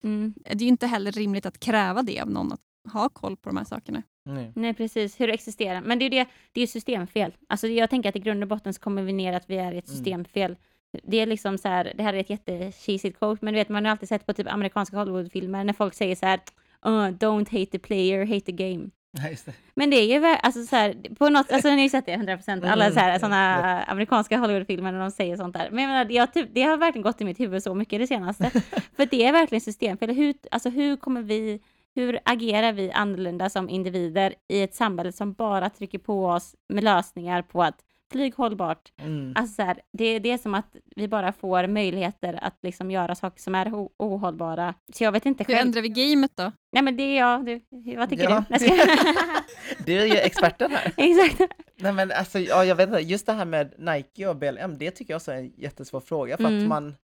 Mm. 0.04 0.34
det 0.46 0.52
är 0.52 0.56
ju 0.62 0.68
inte 0.68 0.88
heller 0.88 1.12
rimligt 1.12 1.46
att 1.46 1.60
kräva 1.60 2.02
det 2.04 2.20
av 2.22 2.30
någon, 2.30 2.52
att 2.54 2.60
ha 2.94 3.10
koll 3.10 3.38
på 3.38 3.50
de 3.50 3.58
här 3.58 3.66
sakerna. 3.66 4.04
Nej. 4.26 4.52
Nej, 4.56 4.74
precis. 4.74 5.20
Hur 5.20 5.28
det 5.28 5.34
existerar. 5.34 5.82
Men 5.82 6.00
det 6.00 6.04
är 6.06 6.10
ju 6.12 6.18
det, 6.24 6.26
det 6.52 6.62
är 6.62 6.68
systemfel. 6.68 7.34
Alltså 7.50 7.68
jag 7.68 7.90
tänker 7.90 8.10
att 8.10 8.16
i 8.16 8.20
grund 8.20 8.44
och 8.44 8.50
botten 8.50 8.74
så 8.74 8.80
kommer 8.82 9.02
vi 9.04 9.14
ner 9.14 9.34
att 9.34 9.50
vi 9.50 9.58
är 9.58 9.72
i 9.72 9.78
ett 9.78 9.88
Mm. 9.88 9.98
systemfel. 9.98 10.56
Det 11.04 11.18
är 11.18 11.26
liksom 11.26 11.58
så 11.58 11.68
här, 11.68 11.94
det 11.98 12.04
här 12.04 12.14
är 12.14 12.18
ett 12.20 12.30
jättecheesigt 12.30 13.20
quote, 13.20 13.46
men 13.46 13.54
du 13.54 13.60
vet, 13.60 13.70
man 13.70 13.86
har 13.86 13.92
alltid 13.92 14.10
sett 14.10 14.26
på 14.26 14.34
typ 14.34 14.48
amerikanska 14.48 14.98
Hollywoodfilmer 14.98 15.64
när 15.64 15.74
folk 15.74 15.94
säger 15.94 16.16
så 16.16 16.26
här, 16.26 16.40
"Uh, 16.86 17.08
don't 17.08 17.50
hate 17.52 17.72
the 17.72 17.80
player, 17.80 18.26
hate 18.26 18.46
the 18.46 18.52
game. 18.52 18.90
Nej, 19.18 19.32
just 19.32 19.46
det. 19.46 19.54
Men 19.76 19.90
det 19.90 19.96
är 19.96 20.20
ju 20.20 20.26
alltså 20.26 20.66
så 20.66 20.76
här, 20.76 21.16
på 21.16 21.30
något, 21.30 21.52
alltså 21.52 21.68
ni 21.70 21.76
har 21.76 21.84
ju 21.84 21.90
sett 21.90 22.06
det 22.06 22.16
100%, 22.16 22.72
alla 22.72 22.86
Mm, 22.86 22.94
så 22.94 23.00
här, 23.00 23.20
såna 23.20 23.84
amerikanska 23.84 24.38
Hollywoodfilmer 24.38 24.92
när 24.92 25.00
de 25.00 25.12
säger 25.12 25.38
sånt 25.38 25.54
där. 25.54 25.70
Men 25.72 25.84
jag 25.84 25.90
menar, 25.90 26.12
jag, 26.12 26.34
typ, 26.34 26.50
det 26.54 26.64
har 26.64 26.78
verkligen 26.78 27.04
gått 27.04 27.22
i 27.22 27.26
mitt 27.26 27.40
huvud 27.40 27.64
så 27.64 27.76
mycket 27.76 28.00
det 28.00 28.08
senaste. 28.08 28.50
För 28.96 29.06
det 29.06 29.26
är 29.26 29.32
verkligen 29.32 29.62
systemfel. 29.62 30.10
Hur, 30.12 30.36
alltså 30.52 30.70
hur 30.70 30.96
kommer 30.96 31.22
vi, 31.22 31.62
hur 31.96 32.20
agerar 32.26 32.74
vi 32.74 32.92
annorlunda 32.92 33.50
som 33.50 33.70
individer 33.70 34.34
i 34.48 34.62
ett 34.62 34.76
samhälle 34.76 35.12
som 35.12 35.34
bara 35.34 35.70
trycker 35.70 36.00
på 36.00 36.26
oss 36.26 36.56
med 36.70 36.84
lösningar 36.84 37.42
på 37.42 37.64
att 37.64 37.84
flyg 38.14 38.36
hållbart. 38.36 38.92
Mm. 38.98 39.34
Alltså 39.36 39.56
så 39.56 39.62
här, 39.62 39.80
det, 39.94 40.20
det 40.20 40.32
är 40.32 40.38
som 40.38 40.56
att 40.56 40.76
vi 40.96 41.08
bara 41.08 41.32
får 41.34 41.68
möjligheter 41.68 42.40
att 42.42 42.58
liksom 42.64 42.92
göra 42.92 43.16
saker 43.16 43.42
som 43.42 43.56
är 43.56 43.74
o- 43.74 43.92
ohållbara. 44.00 44.74
Så 44.94 45.04
jag 45.04 45.12
vet 45.12 45.26
inte 45.26 45.44
Hur 45.48 45.56
själv. 45.56 45.68
ändrar 45.68 45.82
vi 45.82 45.90
gamet 45.90 46.32
då? 46.36 46.52
Nej 46.72 46.84
men 46.84 46.98
det 46.98 47.04
är 47.04 47.18
jag. 47.20 47.46
Du, 47.46 47.62
vad 47.98 48.10
tycker 48.10 48.24
Ja. 48.24 48.44
du? 48.50 48.56
Du 49.86 50.02
är 50.02 50.06
ju 50.06 50.16
experten 50.18 50.72
här. 50.72 50.92
Exakt. 50.98 51.54
Nej 51.76 51.94
men 51.94 52.12
alltså, 52.12 52.40
ja, 52.40 52.66
jag 52.66 52.76
vet 52.76 52.88
inte, 52.90 53.00
just 53.02 53.26
det 53.26 53.34
här 53.34 53.46
med 53.46 53.74
Nike 53.78 54.28
och 54.28 54.36
BLM, 54.36 54.78
det 54.78 54.92
tycker 54.92 55.14
jag 55.14 55.18
också 55.18 55.32
är 55.32 55.36
en 55.38 55.54
jättesvår 55.58 56.00
fråga 56.00 56.38
för 56.38 56.44
Mm. 56.46 56.62
att 56.64 56.68
man 56.70 56.96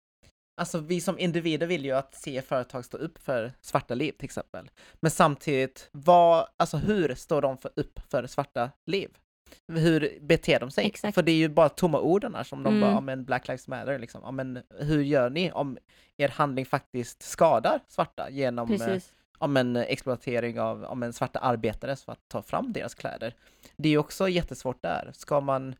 Alltså 0.61 0.77
vi 0.79 1.01
som 1.01 1.19
individer 1.19 1.67
vill 1.67 1.85
ju 1.85 1.91
att 1.91 2.15
se 2.15 2.41
företag 2.41 2.85
stå 2.85 2.97
upp 2.97 3.17
för 3.23 3.51
svarta 3.61 3.95
liv 3.95 4.11
till 4.11 4.25
exempel. 4.25 4.69
Men 4.99 5.11
samtidigt, 5.11 5.89
vad, 5.91 6.45
alltså 6.57 6.77
hur 6.77 7.15
står 7.15 7.41
de 7.41 7.57
för, 7.57 7.71
upp 7.75 7.99
för 8.11 8.27
svarta 8.27 8.69
liv? 8.85 9.09
Hur 9.67 10.17
beter 10.21 10.59
de 10.59 10.71
sig? 10.71 10.85
Exakt. 10.85 11.15
För 11.15 11.21
det 11.21 11.31
är 11.31 11.35
ju 11.35 11.49
bara 11.49 11.69
tomma 11.69 11.99
ord 11.99 12.23
annars 12.25 12.49
som 12.49 12.63
de 12.63 12.69
Mm. 12.69 12.81
bara, 12.81 12.91
ja 12.91 13.01
men 13.01 13.25
Black 13.25 13.47
Lives 13.47 13.67
Matter 13.67 13.99
liksom. 13.99 14.21
Ja 14.23 14.31
men 14.31 14.59
hur 14.79 15.01
gör 15.03 15.29
ni 15.29 15.51
om 15.51 15.77
er 16.17 16.27
handling 16.29 16.65
faktiskt 16.65 17.23
skadar 17.23 17.79
svarta 17.87 18.29
genom 18.29 18.71
eh, 18.71 18.77
Precis. 18.77 19.13
om 19.37 19.57
en 19.57 19.75
exploatering 19.75 20.59
av 20.59 20.83
om 20.83 21.03
en 21.03 21.13
svarta 21.13 21.39
arbetare 21.39 21.95
för 21.95 22.11
att 22.11 22.27
ta 22.27 22.41
fram 22.41 22.73
deras 22.73 22.95
kläder. 22.95 23.33
Det 23.77 23.89
är 23.89 23.91
ju 23.91 23.97
också 23.97 24.29
jättesvårt 24.29 24.81
där. 24.81 25.11
Ska 25.13 25.41
man, 25.41 25.75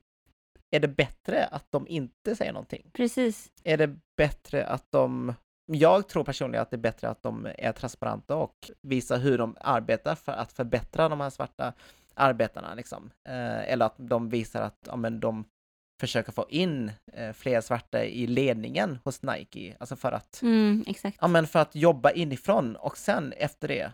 är 0.72 0.80
det 0.80 0.88
bättre 0.88 1.46
att 1.46 1.66
de 1.70 1.88
inte 1.88 2.36
säger 2.36 2.54
någonting? 2.54 2.90
Precis. 2.94 3.52
Är 3.64 3.78
det 3.78 3.96
bättre 4.18 4.66
att 4.66 4.92
de, 4.92 5.34
jag 5.66 6.10
tror 6.10 6.24
personligen 6.24 6.62
att 6.62 6.70
det 6.70 6.76
är 6.76 6.78
bättre 6.82 7.10
att 7.10 7.24
de 7.24 7.48
är 7.58 7.72
transparenta 7.72 8.36
och 8.36 8.72
visar 8.82 9.18
hur 9.18 9.38
de 9.38 9.56
arbetar 9.60 10.16
för 10.16 10.32
att 10.32 10.52
förbättra 10.52 11.10
de 11.10 11.22
här 11.22 11.30
svarta 11.30 11.74
arbetarna 12.20 12.74
liksom. 12.74 13.12
Eh, 13.30 13.72
eller 13.72 13.86
att 13.86 13.96
de 13.98 14.30
visar 14.30 14.62
att 14.62 14.78
ja, 14.86 14.96
men 14.96 15.20
de 15.20 15.46
försöker 16.02 16.32
få 16.32 16.46
in 16.50 16.92
eh, 17.14 17.34
fler 17.34 17.62
svarta 17.62 18.04
i 18.06 18.28
ledningen 18.28 19.00
hos 19.04 19.22
Nike, 19.24 19.76
alltså 19.80 19.96
för 19.96 20.12
att 20.12 20.42
Mm. 20.42 20.84
Ja 21.22 21.28
men 21.28 21.48
för 21.48 21.60
att 21.60 21.76
jobba 21.76 22.12
inifrån 22.12 22.76
och 22.76 22.98
sen 22.98 23.34
efter 23.34 23.68
det 23.68 23.92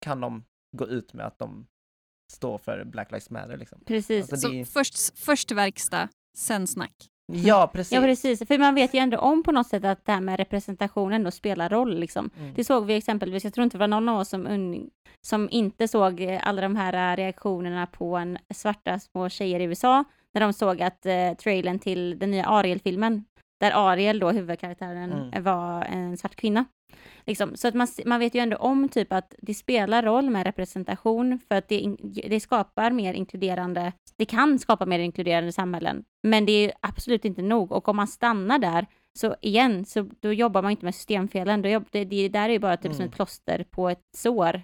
kan 0.00 0.20
de 0.20 0.44
gå 0.76 0.88
ut 0.88 1.12
med 1.12 1.26
att 1.26 1.38
de 1.38 1.66
står 2.32 2.58
för 2.58 2.84
Black 2.84 3.10
Lives 3.10 3.30
Matter 3.30 3.56
liksom. 3.56 3.80
Precis. 3.86 4.32
Alltså, 4.32 4.48
Så 4.48 4.54
det 4.54 4.64
först, 4.64 5.18
först 5.18 5.50
verkstad, 5.52 6.08
sen 6.36 6.66
snack. 6.66 7.09
Ja, 7.34 7.70
precis. 7.72 7.92
Ja, 7.92 8.00
precis. 8.00 8.48
För 8.48 8.58
man 8.58 8.74
vet 8.74 8.94
ju 8.94 8.98
ändå 8.98 9.18
om 9.18 9.42
på 9.42 9.52
något 9.52 9.66
sätt 9.66 9.84
att 9.84 10.06
det 10.06 10.12
här 10.12 10.20
med 10.20 10.36
representation 10.36 11.12
ändå 11.12 11.30
spelar 11.30 11.68
roll. 11.68 11.98
Liksom. 11.98 12.30
Mm. 12.38 12.54
Det 12.54 12.64
såg 12.64 12.86
vi 12.86 12.94
exempelvis, 12.94 13.44
jag 13.44 13.54
tror 13.54 13.64
inte 13.64 13.76
det 13.76 13.80
var 13.80 13.88
någon 13.88 14.08
av 14.08 14.18
oss 14.20 14.28
som, 14.28 14.88
som 15.26 15.48
inte 15.50 15.88
såg 15.88 16.20
eh, 16.20 16.40
alla 16.42 16.62
de 16.62 16.76
här 16.76 17.12
eh, 17.12 17.16
reaktionerna 17.16 17.86
på 17.86 18.16
en 18.16 18.38
svarta 18.54 18.98
små 18.98 19.28
tjejer 19.28 19.60
i 19.60 19.64
USA, 19.64 20.04
när 20.34 20.40
de 20.40 20.52
såg 20.52 20.82
att 20.82 21.06
eh, 21.06 21.32
trailern 21.42 21.78
till 21.78 22.18
den 22.18 22.30
nya 22.30 22.46
Ariel-filmen, 22.46 23.24
där 23.60 23.70
Ariel 23.90 24.18
då, 24.18 24.30
huvudkaraktären, 24.30 25.12
Mm. 25.12 25.42
var 25.42 25.82
en 25.84 26.16
svart 26.16 26.36
kvinna. 26.36 26.64
Liksom. 27.26 27.56
Så 27.56 27.68
att 27.68 27.74
man, 27.74 27.88
man 28.06 28.20
vet 28.20 28.34
ju 28.34 28.40
ändå 28.40 28.56
om 28.56 28.88
typ 28.88 29.12
att 29.12 29.34
det 29.38 29.54
spelar 29.54 30.02
roll 30.02 30.30
med 30.30 30.46
representation 30.46 31.38
för 31.48 31.54
att 31.54 31.68
det, 31.68 31.96
det 32.28 32.40
skapar 32.40 32.90
mer 32.90 33.14
inkluderande, 33.14 33.92
det 34.16 34.24
kan 34.24 34.58
skapa 34.58 34.86
mer 34.86 34.98
inkluderande 34.98 35.52
samhällen, 35.52 36.04
men 36.22 36.46
det 36.46 36.52
är 36.52 36.72
absolut 36.80 37.24
inte 37.24 37.42
nog. 37.42 37.72
Och 37.72 37.88
om 37.88 37.96
man 37.96 38.06
stannar 38.08 38.58
där, 38.58 38.86
så 39.18 39.36
igen, 39.40 39.84
så 39.84 40.08
då 40.20 40.32
jobbar 40.32 40.62
man 40.62 40.70
inte 40.70 40.84
med 40.84 40.94
systemfelen. 40.94 41.62
Då 41.62 41.68
jobb, 41.68 41.84
det, 41.90 42.04
det 42.04 42.28
där 42.28 42.48
är 42.48 42.52
ju 42.52 42.58
bara 42.58 42.76
typ 42.76 42.92
som 42.92 43.00
Mm. 43.00 43.08
ett 43.08 43.16
plåster 43.16 43.64
på 43.70 43.88
ett 43.88 44.04
sår. 44.16 44.62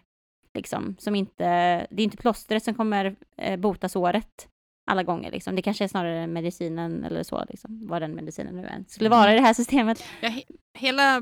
Liksom, 0.54 0.96
som 0.98 1.14
inte, 1.14 1.44
det 1.90 2.02
är 2.02 2.04
inte 2.04 2.16
plåstret 2.16 2.64
som 2.64 2.74
kommer 2.74 3.16
eh, 3.36 3.56
bota 3.56 3.88
såret 3.88 4.48
alla 4.88 5.02
gånger. 5.02 5.30
Liksom. 5.30 5.56
Det 5.56 5.62
kanske 5.62 5.84
är 5.84 5.88
snarare 5.88 6.26
medicinen 6.26 7.04
eller 7.04 7.22
så, 7.22 7.44
liksom, 7.48 7.86
vad 7.86 8.02
den 8.02 8.14
medicinen 8.14 8.56
nu 8.56 8.66
än 8.66 8.84
skulle 8.88 9.10
vara 9.10 9.32
i 9.32 9.34
det 9.34 9.40
här 9.42 9.54
systemet. 9.54 10.04
Ja, 10.20 10.28
he, 10.28 10.42
hela, 10.78 11.20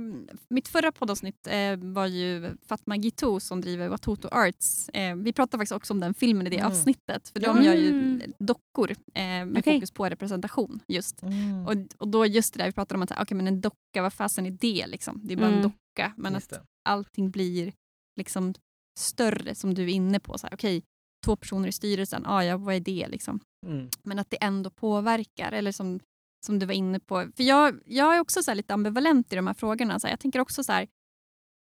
mitt 0.48 0.68
förra 0.68 0.92
poddavsnitt 0.92 1.46
eh, 1.46 1.77
var 1.77 2.07
ju 2.07 2.57
Fatma 2.66 2.96
Gitu 2.96 3.40
som 3.40 3.61
driver 3.61 3.88
Watoto 3.88 4.29
Arts. 4.33 4.88
Eh, 4.88 5.16
vi 5.16 5.33
pratade 5.33 5.59
faktiskt 5.61 5.72
också 5.77 5.92
om 5.92 6.00
den 6.00 6.14
filmen 6.14 6.46
i 6.46 6.50
det 6.50 6.59
Mm. 6.59 6.70
avsnittet. 6.70 7.29
För 7.29 7.40
de 7.40 7.46
Mm. 7.50 7.64
gör 7.64 7.74
ju 7.74 8.20
dockor 8.38 8.90
eh, 8.90 8.96
med 9.24 9.59
Okej. 9.59 9.77
fokus 9.77 9.90
på 9.90 10.09
representation 10.09 10.81
just. 10.88 11.22
Mm. 11.22 11.66
Och, 11.66 11.74
och 11.98 12.09
då 12.09 12.27
just 12.27 12.55
det 12.55 12.59
där 12.59 12.66
vi 12.66 12.72
pratade 12.72 12.96
om 12.98 13.03
att 13.03 13.22
okay, 13.22 13.37
men 13.37 13.46
en 13.46 13.61
docka, 13.61 14.03
vad 14.03 14.12
fasen 14.12 14.46
är 14.46 14.50
det 14.50 14.87
liksom? 14.87 15.20
Det 15.24 15.33
är 15.33 15.37
bara 15.37 15.46
en 15.46 15.53
Mm. 15.53 15.62
docka. 15.62 16.12
Men 16.16 16.35
Just 16.35 16.53
att 16.53 16.59
det. 16.59 16.66
allting 16.90 17.31
blir 17.31 17.72
liksom 18.16 18.55
större 18.98 19.55
som 19.55 19.74
du 19.74 19.83
är 19.83 19.88
inne 19.88 20.20
på. 20.20 20.38
Så 20.38 20.46
här, 20.46 20.55
Okej, 20.55 20.83
två 21.25 21.37
personer 21.37 21.69
i 21.69 21.73
styrelsen, 21.73 22.27
ah, 22.27 22.43
ja, 22.45 22.57
vad 22.57 22.75
är 22.75 22.81
det 22.81 23.09
liksom? 23.09 23.41
Mm. 23.67 23.89
men 24.05 24.19
att 24.19 24.31
det 24.31 24.37
ändå 24.45 24.71
påverkar. 24.71 25.53
Eller 25.53 25.73
som, 25.73 26.01
som 26.47 26.59
du 26.59 26.67
var 26.67 26.75
inne 26.75 27.01
på. 27.01 27.27
För 27.37 27.43
jag, 27.45 27.81
jag 27.87 28.17
är 28.17 28.21
också 28.21 28.43
så 28.43 28.51
här 28.51 28.57
lite 28.57 28.75
ambivalent 28.75 29.33
i 29.33 29.37
de 29.37 29.47
här 29.47 29.55
frågorna. 29.55 30.01
Så 30.01 30.07
här, 30.07 30.13
jag 30.13 30.21
tänker 30.21 30.41
också 30.41 30.65
så 30.65 30.73
här, 30.73 30.87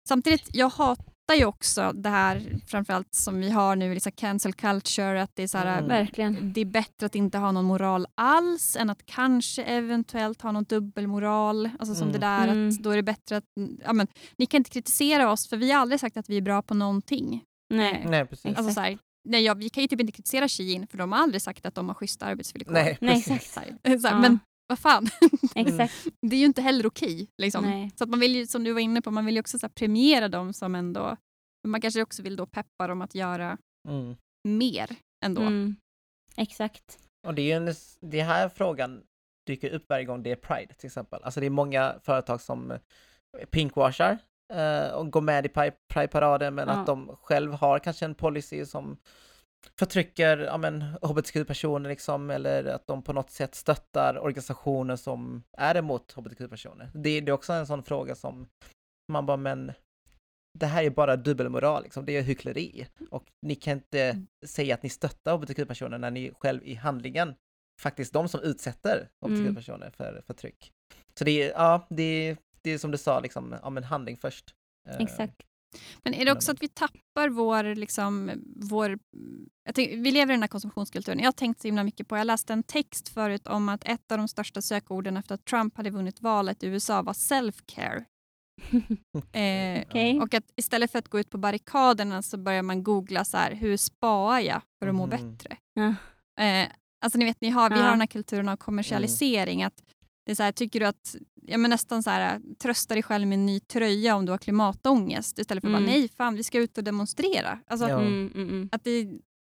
samtidigt, 0.09 0.49
jag 0.55 0.69
hatar 0.69 1.35
ju 1.37 1.45
också 1.45 1.91
det 1.95 2.09
här 2.09 2.59
framförallt 2.67 3.13
som 3.15 3.39
vi 3.39 3.49
har 3.49 3.75
nu, 3.75 3.93
liksom 3.93 4.11
cancel 4.11 4.53
culture, 4.53 5.21
att 5.21 5.35
det 5.35 5.43
är 5.43 5.47
så 5.47 5.57
här, 5.57 5.77
Mm. 5.77 5.87
Verkligen. 5.89 6.53
det 6.53 6.61
är 6.61 6.65
bättre 6.65 7.05
att 7.05 7.15
inte 7.15 7.37
ha 7.37 7.51
någon 7.51 7.65
moral 7.65 8.07
alls 8.15 8.75
än 8.79 8.89
att 8.89 9.05
kanske 9.05 9.63
eventuellt 9.63 10.41
ha 10.41 10.51
någon 10.51 10.63
dubbelmoral. 10.63 11.69
Alltså 11.79 11.95
som 11.95 12.07
Mm. 12.09 12.13
det 12.13 12.27
där 12.27 12.47
Mm. 12.47 12.69
att 12.69 12.83
då 12.83 12.89
är 12.89 12.95
det 12.95 13.03
bättre 13.03 13.37
att, 13.37 13.43
ja, 13.85 13.93
men, 13.93 14.07
ni 14.37 14.45
kan 14.45 14.57
inte 14.57 14.69
kritisera 14.69 15.31
oss 15.31 15.47
för 15.47 15.57
vi 15.57 15.71
har 15.71 15.79
aldrig 15.81 15.99
sagt 15.99 16.17
att 16.17 16.29
vi 16.29 16.37
är 16.37 16.41
bra 16.41 16.61
på 16.61 16.73
någonting. 16.73 17.43
Nej. 17.69 18.05
Nej, 18.09 18.25
precis. 18.25 18.57
Alltså, 18.57 18.73
så 18.73 18.79
här, 18.81 18.97
nej, 19.29 19.43
ja, 19.43 19.53
vi 19.53 19.69
kan 19.69 19.81
ju 19.81 19.87
typ 19.87 19.99
inte 20.01 20.11
kritisera 20.13 20.47
Shein 20.47 20.87
för 20.87 20.97
de 20.97 21.11
har 21.11 21.19
aldrig 21.19 21.41
sagt 21.41 21.65
att 21.65 21.75
de 21.75 21.87
har 21.87 21.95
schyssta 21.95 22.25
arbetsvillkor. 22.25 22.73
Nej, 22.73 22.97
Nej, 23.01 23.17
exakt. 23.17 23.45
Så 23.47 23.59
här, 23.59 23.97
så 23.99 24.07
här, 24.07 24.15
Ja. 24.15 24.19
Men 24.21 24.39
vad 24.67 24.79
fan, 24.79 25.07
Exakt. 25.55 26.07
det 26.21 26.35
är 26.35 26.39
ju 26.39 26.45
inte 26.45 26.61
heller 26.61 26.85
okej. 26.85 27.27
Liksom. 27.41 27.89
Så 27.95 28.03
att 28.03 28.09
man 28.09 28.19
vill 28.19 28.35
ju, 28.35 28.47
som 28.47 28.63
du 28.63 28.73
var 28.73 28.79
inne 28.81 29.01
på, 29.01 29.11
man 29.11 29.25
vill 29.25 29.35
ju 29.35 29.39
också 29.39 29.59
så 29.59 29.65
här, 29.65 29.71
premiera 29.73 30.27
dem 30.29 30.53
som 30.53 30.75
ändå, 30.75 31.17
man 31.67 31.81
kanske 31.81 32.01
också 32.01 32.23
vill 32.23 32.35
då 32.35 32.45
peppa 32.45 32.87
dem 32.87 33.01
att 33.01 33.15
göra 33.15 33.57
Mm. 33.89 34.15
mer 34.47 34.95
ändå. 35.25 35.41
Mm. 35.41 35.75
Exakt. 36.37 36.99
Och 37.27 37.33
det 37.35 37.41
är 37.41 37.45
ju 37.45 37.67
en, 37.67 37.75
det 38.01 38.21
här 38.21 38.49
frågan 38.49 39.03
dyker 39.47 39.69
upp 39.69 39.85
varje 39.89 40.05
gång 40.05 40.23
det 40.23 40.31
är 40.31 40.35
Pride 40.35 40.73
till 40.73 40.87
exempel. 40.87 41.23
Alltså 41.23 41.39
det 41.39 41.45
är 41.45 41.49
många 41.49 41.95
företag 42.03 42.41
som 42.41 42.73
pinkwashar 43.49 44.17
eh, 44.51 44.89
och 44.91 45.11
går 45.11 45.21
med 45.21 45.45
i 45.45 45.49
Pride- 45.49 45.75
Pride-paraden 45.93 46.55
men 46.55 46.67
Ja. 46.67 46.73
att 46.73 46.85
de 46.85 47.15
själv 47.21 47.53
har 47.53 47.79
kanske 47.79 48.05
en 48.05 48.15
policy 48.15 48.65
som 48.65 48.97
förtrycker 49.79 50.37
ja, 50.37 50.57
men, 50.57 50.81
hbtq-personer 51.01 51.89
liksom 51.89 52.29
eller 52.29 52.63
att 52.65 52.87
de 52.87 53.01
på 53.03 53.13
något 53.13 53.29
sätt 53.29 53.55
stöttar 53.55 54.17
organisationer 54.19 54.95
som 54.95 55.43
är 55.57 55.75
emot 55.77 56.11
hbtq-personer. 56.11 56.89
Det, 56.93 57.21
det 57.21 57.29
är 57.29 57.33
också 57.33 57.53
en 57.53 57.67
sån 57.67 57.83
fråga 57.83 58.15
som 58.15 58.47
man 59.11 59.25
bara 59.25 59.37
men 59.37 59.71
det 60.59 60.65
här 60.65 60.83
är 60.83 60.89
bara 60.89 61.15
dubbelmoral, 61.15 61.83
liksom. 61.83 62.05
det 62.05 62.17
är 62.17 62.21
hyckleri. 62.21 62.87
Och 63.11 63.23
ni 63.45 63.55
kan 63.55 63.73
inte 63.73 64.01
Mm. 64.03 64.27
säga 64.45 64.75
att 64.75 64.83
ni 64.83 64.89
stöttar 64.89 65.33
hbtq-personer 65.37 65.97
när 65.97 66.11
ni 66.11 66.31
själv 66.39 66.63
i 66.63 66.73
handlingen 66.75 67.35
faktiskt 67.81 68.13
de 68.13 68.27
som 68.29 68.41
utsätter 68.41 69.09
Mm. 69.25 69.37
hbtq-personer 69.37 69.89
för 69.89 70.21
förtryck. 70.27 70.71
Så 71.19 71.23
det 71.23 71.31
är, 71.43 71.49
ja, 71.51 71.87
det 71.89 72.03
är, 72.29 72.37
det 72.63 72.71
är 72.71 72.77
som 72.77 72.91
du 72.91 72.97
sa, 72.97 73.19
liksom, 73.19 73.55
ja 73.61 73.69
men 73.69 73.83
handling 73.83 74.17
först. 74.17 74.53
Eh, 74.89 74.95
Exakt. 75.01 75.35
Men 76.03 76.13
är 76.13 76.25
det 76.25 76.31
också 76.31 76.51
att 76.51 76.63
vi 76.63 76.67
tappar 76.67 77.29
vår... 77.29 77.75
Liksom, 77.75 78.31
vår 78.55 78.99
jag 79.65 79.75
tänk, 79.75 79.89
vi 79.91 80.11
lever 80.11 80.33
i 80.33 80.35
den 80.35 80.43
här 80.43 80.47
konsumtionskulturen. 80.47 81.19
Jag 81.19 81.25
har 81.27 81.31
tänkt 81.31 81.61
så 81.61 81.67
himla 81.67 81.83
mycket 81.83 82.07
på, 82.07 82.17
jag 82.17 82.27
läste 82.27 82.53
en 82.53 82.63
text 82.63 83.09
förut 83.09 83.47
om 83.47 83.69
att 83.69 83.83
ett 83.83 84.11
av 84.11 84.17
de 84.17 84.27
största 84.27 84.61
sökorden 84.61 85.17
efter 85.17 85.35
att 85.35 85.45
Trump 85.45 85.77
hade 85.77 85.89
vunnit 85.89 86.21
valet 86.21 86.63
i 86.63 86.67
USA 86.67 87.01
var 87.01 87.13
self-care. 87.13 88.05
Eh, 89.33 89.81
Okej. 89.89 90.19
Och 90.21 90.33
att 90.33 90.43
istället 90.55 90.91
för 90.91 90.99
att 90.99 91.07
gå 91.09 91.19
ut 91.19 91.29
på 91.29 91.37
barrikaderna 91.37 92.21
så 92.21 92.37
börjar 92.37 92.61
man 92.63 92.83
googla 92.83 93.25
så 93.25 93.37
här, 93.37 93.55
hur 93.55 93.77
sparar 93.77 94.39
jag 94.39 94.61
för 94.79 94.87
att 94.87 94.95
må 94.95 95.05
Mhm. 95.05 95.09
bättre? 95.09 95.57
Ja. 95.73 95.95
Eh, 96.45 96.67
alltså 97.05 97.19
ni 97.19 97.25
vet, 97.25 97.41
ni 97.41 97.49
har, 97.49 97.69
vi 97.69 97.75
Ja. 97.75 97.81
har 97.83 97.89
den 97.91 97.99
här 98.01 98.07
kulturen 98.07 98.49
av 98.49 98.57
kommersialisering. 98.57 99.63
Att 99.63 99.83
det 100.25 100.31
är 100.31 100.35
så 100.35 100.43
här, 100.43 100.51
tycker 100.51 100.79
du 100.79 100.85
att, 100.85 101.15
ja, 101.41 101.57
men 101.57 101.69
nästan 101.69 102.03
så 102.03 102.09
här, 102.09 102.41
trösta 102.61 102.93
dig 102.93 103.03
själv 103.03 103.27
med 103.27 103.35
en 103.35 103.45
ny 103.45 103.59
tröja 103.59 104.15
om 104.15 104.25
du 104.25 104.31
har 104.31 104.37
klimatångest 104.37 105.39
istället 105.39 105.61
för 105.61 105.67
att 105.69 105.75
Mm. 105.77 105.85
bara 105.85 105.91
nej, 105.91 106.09
fan 106.09 106.35
vi 106.35 106.43
ska 106.43 106.59
ut 106.59 106.77
och 106.77 106.83
demonstrera. 106.83 107.59
Alltså, 107.67 107.89
Ja. 107.89 107.99
Mm, 108.01 108.31
mm, 108.35 108.49
mm. 108.49 108.69
att, 108.71 108.83
det, 108.83 109.01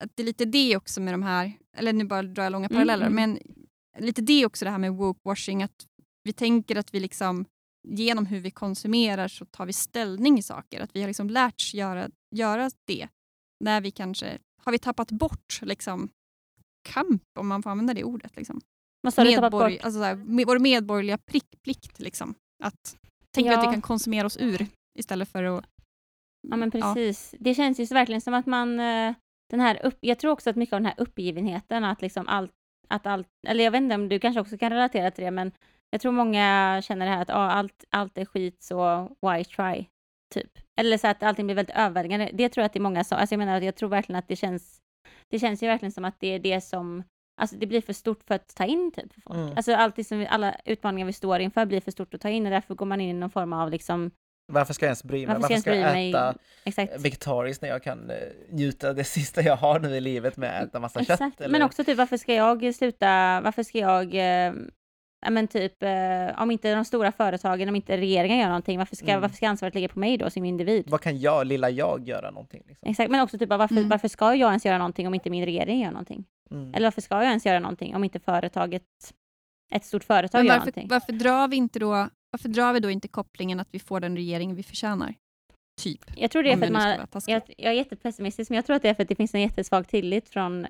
att 0.04 0.12
det 0.15 0.23
är 0.23 0.26
lite 0.26 0.45
det 0.45 0.78
också 0.78 1.02
med 1.02 1.13
de 1.13 1.23
här, 1.23 1.52
eller 1.78 1.93
nu 1.93 2.04
bara 2.06 2.23
drar 2.23 2.43
jag 2.43 2.52
långa 2.52 2.65
Mm, 2.67 2.76
paralleller, 2.76 3.06
mm. 3.06 3.15
men 3.15 3.39
lite 4.06 4.21
det 4.21 4.45
också 4.45 4.65
det 4.65 4.71
här 4.71 4.78
med 4.78 4.91
woke-washing, 4.91 5.63
att 5.63 5.86
vi 6.23 6.34
tänker 6.34 6.76
att 6.76 6.93
vi 6.93 6.99
liksom 6.99 7.45
genom 7.88 8.26
hur 8.26 8.39
vi 8.39 8.52
konsumerar 8.52 9.28
så 9.28 9.45
tar 9.45 9.65
vi 9.65 9.73
ställning 9.73 10.38
i 10.38 10.41
saker. 10.43 10.82
Att 10.82 10.95
vi 10.95 11.02
har 11.02 11.08
liksom 11.08 11.30
lärt 11.30 11.73
göra, 11.73 12.10
göra 12.36 12.69
det. 12.86 13.08
När 13.60 13.82
vi 13.82 13.91
kanske, 13.91 14.38
har 14.63 14.71
vi 14.71 14.80
tappat 14.80 15.12
bort 15.12 15.60
liksom 15.62 16.10
kamp, 16.89 17.23
om 17.39 17.47
man 17.47 17.63
får 17.63 17.69
använda 17.69 17.93
det 17.93 18.04
ordet. 18.04 18.36
Liksom. 18.36 18.62
Medborg, 19.18 19.80
alltså 19.84 20.00
så 20.00 20.04
här, 20.04 20.16
med, 20.16 20.46
vår 20.48 20.60
medborgerliga 20.60 21.18
prick, 21.18 21.62
plikt. 21.63 22.00
Liksom. 22.00 22.36
Att 22.63 22.98
tänka 23.36 23.50
att 23.52 23.63
Ja. 23.63 23.70
vi 23.70 23.74
kan 23.74 23.82
konsumera 23.82 24.26
oss 24.26 24.38
ur 24.38 24.68
istället 25.00 25.30
för 25.30 25.44
att... 25.44 25.66
Ja 26.48 26.56
men 26.58 26.72
precis. 26.72 27.36
Det 27.39 27.56
känns 27.56 27.80
ju 27.80 27.86
verkligen 27.86 28.22
som 28.22 28.34
att 28.34 28.46
man, 28.46 28.80
eh, 28.80 29.13
den 29.50 29.60
här 29.60 29.86
upp, 29.86 29.98
jag 30.02 30.20
tror 30.20 30.32
också 30.32 30.50
att 30.50 30.56
mycket 30.56 30.74
av 30.74 30.80
den 30.80 30.86
här 30.86 30.96
uppgivenheten, 30.98 31.84
att 31.84 32.02
liksom 32.02 32.28
allt, 32.28 32.52
att 32.88 33.06
allt, 33.08 33.28
eller 33.48 33.63
jag 33.63 33.72
vet 33.72 33.82
inte 33.82 33.96
om 33.96 34.10
du 34.10 34.20
kanske 34.20 34.42
också 34.42 34.58
kan 34.58 34.70
relatera 34.70 35.12
till 35.12 35.24
det, 35.24 35.32
men 35.32 35.52
jag 35.89 36.02
tror 36.02 36.12
många 36.12 36.82
känner 36.84 37.06
det 37.06 37.12
här 37.12 37.22
att 37.22 37.30
ah, 37.30 37.52
allt, 37.52 37.84
allt 37.89 38.18
är 38.18 38.26
skit 38.26 38.63
så 38.63 39.08
why 39.22 39.44
try, 39.44 39.86
typ. 40.34 40.52
Eller 40.80 40.98
så 40.98 41.08
att 41.08 41.24
allting 41.24 41.46
blir 41.46 41.56
väldigt 41.56 41.76
överväldigande. 41.76 42.30
Det 42.34 42.50
tror 42.50 42.62
jag 42.62 42.66
att 42.66 42.74
det 42.74 42.80
är 42.80 42.82
många 42.82 43.04
som, 43.04 43.18
alltså 43.18 43.34
jag 43.34 43.39
menar, 43.39 43.62
jag 43.62 43.76
tror 43.76 43.89
verkligen 43.89 44.20
att 44.20 44.28
det 44.28 44.36
känns, 44.36 44.82
det 45.30 45.39
känns 45.39 45.63
ju 45.63 45.68
verkligen 45.68 45.92
som 45.92 46.06
att 46.06 46.20
det 46.20 46.28
är 46.28 46.39
det 46.39 46.62
som, 46.62 47.04
alltså 47.38 47.56
det 47.56 47.65
blir 47.67 47.82
för 47.82 47.93
stort 47.93 48.24
för 48.28 48.36
att 48.36 48.56
ta 48.56 48.65
in 48.65 48.91
typ 48.96 49.13
för 49.13 49.22
folk. 49.22 49.38
Mm. 49.39 49.54
Alltså 49.58 49.76
alltid 49.76 50.08
som 50.08 50.19
vi, 50.19 50.28
alla 50.28 50.56
utmaningar 50.65 51.06
vi 51.08 51.13
står 51.13 51.39
inför 51.39 51.65
blir 51.65 51.82
för 51.82 51.91
stort 51.91 52.13
att 52.13 52.22
ta 52.22 52.30
in 52.30 52.46
och 52.46 52.52
därför 52.52 52.76
går 52.76 52.86
man 52.86 53.02
in 53.02 53.10
i 53.10 53.13
någon 53.13 53.30
form 53.30 53.54
av 53.54 53.72
liksom, 53.72 54.12
Varför 54.52 54.74
ska 54.74 54.86
jag 54.86 54.89
ens 54.89 55.04
bry 55.04 55.28
mig? 55.28 55.36
varför 55.39 55.56
ska 55.56 55.76
jag 55.76 55.84
bry 55.86 55.93
mig? 55.93 56.10
äta 56.10 56.36
Exakt. 56.63 57.00
vegetariskt 57.06 57.62
när 57.62 57.69
jag 57.69 57.84
kan 57.84 58.10
eh, 58.10 58.15
njuta 58.52 58.93
det 58.93 59.04
sista 59.17 59.41
jag 59.41 59.56
har 59.56 59.80
nu 59.80 59.96
i 59.96 60.02
livet 60.02 60.38
med 60.38 60.58
att 60.62 60.67
äta 60.69 60.80
massa 60.80 61.00
kött? 61.00 61.10
Exakt, 61.10 61.41
Eller? 61.41 61.52
men 61.52 61.62
också 61.62 61.84
typ 61.84 61.98
varför 61.98 62.17
ska 62.17 62.34
jag 62.34 62.76
sluta, 62.76 63.41
varför 63.43 63.63
ska 63.63 63.78
jag, 63.80 64.15
eh, 64.15 64.54
ja 65.26 65.30
men 65.30 65.48
typ, 65.48 65.84
eh, 65.84 66.41
om 66.41 66.52
inte 66.52 66.76
de 66.76 66.86
stora 66.86 67.12
företagen, 67.12 67.69
om 67.69 67.76
inte 67.76 67.98
regeringen 67.98 68.38
gör 68.38 68.48
någonting, 68.48 68.78
varför 68.78 68.96
ska, 68.96 69.06
Mm. 69.08 69.22
varför 69.22 69.36
ska 69.36 69.48
ansvaret 69.50 69.76
ligga 69.76 69.88
på 69.88 70.00
mig 70.00 70.17
då 70.17 70.30
som 70.30 70.46
individ? 70.46 70.86
Vad 70.89 71.02
kan 71.02 71.19
jag, 71.19 71.48
lilla 71.48 71.69
jag, 71.69 72.08
göra 72.08 72.32
någonting? 72.32 72.63
Liksom? 72.67 72.89
Exakt, 72.89 73.12
men 73.12 73.22
också 73.22 73.38
typ 73.38 73.50
varför, 73.50 73.76
Mm. 73.76 73.89
varför 73.89 74.08
ska 74.08 74.36
jag 74.36 74.50
ens 74.50 74.65
göra 74.65 74.78
någonting 74.78 75.08
om 75.08 75.13
inte 75.13 75.30
min 75.30 75.46
regering 75.46 75.82
gör 75.82 75.91
någonting? 75.91 76.26
Mm. 76.51 76.73
Eller 76.73 76.86
varför 76.86 77.01
ska 77.01 77.15
jag 77.15 77.25
ens 77.25 77.45
göra 77.45 77.60
någonting 77.60 77.95
om 77.95 78.03
inte 78.03 78.19
företaget, 78.19 78.84
ett 79.73 79.86
stort 79.86 80.03
företag 80.03 80.39
Men 80.39 80.45
gör 80.45 80.53
varför, 80.53 80.65
någonting? 80.65 80.88
varför, 80.88 81.13
drar 81.13 81.47
vi 81.47 81.56
inte 81.56 81.79
då, 81.79 82.10
varför 82.32 82.49
drar 82.49 82.73
vi 82.73 82.79
då 82.79 82.89
inte 82.89 83.08
kopplingen 83.08 83.60
att 83.60 83.67
vi 83.71 83.79
får 83.79 83.99
den 83.99 84.15
regering 84.15 84.56
vi 84.56 84.63
förtjänar? 84.63 85.15
Typ. 85.82 86.01
Jag 86.15 86.32
tror 86.32 86.43
det 86.43 86.51
är 86.51 86.58
för 86.58 86.65
att 86.65 86.71
man, 87.13 87.23
jag, 87.27 87.41
jag 87.58 87.71
är 87.73 87.77
jättepessimistisk, 87.77 88.49
men 88.49 88.56
jag 88.56 88.65
tror 88.65 88.75
att 88.75 88.82
det 88.82 88.89
är 88.89 88.93
för 88.93 89.03
att 89.03 89.10
det 89.10 89.15
finns 89.15 89.36
en 89.36 89.41
jättesvag 89.41 89.88
tillit 89.88 90.29
från, 90.29 90.65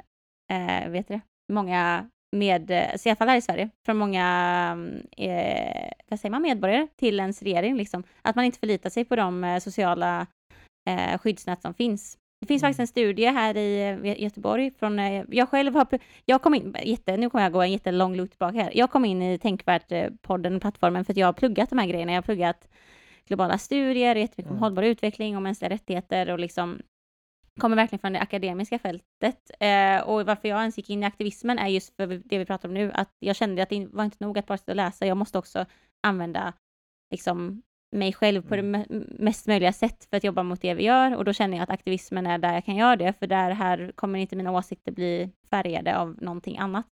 eh, 0.51 0.89
vet 0.89 1.07
du 1.07 1.13
det, 1.13 1.21
många 1.53 2.09
med, 2.33 2.71
eh, 2.71 2.97
så 2.97 3.09
i 3.09 3.11
alla 3.11 3.15
fall 3.15 3.29
här 3.29 3.37
i 3.37 3.41
Sverige, 3.41 3.69
från 3.85 3.97
många, 3.97 4.25
eh, 5.17 5.91
vad 6.07 6.19
säger 6.19 6.31
man, 6.31 6.41
medborgare 6.41 6.87
till 6.95 7.19
ens 7.19 7.41
regering 7.41 7.77
liksom. 7.77 8.03
Att 8.21 8.35
man 8.35 8.45
inte 8.45 8.59
förlitar 8.59 8.89
sig 8.89 9.05
på 9.05 9.15
de 9.15 9.43
eh, 9.43 9.59
sociala 9.59 10.27
eh, 10.89 11.17
skyddsnät 11.17 11.61
som 11.61 11.73
finns. 11.73 12.17
Det 12.43 12.47
finns 12.47 12.61
faktiskt 12.61 12.79
en 12.79 12.87
studie 12.87 13.25
här 13.25 13.57
i 13.57 13.99
eh, 14.03 14.21
Göteborg 14.23 14.71
från, 14.71 14.99
eh, 14.99 15.23
jag 15.29 15.49
själv 15.49 15.75
har, 15.75 15.87
jag 16.25 16.41
kom 16.41 16.53
in, 16.53 16.75
jätte, 16.83 17.17
nu 17.17 17.29
kommer 17.29 17.43
jag 17.43 17.53
gå 17.53 17.61
en 17.61 17.71
jättelång 17.71 18.15
loop 18.15 18.29
tillbaka 18.29 18.57
här. 18.63 18.71
Jag 18.75 18.91
kom 18.91 19.05
in 19.05 19.21
i 19.21 19.37
Tänkvärt-podden, 19.37 20.59
plattformen, 20.59 21.05
för 21.05 21.13
att 21.13 21.17
jag 21.17 21.27
har 21.27 21.33
pluggat 21.33 21.69
de 21.69 21.77
här 21.77 21.87
grejerna. 21.87 22.11
Jag 22.11 22.17
har 22.17 22.23
pluggat 22.23 22.67
globala 23.27 23.57
studier, 23.57 24.15
jättemycket 24.15 24.51
om 24.51 24.57
Mm. 24.57 24.63
hållbar 24.63 24.83
utveckling 24.83 25.35
och 25.35 25.41
mänskliga 25.41 25.69
rättigheter 25.69 26.29
och 26.29 26.39
liksom 26.39 26.81
kommer 27.59 27.75
verkligen 27.75 27.99
från 27.99 28.13
det 28.13 28.19
akademiska 28.19 28.79
fältet. 28.79 29.51
Eh, 29.59 29.99
och 30.01 30.25
varför 30.25 30.47
jag 30.47 30.59
ens 30.59 30.77
gick 30.77 30.89
in 30.89 31.03
i 31.03 31.05
aktivismen 31.05 31.59
är 31.59 31.67
just 31.67 31.95
för 31.95 32.07
det 32.25 32.37
vi 32.37 32.45
pratar 32.45 32.69
om 32.69 32.73
nu, 32.73 32.91
att 32.91 33.15
jag 33.19 33.35
kände 33.35 33.63
att 33.63 33.69
det 33.69 33.87
var 33.91 34.03
inte 34.05 34.17
nog 34.19 34.37
att 34.37 34.45
bara 34.45 34.57
sitta 34.57 34.71
och 34.71 34.75
läsa, 34.75 35.05
jag 35.05 35.17
måste 35.17 35.37
också 35.37 35.65
använda 36.03 36.53
liksom 37.11 37.61
mig 37.93 38.13
själv 38.13 38.41
på 38.41 38.55
det 38.55 38.61
me- 38.61 39.15
mest 39.19 39.47
möjliga 39.47 39.73
sätt 39.73 40.07
för 40.09 40.17
att 40.17 40.23
jobba 40.23 40.43
mot 40.43 40.61
det 40.61 40.73
vi 40.73 40.83
gör 40.83 41.15
och 41.15 41.25
då 41.25 41.33
känner 41.33 41.57
jag 41.57 41.63
att 41.63 41.69
aktivismen 41.69 42.27
är 42.27 42.37
där 42.37 42.53
jag 42.53 42.65
kan 42.65 42.75
göra 42.75 42.95
det, 42.95 43.13
för 43.19 43.27
där 43.27 43.51
här 43.51 43.91
kommer 43.95 44.19
inte 44.19 44.35
mina 44.35 44.51
åsikter 44.51 44.91
bli 44.91 45.29
färgade 45.49 45.97
av 45.97 46.17
någonting 46.21 46.57
annat. 46.57 46.85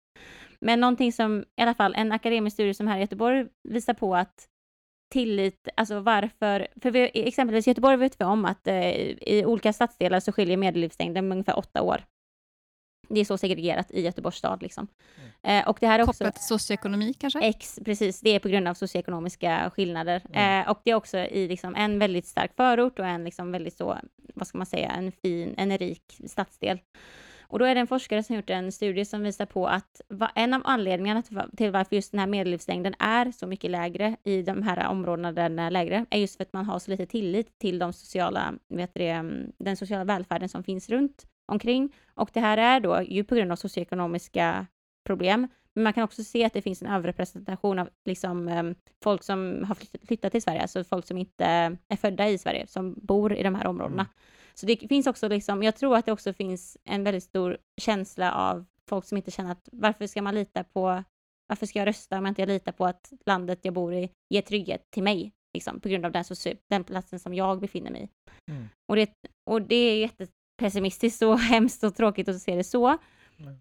Men 0.59 0.79
någonting 0.79 1.13
som, 1.13 1.45
i 1.57 1.61
alla 1.61 1.73
fall, 1.73 1.93
en 1.97 2.11
akademisk 2.11 2.53
studie 2.53 2.73
som 2.73 2.87
här 2.87 2.97
i 2.97 3.01
Göteborg 3.01 3.47
visar 3.69 3.93
på 3.93 4.15
att 4.15 4.47
tillit, 5.11 5.67
alltså 5.75 5.99
varför, 5.99 6.67
för 6.81 6.91
vi, 6.91 7.11
exempelvis 7.13 7.67
i 7.67 7.69
Göteborg 7.69 7.97
vet 7.97 8.21
vi 8.21 8.25
om 8.25 8.45
att 8.45 8.67
eh, 8.67 8.91
i 9.21 9.43
olika 9.45 9.73
stadsdelar 9.73 10.19
så 10.19 10.31
skiljer 10.31 10.57
medellivslängden 10.57 11.27
med 11.27 11.35
ungefär 11.35 11.57
åtta 11.57 11.81
år. 11.81 12.03
Det 13.13 13.19
är 13.19 13.25
så 13.25 13.37
segregerat 13.37 13.91
i 13.91 14.01
Göteborgs 14.01 14.37
stad 14.37 14.61
liksom. 14.61 14.87
Eh, 15.43 15.67
och 15.67 15.77
det 15.79 15.87
här 15.87 15.99
är 15.99 16.03
också... 16.03 16.11
Kopplat 16.13 16.35
till 16.35 16.43
socioekonomi 16.43 17.13
kanske? 17.13 17.39
X, 17.39 17.79
precis. 17.85 18.19
Det 18.19 18.29
är 18.29 18.39
på 18.39 18.49
grund 18.49 18.67
av 18.67 18.73
socioekonomiska 18.73 19.71
skillnader. 19.75 20.21
Mm. 20.33 20.61
Eh, 20.61 20.69
och 20.69 20.81
det 20.83 20.91
är 20.91 20.95
också 20.95 21.17
i 21.17 21.47
liksom 21.47 21.75
en 21.75 21.99
väldigt 21.99 22.27
stark 22.27 22.55
förort 22.55 22.99
och 22.99 23.05
en 23.05 23.23
liksom 23.23 23.51
väldigt 23.51 23.77
så, 23.77 23.97
vad 24.33 24.47
ska 24.47 24.57
man 24.57 24.67
säga, 24.67 24.89
en 24.89 25.11
fin, 25.11 25.53
en 25.57 25.77
rik 25.77 26.19
stadsdel. 26.25 26.79
Och 27.51 27.59
då 27.59 27.65
är 27.65 27.75
det 27.75 27.81
en 27.81 27.87
forskare 27.87 28.23
som 28.23 28.35
gjort 28.35 28.49
en 28.49 28.71
studie 28.71 29.05
som 29.05 29.23
visar 29.23 29.45
på 29.45 29.67
att 29.67 30.01
va, 30.09 30.31
en 30.35 30.53
av 30.53 30.61
anledningarna 30.65 31.21
till 31.57 31.71
varför 31.71 31.95
just 31.95 32.11
den 32.11 32.19
här 32.19 32.27
medellivslängden 32.27 32.93
är 32.99 33.31
så 33.31 33.47
mycket 33.47 33.71
lägre 33.71 34.15
i 34.23 34.41
de 34.41 34.63
här 34.63 34.87
områdena 34.87 35.31
där 35.31 35.49
den 35.49 35.59
är 35.59 35.71
lägre, 35.71 36.05
är 36.09 36.19
just 36.19 36.37
för 36.37 36.43
att 36.43 36.53
man 36.53 36.65
har 36.65 36.79
så 36.79 36.91
lite 36.91 37.05
tillit 37.05 37.59
till 37.59 37.79
de 37.79 37.93
sociala, 37.93 38.53
vet 38.69 38.91
det, 38.93 39.09
mm, 39.09 39.51
den 39.57 39.77
sociala 39.77 40.03
välfärden 40.03 40.49
som 40.49 40.63
finns 40.63 40.89
runt 40.89 41.25
omkring. 41.51 41.95
Och 42.15 42.29
det 42.33 42.39
här 42.39 42.57
är 42.57 42.79
då 42.79 43.01
ju 43.01 43.23
på 43.23 43.35
grund 43.35 43.51
av 43.51 43.55
socioekonomiska 43.55 44.67
problem, 45.05 45.47
men 45.73 45.83
man 45.83 45.93
kan 45.93 46.03
också 46.03 46.23
se 46.23 46.45
att 46.45 46.53
det 46.53 46.61
finns 46.61 46.81
en 46.81 46.87
överrepresentation 46.87 47.79
av 47.79 47.89
liksom, 48.05 48.47
em, 48.47 48.75
folk 49.03 49.23
som 49.23 49.63
har 49.67 49.75
flyttat, 49.75 50.07
flyttat 50.07 50.31
till 50.31 50.41
Sverige, 50.41 50.61
alltså 50.61 50.83
folk 50.83 51.07
som 51.07 51.17
inte 51.17 51.45
är 51.87 51.95
födda 51.95 52.29
i 52.29 52.37
Sverige, 52.37 52.67
som 52.67 52.95
bor 53.01 53.33
i 53.33 53.43
de 53.43 53.55
här 53.55 53.67
områdena. 53.67 54.01
Mm. 54.01 54.13
Så 54.53 54.65
det 54.65 54.87
finns 54.87 55.07
också, 55.07 55.27
liksom, 55.27 55.63
jag 55.63 55.75
tror 55.75 55.97
att 55.97 56.05
det 56.05 56.11
också 56.11 56.33
finns 56.33 56.77
en 56.83 57.03
väldigt 57.03 57.23
stor 57.23 57.57
känsla 57.81 58.33
av 58.33 58.65
folk 58.87 59.05
som 59.05 59.17
inte 59.17 59.31
känner 59.31 59.51
att 59.51 59.69
varför 59.71 60.07
ska 60.07 60.21
man 60.21 60.35
lita 60.35 60.63
på, 60.63 61.03
varför 61.47 61.65
ska 61.65 61.79
jag 61.79 61.87
rösta 61.87 62.17
om 62.17 62.25
jag 62.25 62.31
inte 62.31 62.45
litar 62.45 62.71
på 62.71 62.85
att 62.85 63.13
landet 63.25 63.59
jag 63.61 63.73
bor 63.73 63.93
i 63.93 64.09
ger 64.29 64.41
trygghet 64.41 64.91
till 64.91 65.03
mig, 65.03 65.31
liksom, 65.53 65.79
på 65.79 65.89
grund 65.89 66.05
av 66.05 66.11
den, 66.11 66.23
den 66.67 66.83
platsen 66.83 67.19
som 67.19 67.33
jag 67.33 67.59
befinner 67.59 67.91
mig 67.91 68.01
i. 68.01 68.09
Mm. 68.51 68.67
Och, 68.87 68.95
det, 68.95 69.09
och 69.45 69.61
det 69.61 69.75
är 69.75 69.97
jättepessimistiskt 70.61 71.21
och 71.21 71.39
hemskt 71.53 71.83
och 71.83 71.95
tråkigt 71.95 72.29
att 72.29 72.41
se 72.41 72.55
det 72.55 72.63
så. 72.63 72.97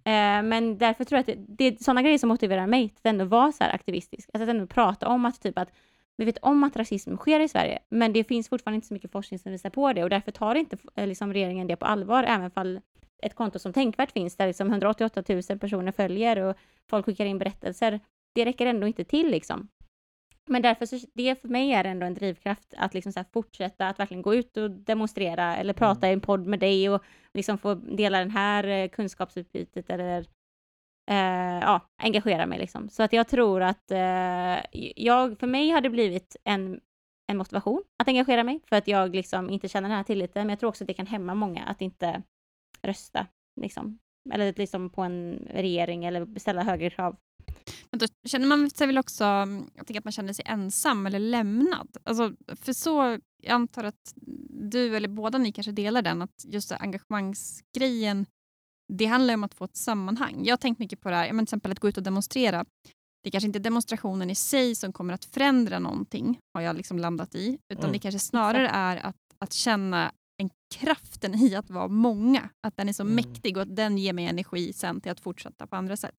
Mm. 0.04 0.48
Men 0.48 0.78
därför 0.78 1.04
tror 1.04 1.16
jag 1.16 1.20
att 1.20 1.26
det, 1.26 1.44
det 1.48 1.64
är 1.64 1.84
sådana 1.84 2.02
grejer 2.02 2.18
som 2.18 2.28
motiverar 2.28 2.66
mig 2.66 2.88
till 2.88 2.98
att 2.98 3.06
ändå 3.06 3.24
vara 3.24 3.52
så 3.52 3.64
här 3.64 3.74
aktivistisk. 3.74 4.30
Alltså 4.32 4.42
att 4.42 4.50
ändå 4.50 4.66
prata 4.66 5.08
om 5.08 5.24
att 5.24 5.42
typ 5.42 5.58
att 5.58 5.72
vi 6.16 6.24
vet 6.24 6.38
om 6.38 6.64
att 6.64 6.76
rasism 6.76 7.16
sker 7.16 7.40
i 7.40 7.48
Sverige, 7.48 7.78
men 7.88 8.12
det 8.12 8.24
finns 8.24 8.48
fortfarande 8.48 8.74
inte 8.74 8.86
så 8.86 8.94
mycket 8.94 9.12
forskning 9.12 9.38
som 9.38 9.52
visar 9.52 9.70
på 9.70 9.92
det 9.92 10.04
och 10.04 10.10
därför 10.10 10.32
tar 10.32 10.54
inte 10.54 10.76
eh, 10.96 11.06
liksom, 11.06 11.32
regeringen 11.32 11.66
det 11.66 11.76
på 11.76 11.86
allvar, 11.86 12.24
även 12.24 12.50
fall 12.50 12.80
ett 13.22 13.34
konto 13.34 13.58
som 13.58 13.72
Tänkvärt 13.72 14.12
finns, 14.12 14.36
där 14.36 14.46
liksom 14.46 14.70
188 14.70 15.22
000 15.28 15.58
personer 15.58 15.92
följer 15.92 16.38
och 16.38 16.56
folk 16.90 17.06
skickar 17.06 17.24
in 17.24 17.38
berättelser. 17.38 18.00
Det 18.32 18.44
räcker 18.44 18.66
ändå 18.66 18.86
inte 18.86 19.04
till 19.04 19.30
liksom. 19.30 19.68
Men 20.50 20.62
därför 20.62 20.86
så, 20.86 21.06
det 21.14 21.40
för 21.40 21.48
mig 21.48 21.72
är 21.72 21.84
ändå 21.84 22.06
en 22.06 22.14
drivkraft 22.14 22.74
att 22.76 22.94
liksom 22.94 23.12
så 23.12 23.24
fortsätta 23.32 23.88
att 23.88 23.98
verkligen 23.98 24.22
gå 24.22 24.34
ut 24.34 24.56
och 24.56 24.70
demonstrera 24.70 25.56
eller 25.56 25.72
prata 25.72 26.08
i 26.08 26.12
en 26.12 26.20
podd 26.20 26.46
med 26.46 26.60
dig 26.60 26.90
och 26.90 27.04
liksom 27.34 27.58
få 27.58 27.74
dela 27.74 28.18
den 28.18 28.30
här 28.30 28.64
eh, 28.64 28.88
kunskapsutbytet 28.88 29.90
eller 29.90 30.18
eh, 31.10 31.60
ja, 31.60 31.80
engagera 32.02 32.46
mig 32.46 32.58
liksom. 32.58 32.88
Så 32.88 33.02
att 33.02 33.12
jag 33.12 33.28
tror 33.28 33.62
att 33.62 33.90
eh, 33.90 34.58
jag, 34.96 35.38
för 35.38 35.46
mig 35.46 35.70
har 35.70 35.80
det 35.80 35.90
blivit 35.90 36.36
en, 36.44 36.80
en 37.26 37.36
motivation 37.36 37.82
att 37.98 38.08
engagera 38.08 38.44
mig 38.44 38.60
för 38.68 38.76
att 38.76 38.88
jag 38.88 39.14
liksom 39.14 39.50
inte 39.50 39.68
känner 39.68 39.88
den 39.88 39.96
här 39.96 40.04
tilliten. 40.04 40.46
Men 40.46 40.50
jag 40.50 40.60
tror 40.60 40.68
också 40.68 40.84
att 40.84 40.88
det 40.88 40.94
kan 40.94 41.06
hämma 41.06 41.34
många 41.34 41.64
att 41.64 41.80
inte 41.80 42.22
rösta 42.82 43.26
liksom. 43.60 43.98
Eller 44.32 44.54
liksom 44.56 44.90
på 44.90 45.02
en 45.02 45.46
regering 45.50 46.04
eller 46.04 46.38
ställa 46.38 46.62
högre 46.62 46.90
krav. 46.90 47.16
Men 47.92 47.98
då 47.98 48.06
känner 48.28 48.46
man 48.46 48.70
sig 48.70 48.86
väl 48.86 48.98
också, 48.98 49.24
jag 49.74 49.86
tänker 49.86 49.98
att 49.98 50.04
man 50.04 50.12
känner 50.12 50.32
sig 50.32 50.44
ensam 50.48 51.06
eller 51.06 51.18
lämnad. 51.18 51.96
Alltså, 52.04 52.32
för 52.56 52.72
så, 52.72 53.18
jag 53.42 53.52
antar 53.54 53.84
att 53.84 54.14
du 54.70 54.96
eller 54.96 55.08
båda 55.08 55.38
ni 55.38 55.52
kanske 55.52 55.72
delar 55.72 56.02
den, 56.02 56.22
att 56.22 56.44
just 56.44 56.72
engagemangsgrejen, 56.72 58.26
det 58.92 59.06
handlar 59.06 59.34
om 59.34 59.44
att 59.44 59.54
få 59.54 59.64
ett 59.64 59.76
sammanhang. 59.76 60.44
Jag 60.44 60.52
har 60.52 60.56
tänkt 60.58 60.78
mycket 60.78 61.00
på 61.00 61.10
det 61.10 61.16
här, 61.16 61.32
men 61.32 61.46
till 61.46 61.50
exempel 61.50 61.72
att 61.72 61.78
gå 61.80 61.88
ut 61.88 61.96
och 61.96 62.02
demonstrera. 62.02 62.64
Det 63.22 63.28
är 63.28 63.30
kanske 63.30 63.46
inte 63.46 63.58
demonstrationen 63.58 64.30
i 64.30 64.34
sig 64.34 64.74
som 64.74 64.92
kommer 64.92 65.14
att 65.14 65.24
förändra 65.24 65.78
någonting, 65.78 66.38
har 66.54 66.60
jag 66.60 66.76
liksom 66.76 66.98
landat 66.98 67.34
i, 67.34 67.58
utan 67.68 67.84
Mm. 67.84 67.92
det 67.92 67.98
kanske 67.98 68.18
snarare 68.18 68.68
är 68.68 68.96
att, 68.96 69.16
att 69.38 69.52
känna 69.52 70.12
en 70.36 70.50
kraften 70.74 71.34
i 71.34 71.54
att 71.54 71.70
vara 71.70 71.88
många. 71.88 72.50
Att 72.66 72.76
den 72.76 72.88
är 72.88 72.92
så 72.92 73.02
Mm. 73.02 73.14
mäktig 73.14 73.56
och 73.56 73.62
att 73.62 73.76
den 73.76 73.98
ger 73.98 74.12
mig 74.12 74.26
energi 74.26 74.72
sen 74.72 75.00
till 75.00 75.12
att 75.12 75.20
fortsätta 75.20 75.66
på 75.66 75.76
andra 75.76 75.96
sätt. 75.96 76.14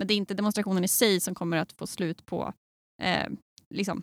Men 0.00 0.06
det 0.06 0.14
är 0.14 0.16
inte 0.16 0.34
demonstrationen 0.34 0.84
i 0.84 0.88
sig 0.88 1.20
som 1.20 1.34
kommer 1.34 1.56
att 1.56 1.72
få 1.72 1.86
slut 1.86 2.26
på 2.26 2.52
eh, 3.02 3.28
liksom, 3.74 4.02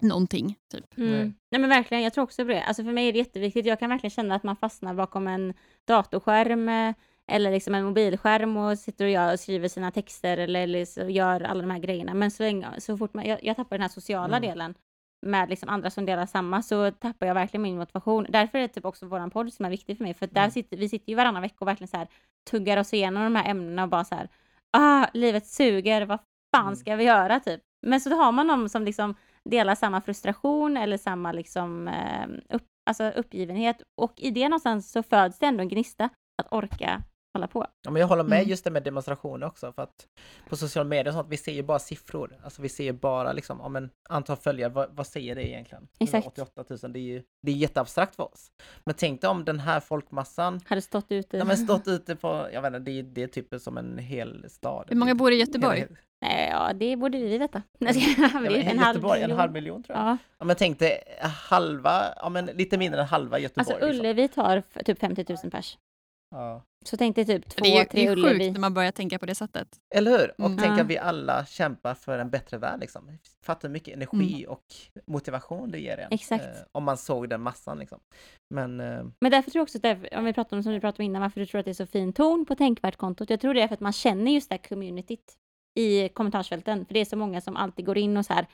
någonting. 0.00 0.56
Typ. 0.72 0.98
Mm. 0.98 1.10
Nej. 1.10 1.32
Nej 1.50 1.60
men 1.60 1.70
verkligen, 1.70 2.02
jag 2.02 2.12
tror 2.12 2.24
också 2.24 2.42
på 2.42 2.48
det. 2.48 2.62
Alltså 2.62 2.84
för 2.84 2.92
mig 2.92 3.08
är 3.08 3.12
det 3.12 3.18
jätteviktigt. 3.18 3.66
Jag 3.66 3.78
kan 3.78 3.90
verkligen 3.90 4.10
känna 4.10 4.34
att 4.34 4.42
man 4.42 4.56
fastnar 4.56 4.94
bakom 4.94 5.28
en 5.28 5.54
datorskärm 5.84 6.68
eh, 6.68 6.94
eller 7.32 7.50
liksom 7.50 7.74
en 7.74 7.84
mobilskärm 7.84 8.56
och 8.56 8.78
sitter 8.78 9.04
och, 9.04 9.10
gör, 9.10 9.32
och 9.32 9.40
skriver 9.40 9.68
sina 9.68 9.90
texter 9.90 10.38
eller 10.38 10.66
liksom 10.66 11.10
gör 11.10 11.40
alla 11.40 11.60
de 11.60 11.70
här 11.70 11.78
grejerna. 11.78 12.14
Men 12.14 12.30
så, 12.30 12.42
länge, 12.42 12.66
så 12.78 12.96
fort 12.98 13.14
man, 13.14 13.26
jag, 13.26 13.44
jag 13.44 13.56
tappar 13.56 13.76
den 13.78 13.82
här 13.82 13.88
sociala 13.88 14.36
Mm. 14.36 14.48
delen 14.50 14.74
med 15.26 15.48
liksom 15.48 15.68
andra 15.68 15.90
som 15.90 16.06
delar 16.06 16.26
samma 16.26 16.62
så 16.62 16.90
tappar 16.90 17.26
jag 17.26 17.34
verkligen 17.34 17.62
min 17.62 17.78
motivation. 17.78 18.26
Därför 18.28 18.58
är 18.58 18.62
det 18.62 18.68
typ 18.68 18.84
också 18.84 19.06
våran 19.06 19.30
podd 19.30 19.52
som 19.52 19.64
är 19.64 19.70
viktig 19.70 19.96
för 19.96 20.04
mig. 20.04 20.14
För 20.14 20.26
där 20.26 20.40
Mm. 20.40 20.50
sitter, 20.50 20.76
vi 20.76 20.88
sitter 20.88 21.08
ju 21.10 21.16
varannan 21.16 21.42
vecka 21.42 21.56
och 21.58 21.68
verkligen 21.68 21.88
så 21.88 21.96
här 21.96 22.08
tuggar 22.50 22.76
oss 22.76 22.94
igenom 22.94 23.24
de 23.24 23.36
här 23.36 23.50
ämnena 23.50 23.82
och 23.82 23.88
bara 23.88 24.04
så 24.04 24.14
här 24.14 24.28
ah, 24.78 25.06
livet 25.14 25.46
suger, 25.46 26.06
vad 26.06 26.18
fan 26.56 26.66
Mm. 26.66 26.76
ska 26.76 26.96
vi 26.96 27.04
göra 27.04 27.40
typ? 27.40 27.60
Men 27.86 28.00
så 28.00 28.10
har 28.16 28.32
man 28.32 28.46
någon 28.46 28.68
som 28.68 28.84
liksom 28.84 29.14
delar 29.44 29.74
samma 29.74 30.00
frustration 30.00 30.76
eller 30.76 30.96
samma 30.98 31.32
liksom, 31.32 31.88
eh, 31.88 32.28
upp, 32.54 32.62
alltså 32.90 33.10
uppgivenhet. 33.10 33.82
Och 34.00 34.12
i 34.16 34.30
det 34.30 34.48
någonstans 34.48 34.92
så 34.92 35.02
föds 35.02 35.38
det 35.38 35.46
ändå 35.46 35.62
en 35.62 35.68
gnista 35.68 36.04
att 36.42 36.52
orka 36.52 37.02
hålla 37.38 37.48
på. 37.48 37.66
Ja, 37.82 37.90
men 37.90 38.00
jag 38.00 38.06
håller 38.08 38.22
med 38.24 38.38
Mm. 38.38 38.48
just 38.50 38.64
det 38.64 38.70
med 38.70 38.82
demonstrationer 38.82 39.46
också 39.46 39.72
för 39.72 39.82
att 39.82 40.06
på 40.48 40.56
sociala 40.56 40.88
medier 40.88 41.08
och 41.08 41.14
sånt, 41.14 41.28
vi 41.30 41.36
ser 41.36 41.52
ju 41.52 41.62
bara 41.62 41.78
siffror. 41.78 42.36
Alltså 42.44 42.62
vi 42.62 42.68
ser 42.68 42.84
ju 42.84 42.92
bara 42.92 43.32
liksom, 43.32 43.60
om 43.60 43.76
en 43.76 43.90
antal 44.08 44.36
följare, 44.36 44.72
vad, 44.72 44.88
vad 44.96 45.06
säger 45.06 45.34
det 45.34 45.48
egentligen? 45.48 45.88
Exakt. 46.00 46.26
88 46.26 46.64
000, 46.82 46.92
det 46.92 46.98
är 46.98 47.02
ju 47.02 47.22
det 47.42 47.50
är 47.52 47.56
jätteabstrakt 47.56 48.16
för 48.16 48.32
oss. 48.32 48.50
Men 48.84 48.94
tänk 48.94 49.20
dig 49.20 49.30
om 49.30 49.44
den 49.44 49.58
här 49.60 49.80
folkmassan, 49.80 50.60
Hade 50.66 50.82
stått 50.82 51.06
ute. 51.12 51.36
ja 51.36 51.44
men 51.44 51.56
stått 51.56 51.88
ute 51.88 52.16
på, 52.16 52.48
jag 52.52 52.62
vet 52.62 52.68
inte, 52.74 52.78
det 52.90 52.98
är, 52.98 53.02
det 53.02 53.22
är 53.22 53.26
typ 53.26 53.60
som 53.60 53.78
en 53.78 53.98
hel 53.98 54.50
stad. 54.50 54.86
Hur 54.88 54.96
många 54.96 55.14
bor 55.14 55.32
i 55.32 55.36
Göteborg? 55.36 55.86
Nej, 56.20 56.48
ja, 56.50 56.72
det 56.74 56.96
borde 56.96 57.18
vi 57.18 57.38
veta. 57.38 57.62
Nej, 57.78 58.14
Ja, 58.18 58.24
en 58.24 58.78
halv 58.78 58.96
Göteborg, 58.96 59.16
en 59.20 59.22
miljon. 59.22 59.38
halv 59.38 59.52
miljon 59.52 59.82
tror 59.82 59.98
jag. 59.98 60.06
Ja. 60.06 60.16
Ja, 60.38 60.44
men 60.44 60.56
tänk 60.56 60.78
dig 60.78 61.02
halva, 61.20 62.02
ja 62.16 62.28
men 62.28 62.46
lite 62.46 62.78
mindre 62.78 63.00
än 63.00 63.06
halva 63.06 63.38
Göteborg. 63.38 63.72
Alltså 63.74 63.86
liksom. 63.86 64.00
Ullevi 64.00 64.28
tar 64.28 64.56
f- 64.56 64.82
typ 64.84 64.98
50 64.98 65.24
000 65.42 65.50
pers. 65.50 65.78
Ja. 66.30 66.62
Så 66.84 66.96
tänk 66.96 67.16
dig 67.16 67.24
typ 67.26 67.48
två, 67.48 67.64
Det 67.64 67.78
är, 67.78 67.84
tre 67.84 68.00
det 68.04 68.06
är 68.08 68.12
Ullevi. 68.12 68.38
sjukt 68.38 68.52
när 68.52 68.60
man 68.60 68.74
börjar 68.74 68.90
tänka 68.92 69.18
på 69.18 69.26
det 69.26 69.34
sättet. 69.34 69.68
Eller 69.94 70.18
hur? 70.18 70.30
Och 70.38 70.46
Mm. 70.46 70.58
tänk 70.58 70.80
att 70.80 70.86
vi 70.86 70.98
alla 70.98 71.46
kämpar 71.46 71.94
för 71.94 72.18
en 72.18 72.30
bättre 72.30 72.58
värld 72.58 72.80
liksom. 72.80 73.18
Fattar 73.44 73.68
hur 73.68 73.72
mycket 73.72 73.94
energi 73.94 74.46
och 74.48 74.64
motivation 75.06 75.70
det 75.70 75.78
ger 75.78 75.98
en. 75.98 76.12
Exakt. 76.12 76.44
Eh, 76.44 76.50
om 76.72 76.84
man 76.84 76.96
såg 76.96 77.28
den 77.28 77.40
massan 77.42 77.78
liksom. 77.78 77.98
Men 78.54 78.80
eh, 78.80 79.04
Men 79.20 79.30
därför 79.32 79.50
tror 79.50 79.60
jag 79.60 79.62
också, 79.62 79.78
att 79.78 79.82
därför, 79.82 80.18
om 80.18 80.24
vi 80.24 80.32
pratar 80.32 80.56
om 80.56 80.62
som 80.62 80.72
vi 80.72 80.80
pratade 80.80 81.02
om 81.02 81.04
innan, 81.06 81.22
varför 81.22 81.40
du 81.40 81.46
tror 81.46 81.58
att 81.58 81.64
det 81.64 81.70
är 81.72 81.74
så 81.74 81.86
fin 81.86 82.12
ton 82.12 82.44
på 82.46 82.54
Tänkvärt-kontot. 82.54 83.30
Jag 83.30 83.40
tror 83.40 83.54
det 83.54 83.62
är 83.62 83.68
för 83.68 83.74
att 83.74 83.80
man 83.80 83.92
känner 83.92 84.32
just 84.32 84.48
det 84.48 84.54
här 84.54 84.68
communityt 84.68 85.34
i 85.78 86.08
kommentarsfälten. 86.08 86.86
För 86.86 86.94
det 86.94 87.00
är 87.00 87.04
så 87.04 87.16
många 87.16 87.40
som 87.40 87.56
alltid 87.56 87.86
går 87.86 87.98
in 87.98 88.16
och 88.16 88.26
så 88.26 88.32
här, 88.32 88.46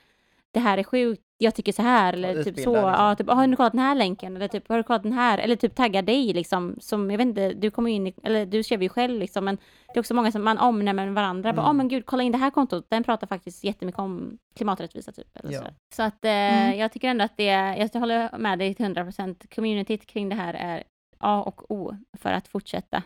det 0.54 0.60
här 0.60 0.78
är 0.78 0.82
sjukt, 0.84 1.22
jag 1.38 1.54
tycker 1.54 1.72
så 1.72 1.82
här, 1.82 2.12
eller 2.12 2.34
typ 2.34 2.44
så, 2.44 2.50
liksom. 2.50 2.74
ja, 2.74 3.14
typ, 3.14 3.30
har 3.30 3.46
du 3.46 3.56
kollat 3.56 3.72
den 3.72 3.80
här 3.80 3.94
länken, 3.94 4.36
eller 4.36 4.48
typ, 4.48 4.68
har 4.68 4.76
du 4.76 4.82
kollat 4.82 5.02
den 5.02 5.12
här, 5.12 5.38
eller 5.38 5.56
typ 5.56 5.74
tagga 5.74 6.02
dig 6.02 6.32
liksom, 6.32 6.76
som, 6.80 7.10
jag 7.10 7.18
vet 7.18 7.26
inte, 7.26 7.52
du 7.52 7.70
kommer 7.70 7.90
ju 7.90 7.96
in 7.96 8.06
i, 8.06 8.14
eller 8.22 8.46
du 8.46 8.62
skrev 8.62 8.82
ju 8.82 8.88
själv 8.88 9.18
liksom, 9.18 9.44
men 9.44 9.56
det 9.86 9.98
är 9.98 10.00
också 10.00 10.14
många 10.14 10.32
som 10.32 10.44
man 10.44 10.58
omnämner 10.58 11.08
varandra, 11.10 11.52
bara, 11.52 11.62
Mm. 11.62 11.70
åh 11.70 11.72
men 11.72 11.88
gud, 11.88 12.06
kolla 12.06 12.22
in 12.22 12.32
det 12.32 12.38
här 12.38 12.50
kontot, 12.50 12.86
den 12.88 13.04
pratar 13.04 13.26
faktiskt 13.26 13.64
jättemycket 13.64 13.98
om 13.98 14.38
klimaträttvisa 14.56 15.12
typ, 15.12 15.36
eller 15.36 15.52
Ja. 15.52 15.60
så. 15.60 15.66
så 15.96 16.02
att 16.02 16.24
eh, 16.24 16.30
Mm. 16.30 16.78
jag 16.78 16.92
tycker 16.92 17.08
ändå 17.08 17.24
att 17.24 17.36
det, 17.36 17.44
jag 17.44 18.00
håller 18.00 18.38
med 18.38 18.58
dig 18.58 18.74
till 18.74 18.84
100%, 18.86 19.54
communityt 19.54 20.06
kring 20.06 20.28
det 20.28 20.34
här 20.36 20.54
är 20.54 20.82
A 21.18 21.42
och 21.46 21.70
O 21.70 21.96
för 22.18 22.32
att 22.32 22.48
fortsätta. 22.48 23.02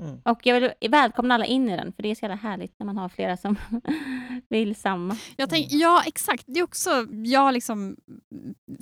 Mm. 0.00 0.20
Och 0.24 0.46
jag 0.46 0.60
vill 0.60 0.90
välkomna 0.90 1.34
alla 1.34 1.46
in 1.46 1.68
i 1.68 1.76
den, 1.76 1.92
för 1.92 2.02
det 2.02 2.10
är 2.10 2.14
så 2.14 2.24
jävla 2.24 2.36
härligt 2.36 2.78
när 2.78 2.86
man 2.86 2.96
har 2.96 3.08
flera 3.08 3.36
som 3.36 3.56
vill 4.48 4.76
samma. 4.76 5.16
Jag 5.36 5.50
tänk, 5.50 5.66
ja, 5.70 6.02
exakt. 6.06 6.44
Det 6.46 6.60
är 6.60 6.64
också, 6.64 7.06
jag 7.24 7.54
liksom, 7.54 7.96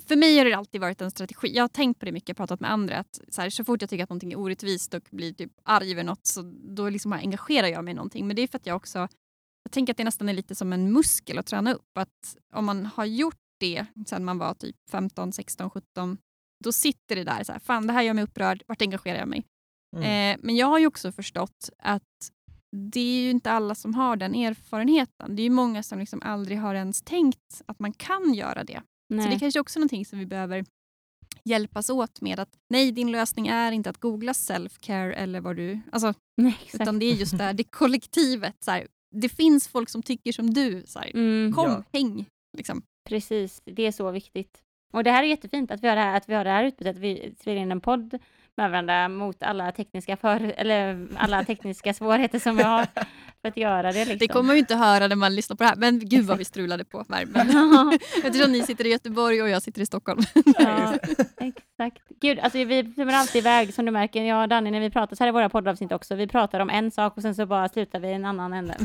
för 0.07 0.15
mig 0.15 0.37
har 0.37 0.45
det 0.45 0.53
alltid 0.53 0.81
varit 0.81 1.01
en 1.01 1.11
strategi. 1.11 1.55
Jag 1.55 1.63
har 1.63 1.67
tänkt 1.67 1.99
på 1.99 2.05
det 2.05 2.11
mycket, 2.11 2.37
pratat 2.37 2.59
med 2.59 2.71
andra. 2.71 2.97
Att 2.97 3.21
så, 3.29 3.41
här, 3.41 3.49
så 3.49 3.63
fort 3.63 3.81
jag 3.81 3.89
tycker 3.89 4.03
att 4.03 4.09
någonting 4.09 4.31
är 4.31 4.39
orättvist 4.39 4.93
och 4.93 5.07
blir 5.11 5.33
typ 5.33 5.51
arg 5.63 5.91
över 5.91 6.03
något 6.03 6.27
så 6.27 6.41
då 6.75 6.89
liksom 6.89 7.13
engagerar 7.13 7.67
jag 7.67 7.83
mig 7.83 7.91
i 7.91 7.95
någonting. 7.95 8.27
Men 8.27 8.35
det 8.35 8.41
är 8.41 8.47
för 8.47 8.57
att 8.57 8.65
jag 8.65 8.75
också 8.75 9.07
jag 9.63 9.71
tänker 9.71 9.93
att 9.93 9.97
det 9.97 10.03
nästan 10.03 10.29
är 10.29 10.33
lite 10.33 10.55
som 10.55 10.73
en 10.73 10.93
muskel 10.93 11.37
att 11.39 11.45
träna 11.45 11.73
upp. 11.73 11.97
Att 11.97 12.37
om 12.53 12.65
man 12.65 12.85
har 12.85 13.05
gjort 13.05 13.39
det 13.59 13.85
sen 14.07 14.25
man 14.25 14.37
var 14.37 14.53
typ 14.53 14.75
15, 14.91 15.31
16, 15.31 15.69
17 15.69 16.17
då 16.63 16.71
sitter 16.71 17.15
det 17.15 17.23
där, 17.23 17.43
så 17.43 17.51
här, 17.51 17.59
fan 17.59 17.87
det 17.87 17.93
här 17.93 18.01
gör 18.01 18.13
mig 18.13 18.23
upprörd, 18.23 18.63
vart 18.67 18.81
engagerar 18.81 19.19
jag 19.19 19.27
mig? 19.27 19.43
Mm. 19.97 20.33
Eh, 20.33 20.39
men 20.43 20.55
jag 20.55 20.67
har 20.67 20.79
ju 20.79 20.87
också 20.87 21.11
förstått 21.11 21.69
att 21.79 22.03
det 22.75 22.99
är 22.99 23.21
ju 23.21 23.29
inte 23.29 23.51
alla 23.51 23.75
som 23.75 23.93
har 23.95 24.15
den 24.15 24.35
erfarenheten. 24.35 25.35
Det 25.35 25.41
är 25.41 25.43
ju 25.43 25.49
många 25.49 25.83
som 25.83 25.99
liksom 25.99 26.21
aldrig 26.25 26.59
har 26.59 26.75
ens 26.75 27.01
tänkt 27.01 27.61
att 27.65 27.79
man 27.79 27.93
kan 27.93 28.33
göra 28.33 28.63
det. 28.63 28.81
Nej. 29.09 29.23
Så 29.23 29.29
det 29.29 29.35
är 29.35 29.39
kanske 29.39 29.59
också 29.59 29.79
är 29.79 29.81
någonting 29.81 30.05
som 30.05 30.19
vi 30.19 30.25
behöver 30.25 30.65
hjälpas 31.43 31.89
åt 31.89 32.21
med. 32.21 32.39
att 32.39 32.49
Nej, 32.69 32.91
din 32.91 33.11
lösning 33.11 33.47
är 33.47 33.71
inte 33.71 33.89
att 33.89 33.97
googla 33.97 34.31
self-care 34.31 35.11
eller 35.13 35.41
vad 35.41 35.55
du... 35.55 35.79
Alltså, 35.91 36.13
Nej, 36.41 36.57
exakt. 36.65 36.81
utan 36.81 36.99
det 36.99 37.05
är 37.05 37.13
just 37.15 37.37
det, 37.37 37.43
här, 37.43 37.53
det 37.53 37.63
kollektivet. 37.63 38.55
Så 38.63 38.71
här, 38.71 38.87
det 39.15 39.29
finns 39.29 39.67
folk 39.67 39.89
som 39.89 40.03
tycker 40.03 40.31
som 40.31 40.53
du. 40.53 40.83
Så 40.85 40.99
här, 40.99 41.11
Mm, 41.15 41.53
kom, 41.53 41.65
Ja. 41.71 41.83
häng. 41.93 42.25
Liksom. 42.57 42.81
precis, 43.09 43.61
det 43.65 43.83
är 43.87 43.91
så 43.91 44.11
viktigt. 44.11 44.61
Och 44.93 45.03
det 45.03 45.11
här 45.11 45.23
är 45.23 45.27
jättefint 45.27 45.71
att 45.71 45.83
vi 45.83 45.87
har 45.87 45.95
det 45.95 46.01
här, 46.01 46.17
att 46.17 46.29
vi 46.29 46.33
har 46.33 46.43
det 46.43 46.49
här 46.49 46.63
utbytet, 46.63 46.95
att 46.95 47.01
vi 47.01 47.33
spelar 47.39 47.61
in 47.61 47.71
en 47.71 47.81
podd 47.81 48.19
med 48.57 48.71
varandra 48.71 49.09
mot 49.09 49.43
alla 49.43 49.71
tekniska, 49.71 50.17
för, 50.17 50.53
eller 50.57 51.07
alla 51.17 51.43
tekniska 51.43 51.93
svårigheter 51.93 52.39
som 52.39 52.57
vi 52.57 52.63
har. 52.63 52.87
för 53.41 53.47
att 53.49 53.57
göra 53.57 53.91
det. 53.91 53.99
Liksom. 53.99 54.17
Det 54.17 54.27
kommer 54.27 54.47
man 54.47 54.55
ju 54.55 54.59
inte 54.59 54.75
höra 54.75 55.07
när 55.07 55.15
man 55.15 55.35
lyssnar 55.35 55.55
på 55.55 55.63
det 55.63 55.69
här. 55.69 55.75
Men 55.75 55.99
gud 56.09 56.25
vad 56.25 56.37
vi 56.37 56.45
strulade 56.45 56.85
på 56.85 57.05
värmen. 57.07 57.49
Eftersom 58.23 58.51
ni 58.51 58.61
sitter 58.63 58.85
i 58.85 58.89
Göteborg 58.89 59.41
och 59.41 59.49
jag 59.49 59.61
sitter 59.61 59.81
i 59.81 59.85
Stockholm. 59.85 60.21
ja, 60.59 60.93
exakt. 61.37 62.03
Gud, 62.21 62.39
alltså 62.39 62.63
vi 62.63 62.91
flummar 62.95 63.13
alltid 63.13 63.39
iväg 63.39 63.73
som 63.73 63.85
du 63.85 63.91
märker. 63.91 64.23
Jag 64.23 64.41
och 64.43 64.49
Danny 64.49 64.71
när 64.71 64.79
vi 64.79 64.89
pratar 64.89 65.15
så 65.15 65.23
här 65.23 65.29
i 65.29 65.31
våra 65.31 65.49
poddavsnitt 65.49 65.91
också. 65.91 66.15
Vi 66.15 66.27
pratar 66.27 66.59
om 66.59 66.69
en 66.69 66.91
sak 66.91 67.17
och 67.17 67.21
sen 67.21 67.35
så 67.35 67.45
bara 67.45 67.69
slutar 67.69 67.99
vi 67.99 68.07
i 68.07 68.13
en 68.13 68.25
annan 68.25 68.53
ände. 68.53 68.75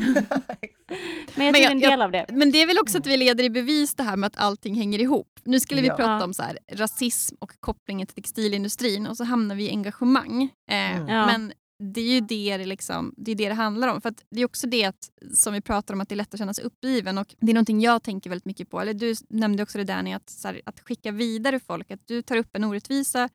Men 1.35 1.47
jag 1.47 1.55
tror 1.55 1.63
jag- 1.65 1.73
en 1.73 1.81
del 1.81 2.03
av 2.03 2.11
det. 2.11 2.27
Men 2.29 2.51
det 2.53 2.63
är 2.63 2.67
väl 2.67 2.79
också 2.79 2.99
att 2.99 3.07
vi 3.07 3.17
leder 3.17 3.45
i 3.45 3.51
bevis 3.51 3.95
det 3.95 4.03
här 4.03 4.17
med 4.17 4.27
att 4.27 4.37
allting 4.39 4.75
hänger 4.75 4.99
ihop. 4.99 5.29
Nu 5.45 5.61
skulle 5.61 5.81
vi 5.83 5.89
Ja. 5.89 5.95
prata 5.97 6.25
om 6.25 6.35
så 6.35 6.43
här, 6.43 6.59
rasism 6.73 7.35
och 7.39 7.51
kopplingen 7.61 8.07
till 8.07 8.15
textilindustrin 8.23 9.07
och 9.07 9.17
så 9.17 9.25
hamnar 9.25 9.55
vi 9.55 9.65
i 9.65 9.71
engagemang. 9.71 10.43
Eh, 10.71 10.75
Mm. 10.95 11.07
Men 11.07 11.53
det 11.79 12.01
är 12.01 12.15
ju 12.15 12.21
det 12.21 12.57
det, 12.57 12.67
liksom, 12.67 13.15
det, 13.17 13.31
är 13.31 13.35
det 13.37 13.49
det 13.49 13.55
handlar 13.55 13.89
om. 13.89 14.01
För 14.01 14.15
det 14.31 14.41
är 14.41 14.45
också 14.45 14.67
det 14.67 14.85
att, 14.85 15.11
som 15.35 15.53
vi 15.55 15.61
pratar 15.61 15.95
om 15.95 16.01
att 16.01 16.09
det 16.09 16.15
är 16.15 16.17
lätt 16.17 16.35
att 16.35 16.39
känna 16.39 16.55
sig 16.55 16.65
uppgiven 16.65 17.19
och 17.19 17.35
det 17.41 17.51
är 17.53 17.55
någonting 17.55 17.81
jag 17.81 18.03
tänker 18.03 18.31
väldigt 18.31 18.45
mycket 18.45 18.71
på. 18.71 18.81
Eller 18.81 18.95
du 18.95 19.15
nämnde 19.29 19.63
också 19.63 19.79
det 19.79 19.85
Danny, 19.85 20.13
att, 20.13 20.41
här, 20.45 20.61
att 20.65 20.81
skicka 20.81 21.13
vidare 21.13 21.61
folk. 21.61 21.91
Att 21.91 22.07
du 22.07 22.23
tar 22.23 22.37
upp 22.37 22.57
en 22.57 22.65
orättvisa 22.65 23.29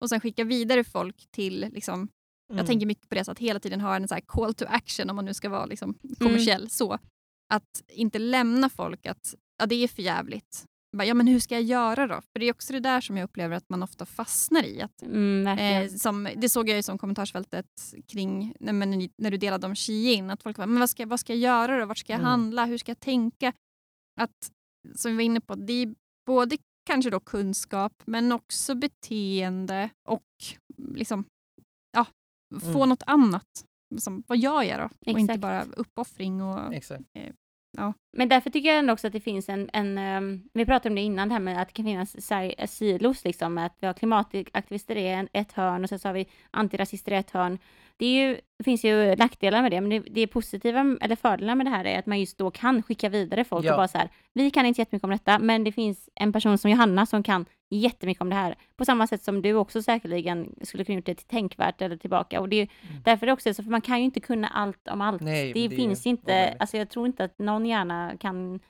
och 0.00 0.08
sen 0.08 0.20
skicka 0.20 0.44
vidare 0.44 0.84
folk 0.84 1.26
till 1.30 1.60
liksom, 1.72 2.08
jag 2.48 2.54
Mm. 2.54 2.66
tänker 2.66 2.86
mycket 2.86 3.08
på 3.08 3.14
det, 3.14 3.24
så 3.24 3.30
att 3.32 3.38
hela 3.38 3.60
tiden 3.60 3.80
ha 3.80 3.96
en 3.96 4.08
så 4.08 4.14
här 4.14 4.22
call 4.26 4.54
to 4.54 4.64
action 4.68 5.10
om 5.10 5.16
man 5.16 5.24
nu 5.24 5.34
ska 5.34 5.48
vara 5.48 5.66
liksom 5.66 5.94
kommersiell. 6.18 6.70
så 6.70 6.98
Att 7.54 7.82
inte 7.88 8.18
lämna 8.18 8.68
folk 8.68 9.06
att 9.06 9.34
ja, 9.58 9.66
det 9.66 9.74
är 9.74 9.88
för 9.88 10.02
jävligt. 10.02 10.64
Ja, 11.02 11.14
men 11.14 11.26
hur 11.26 11.40
ska 11.40 11.54
jag 11.54 11.62
göra 11.62 12.06
då? 12.06 12.20
För 12.32 12.38
det 12.40 12.46
är 12.48 12.52
också 12.52 12.72
det 12.72 12.80
där 12.80 13.00
som 13.00 13.16
jag 13.16 13.24
upplever 13.24 13.56
att 13.56 13.68
man 13.68 13.82
ofta 13.82 14.06
fastnar 14.06 14.62
i. 14.64 14.80
Att, 14.82 15.02
Mm, 15.02 15.58
eh, 15.58 15.90
som, 15.90 16.28
det 16.36 16.48
såg 16.48 16.68
jag 16.68 16.76
ju 16.76 16.82
som 16.82 16.98
kommentarsfältet 16.98 17.66
kring 18.06 18.54
nej, 18.60 18.74
men, 18.74 19.08
när 19.16 19.30
du 19.30 19.36
delade 19.36 19.66
om 19.66 19.74
Shein. 19.74 20.30
Att 20.30 20.42
folk 20.42 20.58
var, 20.58 20.66
men 20.66 20.80
vad 20.80 20.90
ska, 20.90 21.06
vad 21.06 21.20
ska 21.20 21.32
jag 21.34 21.40
göra 21.40 21.80
då? 21.80 21.86
Vart 21.86 21.98
ska 21.98 22.12
jag 22.12 22.20
Mm. 22.20 22.30
handla? 22.30 22.64
Hur 22.64 22.78
ska 22.78 22.90
jag 22.90 23.00
tänka? 23.00 23.52
Att, 24.20 24.50
som 24.94 25.10
vi 25.10 25.16
var 25.16 25.22
inne 25.22 25.40
på, 25.40 25.54
det 25.54 25.72
är 25.72 25.94
både 26.26 26.56
kanske 26.86 27.10
då 27.10 27.20
kunskap 27.20 28.02
men 28.04 28.32
också 28.32 28.74
beteende 28.74 29.90
och 30.08 30.22
liksom, 30.94 31.24
ja, 31.96 32.06
få 32.60 32.76
Mm. 32.76 32.88
något 32.88 33.02
annat. 33.06 33.64
Som, 33.98 34.22
vad 34.26 34.38
gör 34.38 34.62
jag 34.62 34.80
då? 34.80 34.84
Och 35.12 35.18
inte 35.18 35.32
Exakt. 35.32 35.40
bara 35.40 35.64
uppoffring. 35.64 36.42
Och, 36.42 36.74
Exakt. 36.74 37.04
Men 38.16 38.28
därför 38.28 38.50
tycker 38.50 38.68
jag 38.68 38.78
ändå 38.78 38.92
också 38.92 39.06
att 39.06 39.12
det 39.12 39.20
finns 39.20 39.48
en, 39.48 39.70
en 39.72 39.98
ehm, 39.98 40.42
vi 40.52 40.66
pratade 40.66 40.88
om 40.88 40.94
det 40.94 41.00
innan, 41.00 41.28
det 41.28 41.34
här 41.34 41.40
med 41.40 41.62
att 41.62 41.68
det 41.68 41.74
kan 41.74 41.84
finnas 41.84 42.26
si- 42.26 42.54
silos, 42.66 43.24
liksom, 43.24 43.58
att 43.58 43.76
vi 43.80 43.86
har 43.86 43.94
klimataktivister 43.94 44.96
i 44.96 45.26
ett 45.32 45.52
hörn 45.52 45.82
och 45.82 45.88
sen 45.88 45.98
så 45.98 46.08
har 46.08 46.14
vi 46.14 46.26
antirasister 46.50 47.12
i 47.12 47.16
ett 47.16 47.30
hörn. 47.30 47.58
Det, 47.96 48.06
är 48.06 48.28
ju, 48.28 48.40
det 48.58 48.64
finns 48.64 48.84
ju 48.84 49.16
nackdelar 49.16 49.62
med 49.62 49.70
det, 49.70 49.80
men 49.80 49.90
det, 49.90 49.98
det 50.10 50.20
är 50.20 50.26
positiva, 50.26 50.96
eller 51.00 51.16
fördelar 51.16 51.54
med 51.54 51.66
det 51.66 51.70
här 51.70 51.84
är 51.84 51.98
att 51.98 52.06
man 52.06 52.20
just 52.20 52.38
då 52.38 52.50
kan 52.50 52.82
skicka 52.82 53.08
vidare 53.08 53.44
folk 53.44 53.64
Ja. 53.66 53.72
och 53.72 53.78
bara 53.78 53.88
så 53.88 53.98
här, 53.98 54.08
vi 54.32 54.50
kan 54.50 54.66
inte 54.66 54.80
jättemycket 54.80 55.04
om 55.04 55.10
detta, 55.10 55.38
men 55.38 55.64
det 55.64 55.72
finns 55.72 56.08
en 56.14 56.32
person 56.32 56.58
som 56.58 56.70
Johanna 56.70 57.06
som 57.06 57.22
kan 57.22 57.46
jättemycket 57.70 58.20
om 58.22 58.28
det 58.30 58.34
här, 58.36 58.54
på 58.76 58.84
samma 58.84 59.06
sätt 59.06 59.22
som 59.22 59.42
du 59.42 59.54
också 59.54 59.82
säkerligen 59.82 60.54
skulle 60.62 60.84
kunna 60.84 60.96
gjort 60.96 61.06
det 61.06 61.14
till 61.14 61.26
tänkvärt 61.26 61.82
eller 61.82 61.96
tillbaka. 61.96 62.40
Och 62.40 62.48
det 62.48 62.56
är 62.56 62.60
ju 62.60 62.66
därför 63.04 63.26
det 63.26 63.32
också 63.32 63.48
är 63.48 63.52
så, 63.52 63.62
för 63.62 63.70
man 63.70 63.80
kan 63.80 63.98
ju 63.98 64.04
inte 64.04 64.20
kunna 64.20 64.48
allt 64.48 64.88
om 64.88 65.00
allt. 65.00 65.20
Mm. 65.20 65.32
Nej, 65.32 65.52
det, 65.52 65.68
det 65.68 65.74
är 65.74 65.76
finns 65.76 66.06
inte, 66.06 66.56
alltså 66.58 66.76
jag 66.76 66.90
tror 66.90 67.06
inte 67.06 67.24
att 67.24 67.38
någon 67.38 67.66
hjärna 67.66 68.03
kan 68.20 68.60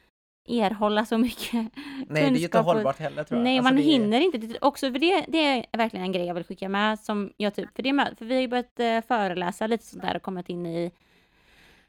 erhålla 0.49 1.05
så 1.05 1.19
mycket 1.19 1.53
Nej, 1.53 1.71
det 2.09 2.19
är 2.19 2.23
ju 2.23 2.29
inte 2.29 2.41
kunskap 2.41 2.65
hållbart 2.67 2.99
heller 2.99 3.25
tror 3.25 3.39
jag. 3.39 3.45
Nej, 3.45 3.59
Alltså, 3.59 3.73
man 3.73 3.77
det 3.77 3.83
hinner 3.83 4.21
inte. 4.21 4.39
Det- 4.39 4.59
Också 4.61 4.93
för 4.93 4.99
det, 4.99 5.25
det 5.29 5.39
är 5.39 5.67
verkligen 5.79 6.05
en 6.07 6.13
grej 6.13 6.27
jag 6.27 6.35
vill 6.35 6.45
skicka 6.45 6.69
med. 6.69 7.01
Som 7.01 7.33
jag 7.37 7.55
typ, 7.55 7.69
för, 7.77 7.83
det 7.83 8.17
för 8.19 8.25
vi 8.25 8.35
har 8.35 8.41
ju 8.41 8.49
börjat 8.49 8.81
eh, 8.81 9.01
föreläsa 9.01 9.67
lite 9.67 9.85
sånt 9.85 10.03
där 10.03 10.17
och 10.17 10.23
kommit 10.23 10.49
in 10.49 10.67
i 10.67 10.93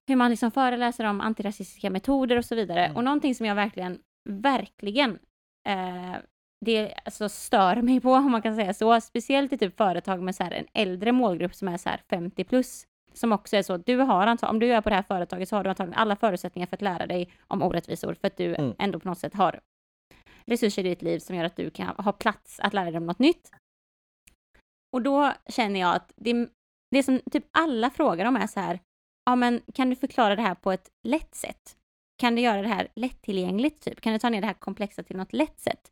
hur 0.07 0.15
man 0.15 0.31
liksom 0.31 0.51
föreläser 0.51 1.05
om 1.05 1.21
antirasistiska 1.21 1.89
metoder 1.89 2.37
och 2.37 2.45
så 2.45 2.55
vidare. 2.55 2.85
Mm. 2.85 2.97
Och 2.97 3.03
någonting 3.03 3.35
som 3.35 3.45
jag 3.45 3.55
verkligen, 3.55 3.99
verkligen 4.29 5.19
eh, 5.67 6.15
det 6.65 6.93
alltså 7.05 7.29
stör 7.29 7.81
mig 7.81 7.99
på, 7.99 8.13
om 8.13 8.31
man 8.31 8.41
kan 8.41 8.55
säga 8.55 8.73
så, 8.73 9.01
speciellt 9.01 9.53
i 9.53 9.57
typ 9.57 9.77
företag 9.77 10.21
med 10.21 10.35
så 10.35 10.43
en 10.43 10.65
äldre 10.73 11.11
målgrupp 11.11 11.55
som 11.55 11.67
är 11.67 11.77
så 11.77 11.89
här 11.89 12.01
50 12.09 12.43
plus, 12.43 12.87
som 13.15 13.31
också 13.31 13.57
är 13.57 13.63
så, 13.63 13.77
du 13.77 13.97
har 13.97 14.27
antag- 14.27 14.49
om 14.49 14.59
du 14.59 14.73
är 14.73 14.81
på 14.81 14.89
det 14.89 14.95
här 14.95 15.03
företaget 15.03 15.49
så 15.49 15.55
har 15.55 15.63
du 15.63 15.69
antagligen 15.69 15.99
alla 15.99 16.15
förutsättningar 16.15 16.67
för 16.67 16.75
att 16.77 16.81
lära 16.81 17.05
dig 17.07 17.33
om 17.47 17.61
orättvisor, 17.63 18.13
för 18.13 18.27
att 18.27 18.37
du 18.37 18.55
Mm. 18.55 18.75
ändå 18.79 18.99
på 18.99 19.07
något 19.07 19.19
sätt 19.19 19.33
har 19.33 19.59
resurser 20.45 20.85
i 20.85 20.89
ditt 20.89 21.01
liv 21.01 21.19
som 21.19 21.35
gör 21.35 21.43
att 21.43 21.55
du 21.55 21.69
kan 21.69 21.87
ha 21.87 22.11
plats 22.11 22.59
att 22.59 22.73
lära 22.73 22.85
dig 22.91 22.97
om 22.97 23.05
något 23.05 23.19
nytt. 23.19 23.51
Och 24.95 25.01
då 25.01 25.33
känner 25.49 25.79
jag 25.79 25.95
att 25.95 26.11
det, 26.15 26.49
det 26.91 27.03
som 27.03 27.19
typ 27.31 27.45
alla 27.51 27.89
frågar 27.89 28.25
om 28.25 28.35
är 28.35 28.47
så 28.47 28.59
här, 28.59 28.79
ja 29.25 29.35
men 29.35 29.61
kan 29.73 29.89
du 29.89 29.95
förklara 29.95 30.35
det 30.35 30.41
här 30.41 30.55
på 30.55 30.71
ett 30.71 30.89
lätt 31.07 31.35
sätt? 31.35 31.77
Kan 32.21 32.35
du 32.35 32.41
göra 32.41 32.61
det 32.61 32.67
här 32.67 32.87
lättillgängligt 32.95 33.81
typ? 33.81 34.01
Kan 34.01 34.13
du 34.13 34.19
ta 34.19 34.29
ner 34.29 34.41
det 34.41 34.47
här 34.47 34.53
komplexa 34.53 35.03
till 35.03 35.17
något 35.17 35.33
lätt 35.33 35.59
sätt? 35.59 35.91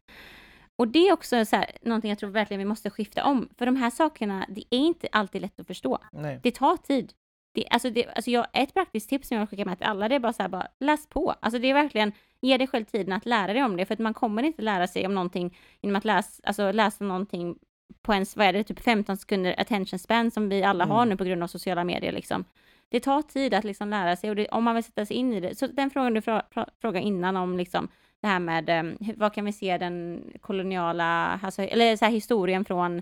Och 0.76 0.88
det 0.88 1.08
är 1.08 1.14
också 1.14 1.46
så 1.46 1.56
här, 1.56 1.72
någonting 1.82 2.10
jag 2.10 2.20
tror 2.20 2.30
verkligen 2.30 2.60
vi 2.60 2.66
måste 2.66 2.90
skifta 2.90 3.26
om, 3.26 3.50
för 3.58 3.66
de 3.66 3.76
här 3.76 3.90
sakerna, 3.90 4.46
det 4.50 4.62
är 4.70 4.78
inte 4.78 5.08
alltid 5.12 5.42
lätt 5.42 5.60
att 5.60 5.68
förstå. 5.68 6.00
Nej. 6.12 6.40
Det 6.44 6.52
tar 6.52 6.78
tid. 6.78 7.14
Det, 7.54 7.68
alltså 7.70 7.90
det, 7.90 8.08
alltså 8.16 8.32
jag, 8.32 8.48
ett 8.54 8.74
praktiskt 8.74 9.10
tips 9.10 9.28
som 9.28 9.38
jag 9.38 9.50
skickar 9.50 9.66
med 9.66 9.78
till 9.78 9.88
alla, 9.88 10.10
det 10.10 10.16
är 10.16 10.20
bara 10.20 10.34
så 10.34 10.42
här, 10.42 10.50
bara 10.50 10.68
läs 10.80 11.08
på. 11.08 11.36
Alltså 11.40 11.60
det 11.60 11.70
är 11.70 11.74
verkligen, 11.74 12.12
ge 12.42 12.58
dig 12.58 12.68
själv 12.68 12.86
tiden 12.86 13.14
att 13.14 13.26
lära 13.26 13.54
dig 13.54 13.64
om 13.64 13.78
det, 13.78 13.86
för 13.86 13.94
att 13.94 14.00
man 14.00 14.14
kommer 14.14 14.44
inte 14.44 14.62
lära 14.62 14.88
sig 14.88 15.06
om 15.06 15.16
någonting 15.16 15.58
genom 15.82 15.96
att 15.96 16.06
läsa, 16.06 16.42
alltså 16.46 16.72
läsa 16.72 17.04
någonting 17.04 17.58
på 18.02 18.14
ens, 18.14 18.36
vad 18.36 18.48
är 18.48 18.54
det, 18.54 18.64
typ 18.64 18.80
15 18.80 19.18
sekunder 19.18 19.56
attention 19.62 20.00
span 20.00 20.32
som 20.32 20.50
vi 20.50 20.64
alla 20.64 20.86
har 20.86 20.98
Mm. 20.98 21.10
nu 21.10 21.18
på 21.18 21.24
grund 21.24 21.44
av 21.44 21.48
sociala 21.48 21.84
medier 21.84 22.12
liksom. 22.12 22.46
Det 22.90 23.00
tar 23.00 23.22
tid 23.22 23.54
att 23.54 23.64
liksom 23.64 23.90
lära 23.90 24.16
sig 24.16 24.30
och 24.30 24.36
det, 24.36 24.48
om 24.48 24.64
man 24.64 24.76
vill 24.76 24.84
sätta 24.84 25.06
sig 25.06 25.16
in 25.18 25.34
i 25.34 25.40
det. 25.40 25.56
Så 25.56 25.68
den 25.68 25.90
frågan 25.90 26.14
du 26.14 26.22
frå, 26.22 26.42
frå, 26.52 26.66
frågade 26.82 27.06
innan 27.06 27.38
om 27.38 27.58
liksom 27.58 27.88
det 28.24 28.28
här 28.28 28.40
med, 28.40 28.70
hur, 29.00 29.14
vad 29.18 29.34
kan 29.34 29.46
vi 29.46 29.52
se 29.52 29.78
den 29.78 30.24
koloniala, 30.42 31.40
alltså, 31.44 31.62
eller 31.62 31.96
så 31.96 32.06
här 32.06 32.12
historien 32.12 32.66
från 32.66 33.02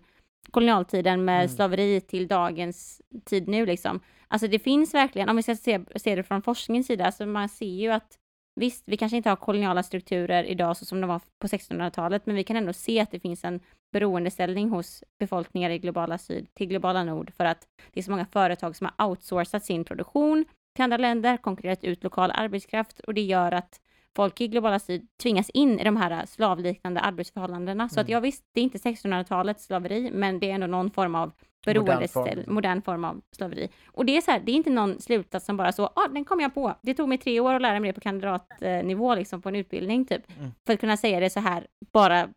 kolonialtiden 0.51 1.25
med 1.25 1.39
Mm. 1.39 1.49
slaveri 1.49 2.01
till 2.01 2.27
dagens 2.27 3.01
tid 3.25 3.47
nu 3.47 3.65
liksom. 3.65 3.99
Alltså 4.27 4.47
det 4.47 4.59
finns 4.59 4.93
verkligen, 4.93 5.29
om 5.29 5.35
vi 5.35 5.43
ska 5.43 5.55
se, 5.55 5.79
se 5.95 6.15
det 6.15 6.23
från 6.23 6.41
forskningens 6.41 6.87
sida, 6.87 7.05
alltså 7.05 7.25
man 7.25 7.49
ser 7.49 7.65
ju 7.65 7.91
att 7.91 8.17
visst, 8.55 8.83
vi 8.87 8.97
kanske 8.97 9.17
inte 9.17 9.29
har 9.29 9.35
koloniala 9.35 9.83
strukturer 9.83 10.43
idag 10.43 10.77
så 10.77 10.85
som 10.85 11.01
de 11.01 11.07
var 11.07 11.21
på 11.41 11.47
1600-talet, 11.47 12.25
men 12.25 12.35
vi 12.35 12.43
kan 12.43 12.55
ändå 12.55 12.73
se 12.73 12.99
att 12.99 13.11
det 13.11 13.19
finns 13.19 13.43
en 13.43 13.59
beroendeställning 13.93 14.69
hos 14.69 15.03
befolkningar 15.19 15.69
i 15.69 15.79
globala 15.79 16.17
syd 16.17 16.47
till 16.53 16.67
globala 16.67 17.03
nord 17.03 17.31
för 17.37 17.45
att 17.45 17.67
det 17.93 17.99
är 17.99 18.03
så 18.03 18.11
många 18.11 18.25
företag 18.25 18.75
som 18.75 18.89
har 18.97 19.07
outsourcat 19.07 19.65
sin 19.65 19.83
produktion 19.85 20.45
till 20.75 20.83
andra 20.83 20.97
länder, 20.97 21.37
konkurrerat 21.37 21.83
ut 21.83 22.03
lokal 22.03 22.31
arbetskraft 22.31 22.99
och 22.99 23.13
det 23.13 23.21
gör 23.21 23.51
att 23.51 23.80
folk 24.15 24.41
i 24.41 24.47
globala 24.47 24.79
syd 24.79 25.07
tvingas 25.23 25.49
in 25.49 25.79
i 25.79 25.83
de 25.83 25.97
här 25.97 26.25
slavliknande 26.25 26.99
arbetsförhållandena. 27.01 27.89
Så 27.89 27.99
att 27.99 28.07
Mm. 28.07 28.13
ja 28.13 28.19
visst, 28.19 28.43
det 28.53 28.59
är 28.59 28.63
inte 28.63 28.77
1600-talets 28.77 29.65
slaveri, 29.65 30.11
men 30.13 30.39
det 30.39 30.49
är 30.51 30.55
ändå 30.55 30.67
någon 30.67 30.91
form 30.91 31.15
av 31.15 31.31
Modern 31.67 31.85
beroendeställ, 31.85 32.43
form. 32.43 32.53
modern 32.55 32.81
form 32.81 33.05
av 33.05 33.21
slaveri. 33.35 33.69
Och 33.85 34.05
det 34.05 34.17
är 34.17 34.21
så 34.21 34.31
här, 34.31 34.39
det 34.39 34.51
är 34.51 34.55
inte 34.55 34.69
någon 34.69 34.99
slutsats 34.99 35.45
som 35.45 35.57
bara 35.57 35.71
så, 35.71 35.85
ah, 35.85 36.07
den 36.07 36.25
kom 36.25 36.39
jag 36.39 36.53
på. 36.53 36.75
Det 36.81 36.93
tog 36.93 37.09
mig 37.09 37.17
tre 37.17 37.39
år 37.39 37.53
att 37.53 37.61
lära 37.61 37.79
mig 37.79 37.89
det 37.89 37.93
på 37.93 38.01
kandidatnivå 38.01 39.15
liksom 39.15 39.41
på 39.41 39.49
en 39.49 39.55
utbildning 39.55 40.05
typ. 40.05 40.37
Mm. 40.39 40.51
För 40.65 40.73
att 40.73 40.79
kunna 40.79 40.97
säga 40.97 41.19
det 41.19 41.29
så 41.29 41.39
här 41.39 41.67
bara 41.93 42.29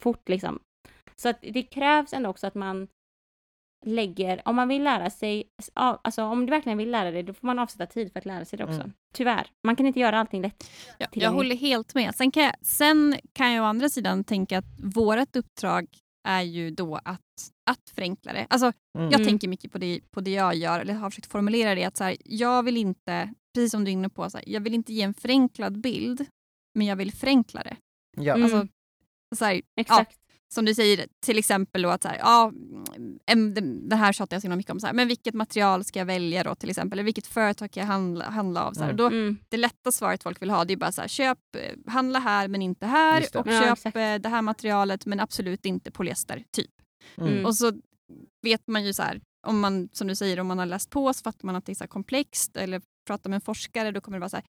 fort 0.00 0.28
liksom. 0.28 0.58
Så 1.16 1.28
att 1.28 1.38
det 1.42 1.62
krävs 1.62 2.12
ändå 2.12 2.30
också 2.30 2.46
att 2.46 2.54
man 2.54 2.88
lägger, 3.82 4.42
om 4.44 4.56
man 4.56 4.68
vill 4.68 4.82
lära 4.82 5.10
sig, 5.10 5.44
alltså 5.74 6.24
om 6.24 6.46
du 6.46 6.50
verkligen 6.50 6.78
vill 6.78 6.90
lära 6.90 7.10
dig, 7.10 7.22
då 7.22 7.32
får 7.32 7.46
man 7.46 7.58
avsätta 7.58 7.86
tid 7.86 8.12
för 8.12 8.18
att 8.18 8.24
lära 8.24 8.44
sig 8.44 8.56
det 8.56 8.64
också. 8.64 8.80
Mm. 8.80 8.92
Tyvärr. 9.14 9.46
Man 9.66 9.76
kan 9.76 9.86
inte 9.86 10.00
göra 10.00 10.20
allting 10.20 10.42
lätt. 10.42 10.70
Ja, 10.98 11.06
jag 11.12 11.30
håller 11.30 11.56
helt 11.56 11.94
med. 11.94 12.14
Sen 12.14 12.30
kan, 12.30 12.42
jag, 12.42 12.54
sen 12.62 13.16
kan 13.32 13.52
jag 13.52 13.62
å 13.62 13.66
andra 13.66 13.88
sidan 13.88 14.24
tänka 14.24 14.58
att 14.58 14.64
vårt 14.78 15.36
uppdrag 15.36 15.86
är 16.28 16.42
ju 16.42 16.70
då 16.70 16.96
att, 16.96 17.20
att 17.70 17.90
förenkla 17.94 18.32
det. 18.32 18.46
Alltså, 18.50 18.66
mm. 18.66 19.10
Jag 19.10 19.14
mm. 19.14 19.26
tänker 19.26 19.48
mycket 19.48 19.72
på 19.72 19.78
det, 19.78 20.00
på 20.10 20.20
det 20.20 20.30
jag 20.30 20.54
gör, 20.54 20.80
eller 20.80 20.94
har 20.94 21.10
försökt 21.10 21.32
formulera 21.32 21.74
det, 21.74 21.84
att 21.84 21.96
så 21.96 22.04
här, 22.04 22.16
jag 22.24 22.62
vill 22.62 22.76
inte, 22.76 23.34
precis 23.54 23.70
som 23.70 23.84
du 23.84 23.90
är 23.90 23.92
inne 23.92 24.08
på, 24.08 24.30
så 24.30 24.38
här, 24.38 24.48
jag 24.48 24.60
vill 24.60 24.74
inte 24.74 24.92
ge 24.92 25.02
en 25.02 25.14
förenklad 25.14 25.80
bild, 25.80 26.26
men 26.74 26.86
jag 26.86 26.96
vill 26.96 27.12
förenkla 27.12 27.62
det. 27.62 27.76
Ja. 28.16 28.34
Alltså, 28.34 28.56
mm. 28.56 28.68
så 29.36 29.44
här, 29.44 29.62
Exakt. 29.76 30.18
Ja, 30.26 30.31
som 30.52 30.64
du 30.64 30.74
säger, 30.74 31.06
till 31.20 31.38
exempel 31.38 31.82
då 31.82 31.88
att 31.88 32.02
så 32.02 32.08
här, 32.08 32.18
ja, 32.18 32.52
det 33.64 33.96
här 33.96 34.12
tjatar 34.12 34.36
jag 34.36 34.42
så 34.42 34.48
mycket 34.48 34.72
om, 34.72 34.80
så 34.80 34.86
här, 34.86 34.94
men 34.94 35.08
vilket 35.08 35.34
material 35.34 35.84
ska 35.84 35.98
jag 35.98 36.06
välja 36.06 36.44
då 36.44 36.54
till 36.54 36.70
exempel? 36.70 36.98
Eller 36.98 37.04
vilket 37.04 37.26
företag 37.26 37.70
kan 37.70 37.80
jag 37.80 37.88
handla, 37.88 38.24
handla 38.24 38.64
av? 38.64 38.72
Så 38.72 38.84
mm. 38.84 38.96
Då, 38.96 39.06
mm. 39.06 39.38
Det 39.48 39.56
lätta 39.56 39.92
svaret 39.92 40.22
folk 40.22 40.42
vill 40.42 40.50
ha 40.50 40.64
det 40.64 40.72
är 40.72 40.76
bara 40.76 40.92
så 40.92 41.00
här, 41.00 41.08
köp, 41.08 41.38
eh, 41.56 41.92
handla 41.92 42.18
här 42.18 42.48
men 42.48 42.62
inte 42.62 42.86
här 42.86 43.24
och 43.34 43.46
ja, 43.46 43.60
köp 43.60 43.72
exakt. 43.72 43.96
Eh, 43.96 44.14
det 44.14 44.28
här 44.28 44.42
materialet 44.42 45.06
men 45.06 45.20
absolut 45.20 45.66
inte 45.66 45.90
polyester, 45.90 46.44
typ. 46.50 46.70
Mm. 47.16 47.46
Och 47.46 47.56
så 47.56 47.72
vet 48.42 48.66
man 48.66 48.84
ju 48.84 48.92
så 48.92 49.02
här, 49.02 49.20
om 49.46 49.60
man, 49.60 49.88
som 49.92 50.08
du 50.08 50.14
säger, 50.14 50.40
om 50.40 50.46
man 50.46 50.58
har 50.58 50.66
läst 50.66 50.90
på 50.90 51.12
så 51.12 51.22
fattar 51.22 51.46
man 51.46 51.56
att 51.56 51.66
det 51.66 51.72
är 51.72 51.74
så 51.74 51.86
komplext 51.86 52.56
eller 52.56 52.82
pratar 53.06 53.30
med 53.30 53.34
en 53.34 53.40
forskare 53.40 53.90
då 53.90 54.00
kommer 54.00 54.18
det 54.18 54.20
vara 54.20 54.30
så 54.30 54.36
här, 54.36 54.46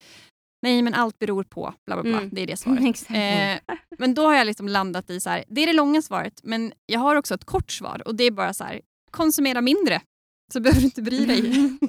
Nej, 0.63 0.83
men 0.83 0.95
allt 0.95 1.19
beror 1.19 1.45
på 1.45 1.75
bla 1.87 1.97
bla 1.97 2.03
bla. 2.03 2.19
Mm. 2.19 2.31
Det 2.33 2.43
är 2.43 2.47
det 2.47 2.57
svaret. 2.57 3.11
eh, 3.11 3.77
men 3.99 4.15
då 4.15 4.27
har 4.27 4.35
jag 4.35 4.47
liksom 4.47 4.69
landat 4.69 5.11
i 5.11 5.21
så 5.21 5.31
här, 5.31 5.45
det 5.49 5.61
är 5.61 5.67
det 5.67 5.73
långa 5.73 6.03
svaret, 6.03 6.41
men 6.43 6.73
jag 6.87 7.01
har 7.01 7.17
också 7.17 7.35
ett 7.35 7.45
kort 7.45 7.71
svar 7.71 8.03
och 8.07 8.15
det 8.15 8.25
är 8.25 8.31
bara 8.31 8.55
så 8.55 8.65
här, 8.65 8.81
konsumera 9.11 9.61
mindre 9.61 10.01
så 10.53 10.61
behöver 10.61 10.81
du 10.81 10.85
inte 10.85 11.03
bry 11.03 11.27
dig. 11.27 11.41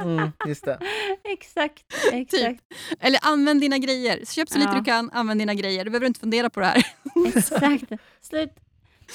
Mm, 0.01 0.31
just 0.47 0.65
det. 0.65 0.79
exakt. 1.23 1.83
exakt. 2.11 2.31
Typ. 2.31 2.59
Eller 2.99 3.19
använd 3.23 3.61
dina 3.61 3.77
grejer. 3.77 4.25
Köp 4.25 4.49
så 4.49 4.59
lite 4.59 4.75
du 4.75 4.83
kan, 4.83 5.09
använd 5.13 5.41
dina 5.41 5.53
grejer. 5.53 5.85
Du 5.85 5.91
behöver 5.91 6.07
inte 6.07 6.19
fundera 6.19 6.49
på 6.49 6.59
det 6.59 6.65
här. 6.65 6.85
exakt. 7.27 7.91
Slut. 8.21 8.51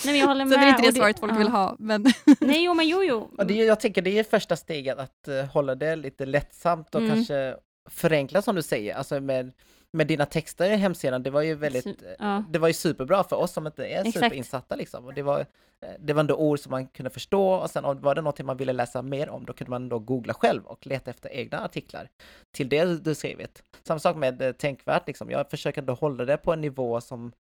Nej, 0.05 0.13
men 0.13 0.21
jag 0.21 0.27
håller 0.27 0.45
med. 0.45 0.55
Så 0.55 0.61
det 0.61 0.67
är 0.67 0.69
inte 0.69 0.83
det 0.83 0.93
svaret 0.93 1.19
folk 1.19 1.33
ja. 1.33 1.39
vill 1.39 1.49
ha. 1.49 1.77
Men... 1.79 2.03
Nej, 2.41 2.65
jo, 2.65 2.75
men 2.75 2.89
jo, 2.89 3.05
jo. 3.05 3.31
Och 3.39 3.47
det, 3.47 3.55
jag 3.55 3.81
tänker 3.81 4.03
det 4.03 4.19
är 4.19 4.25
första 4.25 4.57
steget, 4.57 4.99
att 4.99 5.29
uh, 5.29 5.45
hålla 5.45 5.75
det 5.75 5.97
lite 5.97 6.27
lättsamt 6.27 6.95
och 6.95 7.01
mm. 7.01 7.15
kanske 7.15 7.57
förenkla 7.87 8.43
som 8.43 8.57
du 8.57 8.63
säger, 8.63 8.95
alltså 8.95 9.21
med, 9.21 9.53
med 9.93 10.07
dina 10.07 10.27
texter 10.27 10.71
i 10.71 10.77
hemsidan, 10.77 11.23
det 11.23 11.31
var 11.31 11.43
ju 11.43 11.55
väldigt, 11.55 12.03
ja. 12.19 12.45
det 12.51 12.59
var 12.59 12.69
ju 12.69 12.75
superbra 12.75 13.25
för 13.25 13.37
oss 13.37 13.53
som 13.53 13.67
inte 13.67 13.87
är 13.87 14.01
Exakt. 14.01 14.15
superinsatta 14.15 14.77
liksom. 14.77 15.05
Och 15.05 15.15
det 15.15 15.23
var, 15.23 15.41
eh, 15.41 15.89
det 15.99 16.13
var 16.13 16.21
ändå 16.21 16.35
ord 16.35 16.59
som 16.59 16.71
man 16.71 16.87
kunde 16.87 17.11
förstå 17.11 17.51
och 17.51 17.71
sen 17.71 18.01
var 18.01 18.15
det 18.15 18.21
någonting 18.21 18.47
man 18.47 18.57
ville 18.57 18.73
läsa 18.73 19.03
mer 19.03 19.29
om, 19.29 19.45
då 19.45 19.53
kunde 19.53 19.71
man 19.71 19.89
då 19.89 19.99
googla 19.99 20.35
själv 20.35 20.67
och 20.67 20.87
leta 20.87 21.11
efter 21.11 21.33
egna 21.33 21.65
artiklar 21.65 22.09
till 22.53 22.69
det 22.69 23.05
du 23.05 23.15
skrivit. 23.15 23.63
Samma 23.83 23.99
sak 23.99 24.17
med 24.17 24.43
eh, 24.43 24.53
Tänkvärt, 24.53 25.07
liksom. 25.07 25.31
jag 25.31 25.51
försöker 25.51 25.81
ändå 25.81 25.95
hålla 25.95 26.25
det 26.25 26.37
på 26.37 26.53
en 26.53 26.61
nivå 26.61 27.01
som 27.01 27.33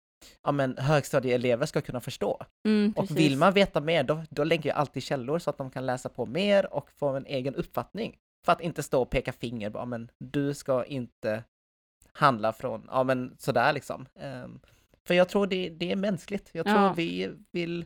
ja, 0.43 0.51
men, 0.51 0.77
högstadieelever 0.77 1.65
ska 1.65 1.81
kunna 1.81 2.01
förstå. 2.01 2.45
Mm, 2.65 2.93
och 2.95 3.17
vill 3.17 3.37
man 3.37 3.53
veta 3.53 3.81
mer, 3.81 4.03
då, 4.03 4.23
då 4.29 4.43
lägger 4.43 4.69
jag 4.69 4.77
alltid 4.77 5.03
källor 5.03 5.39
så 5.39 5.49
att 5.49 5.57
de 5.57 5.69
kan 5.69 5.85
läsa 5.85 6.09
på 6.09 6.25
mer 6.25 6.73
och 6.73 6.89
få 6.91 7.07
en 7.07 7.25
egen 7.25 7.55
uppfattning. 7.55 8.17
För 8.45 8.51
att 8.51 8.61
inte 8.61 8.83
stå 8.83 9.01
och 9.01 9.09
peka 9.09 9.31
finger, 9.31 9.69
bara, 9.69 9.85
men 9.85 10.11
du 10.19 10.53
ska 10.53 10.85
inte 10.85 11.43
handla 12.13 12.53
från, 12.53 12.87
ja 12.91 13.03
men 13.03 13.35
sådär 13.37 13.73
liksom. 13.73 14.05
Um, 14.13 14.59
för 15.07 15.13
jag 15.13 15.29
tror 15.29 15.47
det, 15.47 15.69
det 15.69 15.91
är 15.91 15.95
mänskligt. 15.95 16.49
Jag 16.51 16.65
tror 16.65 16.77
ja. 16.77 16.93
vi 16.93 17.31
vill 17.51 17.85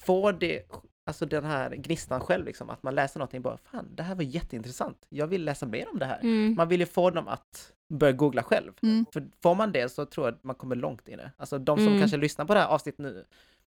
få 0.00 0.32
det, 0.32 0.62
alltså 1.06 1.26
den 1.26 1.44
här 1.44 1.70
gnistan 1.70 2.20
själv 2.20 2.44
liksom, 2.44 2.70
att 2.70 2.82
man 2.82 2.94
läser 2.94 3.18
någonting 3.18 3.42
bara, 3.42 3.56
fan 3.56 3.94
det 3.94 4.02
här 4.02 4.14
var 4.14 4.22
jätteintressant, 4.22 5.06
jag 5.08 5.26
vill 5.26 5.44
läsa 5.44 5.66
mer 5.66 5.88
om 5.92 5.98
det 5.98 6.06
här. 6.06 6.20
Mm. 6.20 6.54
Man 6.54 6.68
vill 6.68 6.80
ju 6.80 6.86
få 6.86 7.10
dem 7.10 7.28
att 7.28 7.72
börja 7.94 8.12
googla 8.12 8.42
själv. 8.42 8.72
Mm. 8.82 9.06
För 9.12 9.28
får 9.42 9.54
man 9.54 9.72
det 9.72 9.88
så 9.88 10.06
tror 10.06 10.26
jag 10.26 10.34
att 10.34 10.44
man 10.44 10.54
kommer 10.56 10.76
långt 10.76 11.08
i 11.08 11.16
det. 11.16 11.32
Alltså 11.36 11.58
de 11.58 11.78
som 11.78 11.86
mm. 11.86 11.98
kanske 11.98 12.16
lyssnar 12.16 12.44
på 12.44 12.54
det 12.54 12.60
här 12.60 12.68
avsnittet 12.68 12.98
nu, 12.98 13.24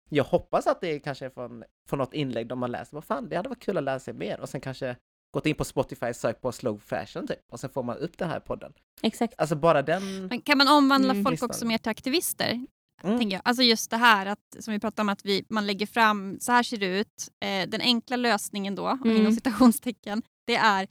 jag 0.09 0.23
hoppas 0.23 0.67
att 0.67 0.81
det 0.81 0.87
är 0.87 0.99
kanske 0.99 1.29
från, 1.29 1.63
från 1.89 1.99
något 1.99 2.13
inlägg 2.13 2.47
där 2.47 2.55
man 2.55 2.71
läser, 2.71 2.97
vad 2.97 3.03
fan 3.03 3.29
det 3.29 3.35
hade 3.35 3.49
varit 3.49 3.63
kul 3.63 3.77
att 3.77 3.83
lära 3.83 3.99
sig 3.99 4.13
mer 4.13 4.39
och 4.39 4.49
sen 4.49 4.61
kanske 4.61 4.95
gått 5.35 5.45
in 5.45 5.55
på 5.55 5.65
Spotify 5.65 6.05
och 6.05 6.15
sökt 6.15 6.41
på 6.41 6.51
slow 6.51 6.79
fashion 6.79 7.27
typ 7.27 7.39
och 7.51 7.59
sen 7.59 7.69
får 7.69 7.83
man 7.83 7.97
upp 7.97 8.17
den 8.17 8.29
här 8.29 8.39
podden. 8.39 8.73
Exakt. 9.01 9.33
Alltså 9.37 9.55
bara 9.55 9.81
den... 9.81 10.27
Men 10.27 10.41
kan 10.41 10.57
man 10.57 10.67
omvandla 10.67 11.11
mm, 11.11 11.23
folk 11.23 11.33
listan. 11.33 11.49
också 11.49 11.65
mer 11.65 11.77
till 11.77 11.89
aktivister? 11.89 12.65
Mm. 13.03 13.19
Tänker 13.19 13.35
jag. 13.35 13.41
Alltså 13.45 13.63
just 13.63 13.91
det 13.91 13.97
här 13.97 14.25
att, 14.25 14.55
som 14.59 14.73
vi 14.73 14.79
pratade 14.79 15.01
om 15.01 15.09
att 15.09 15.25
vi, 15.25 15.45
man 15.49 15.67
lägger 15.67 15.85
fram, 15.85 16.37
så 16.39 16.51
här 16.51 16.63
ser 16.63 16.77
det 16.77 16.99
ut. 16.99 17.29
Eh, 17.45 17.69
den 17.69 17.81
enkla 17.81 18.15
lösningen 18.15 18.75
då, 18.75 18.87
mm. 18.87 19.17
inom 19.17 19.33
citationstecken, 19.33 20.21
det 20.47 20.55
är 20.55 20.87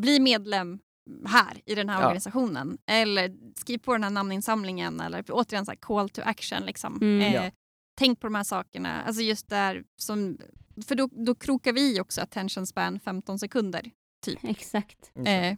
bli 0.00 0.20
medlem 0.20 0.78
här 1.26 1.60
i 1.66 1.74
den 1.74 1.88
här 1.88 2.00
ja. 2.00 2.06
organisationen. 2.06 2.78
Eller 2.86 3.32
skriv 3.56 3.78
på 3.78 3.92
den 3.92 4.02
här 4.02 4.10
namninsamlingen 4.10 5.00
eller 5.00 5.24
återigen 5.28 5.64
så 5.64 5.70
här 5.70 5.78
call 5.78 6.08
to 6.08 6.22
action. 6.24 6.62
Liksom. 6.62 6.98
Mm. 7.02 7.20
Eh, 7.20 7.34
ja. 7.34 7.50
Tänk 7.98 8.20
på 8.20 8.26
de 8.26 8.34
här 8.34 8.44
sakerna. 8.44 9.02
Alltså 9.02 9.22
just 9.22 9.48
där 9.48 9.84
som 9.96 10.38
för 10.86 10.94
då, 10.94 11.08
då 11.12 11.34
krokar 11.34 11.72
vi 11.72 12.00
också 12.00 12.20
attention 12.20 12.66
span 12.66 13.00
15 13.00 13.38
sekunder. 13.38 13.90
Typ. 14.24 14.38
Exakt. 14.44 15.12
Eh, 15.26 15.56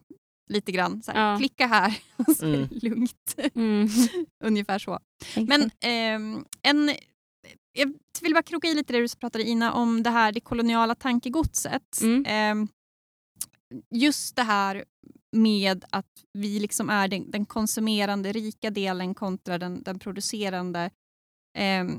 lite 0.49 0.73
grann. 0.73 1.03
Så 1.03 1.13
ja. 1.15 1.37
Klicka 1.39 1.67
här, 1.67 1.99
så 2.37 2.47
mm. 2.47 2.63
är 2.63 2.69
det 2.69 2.89
lugnt. 2.89 3.35
Mm. 3.55 3.89
Ungefär 4.45 4.79
så. 4.79 4.99
Exakt. 5.27 5.49
Men 5.49 5.63
eh, 5.63 6.43
en, 6.63 6.95
jag 7.73 7.95
vill 8.23 8.33
bara 8.33 8.43
kroka 8.43 8.69
i 8.69 8.75
lite 8.75 8.93
det 8.93 9.01
du 9.01 9.09
pratade 9.09 9.45
Ina 9.45 9.73
om 9.73 10.03
det 10.03 10.11
här 10.11 10.33
det 10.33 10.41
koloniala 10.41 10.95
tankegodset. 10.95 12.01
Mm. 12.03 12.25
Eh, 12.25 12.69
just 13.91 14.37
det 14.37 14.43
här 14.43 14.85
med 15.33 15.85
att 15.91 16.25
vi 16.33 16.59
liksom 16.61 16.91
är 16.91 17.09
den, 17.09 17.31
den 17.31 17.47
konsumerande 17.47 18.33
rika 18.33 18.71
delen 18.71 19.15
kontra 19.15 19.59
den, 19.59 19.83
den 19.83 19.99
producerande 19.99 20.91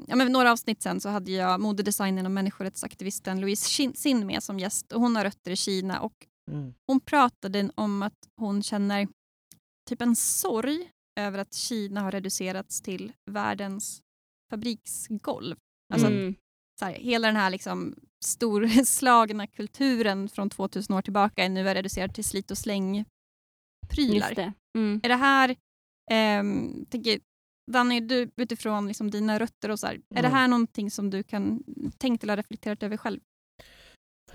ja, 0.08 0.16
men 0.16 0.32
några 0.32 0.52
avsnitt 0.52 0.82
sen 0.82 1.02
så 1.02 1.10
hade 1.10 1.32
jag 1.32 1.60
modedesignern 1.60 2.26
och 2.26 2.32
människorättsaktivisten 2.32 3.42
Louise 3.42 3.94
Sin 3.96 4.28
med 4.28 4.44
som 4.44 4.60
gäst. 4.60 4.92
Och 4.92 5.02
hon 5.02 5.16
har 5.16 5.24
rötter 5.24 5.52
i 5.52 5.56
Kina 5.56 6.00
och 6.00 6.28
mm. 6.52 6.74
hon 6.88 7.00
pratade 7.00 7.70
om 7.76 8.04
att 8.04 8.18
hon 8.38 8.64
känner 8.64 9.08
typ 9.90 10.02
en 10.02 10.16
sorg 10.16 10.92
över 11.20 11.40
att 11.40 11.54
Kina 11.54 12.02
har 12.02 12.12
reducerats 12.12 12.82
till 12.82 13.12
världens 13.32 14.02
fabriksgolv. 14.50 15.56
Alltså 15.94 16.08
mm. 16.08 16.36
så 16.80 16.86
här, 16.86 16.94
hela 16.94 17.28
den 17.28 17.36
här 17.36 17.50
liksom 17.50 17.96
storslagna 18.26 19.48
kulturen 19.48 20.30
från 20.30 20.50
2000 20.50 20.96
år 20.96 21.02
tillbaka 21.02 21.44
är 21.44 21.50
nu 21.50 21.64
reducerad 21.64 22.14
till 22.14 22.24
slit 22.24 22.52
och 22.52 22.58
släng-prylar. 22.58 24.54
Mm. 24.78 25.00
Är 25.04 25.10
det 25.10 25.16
här, 25.16 25.50
eh, 26.12 26.44
tänker, 26.90 27.20
Danny, 27.72 28.00
du, 28.00 28.32
utifrån 28.36 28.88
liksom 28.88 29.12
dina 29.12 29.40
rötter, 29.40 29.72
och 29.72 29.80
så 29.80 29.88
här, 29.88 29.94
mm. 29.94 30.06
är 30.10 30.22
det 30.22 30.28
mm. 30.28 30.34
här 30.34 30.48
någonting 30.48 30.92
som 30.92 31.10
du 31.10 31.24
kan 31.24 31.64
tänkt 31.98 32.24
eller 32.24 32.38
reflekterat 32.38 32.84
över 32.84 32.98
själv? 32.98 33.20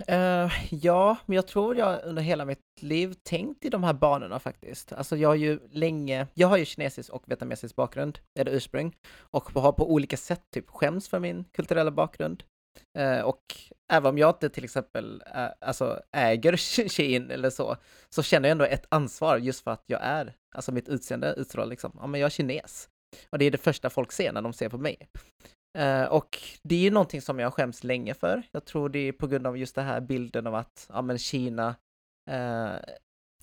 Uh, 0.09 0.51
ja, 0.71 1.17
men 1.25 1.35
jag 1.35 1.47
tror 1.47 1.75
jag 1.75 2.03
under 2.03 2.21
hela 2.21 2.45
mitt 2.45 2.59
liv 2.81 3.13
tänkt 3.23 3.65
i 3.65 3.69
de 3.69 3.83
här 3.83 3.93
banorna 3.93 4.39
faktiskt. 4.39 4.93
Alltså 4.93 5.17
jag 5.17 5.29
har 5.29 5.35
ju 5.35 5.59
länge, 5.71 6.27
jag 6.33 6.47
har 6.47 6.57
ju 6.57 6.65
kinesisk 6.65 7.09
och 7.09 7.23
vietnamesisk 7.27 7.75
bakgrund, 7.75 8.19
eller 8.39 8.51
ursprung, 8.51 8.95
och 9.15 9.49
har 9.49 9.71
på 9.71 9.91
olika 9.91 10.17
sätt 10.17 10.43
typ 10.53 10.69
skäms 10.69 11.09
för 11.09 11.19
min 11.19 11.43
kulturella 11.43 11.91
bakgrund. 11.91 12.43
Uh, 12.99 13.21
och 13.21 13.41
även 13.91 14.09
om 14.09 14.17
jag 14.17 14.29
inte 14.29 14.49
till 14.49 14.63
exempel 14.63 15.23
uh, 15.35 15.47
alltså 15.61 16.01
äger 16.11 16.57
Shein 16.89 17.31
eller 17.31 17.49
så, 17.49 17.77
så 18.09 18.23
känner 18.23 18.49
jag 18.49 18.51
ändå 18.51 18.65
ett 18.65 18.85
ansvar 18.89 19.37
just 19.37 19.63
för 19.63 19.71
att 19.71 19.83
jag 19.87 19.99
är, 20.03 20.33
alltså 20.55 20.71
mitt 20.71 20.89
utseende 20.89 21.33
utstrålar 21.37 21.67
liksom, 21.67 21.91
ja 21.99 22.07
men 22.07 22.19
jag 22.19 22.25
är 22.25 22.31
kines. 22.31 22.89
Och 23.29 23.39
det 23.39 23.45
är 23.45 23.51
det 23.51 23.57
första 23.57 23.89
folk 23.89 24.11
ser 24.11 24.31
när 24.31 24.41
de 24.41 24.53
ser 24.53 24.69
på 24.69 24.77
mig. 24.77 24.97
Uh, 25.77 26.03
och 26.03 26.39
det 26.63 26.75
är 26.75 26.79
ju 26.79 26.91
någonting 26.91 27.21
som 27.21 27.39
jag 27.39 27.53
skäms 27.53 27.83
länge 27.83 28.13
för. 28.13 28.43
Jag 28.51 28.65
tror 28.65 28.89
det 28.89 28.99
är 28.99 29.11
på 29.11 29.27
grund 29.27 29.47
av 29.47 29.57
just 29.57 29.75
den 29.75 29.85
här 29.85 30.01
bilden 30.01 30.47
av 30.47 30.55
att 30.55 30.87
ja, 30.89 31.01
men 31.01 31.17
Kina 31.17 31.75
uh, 32.31 32.77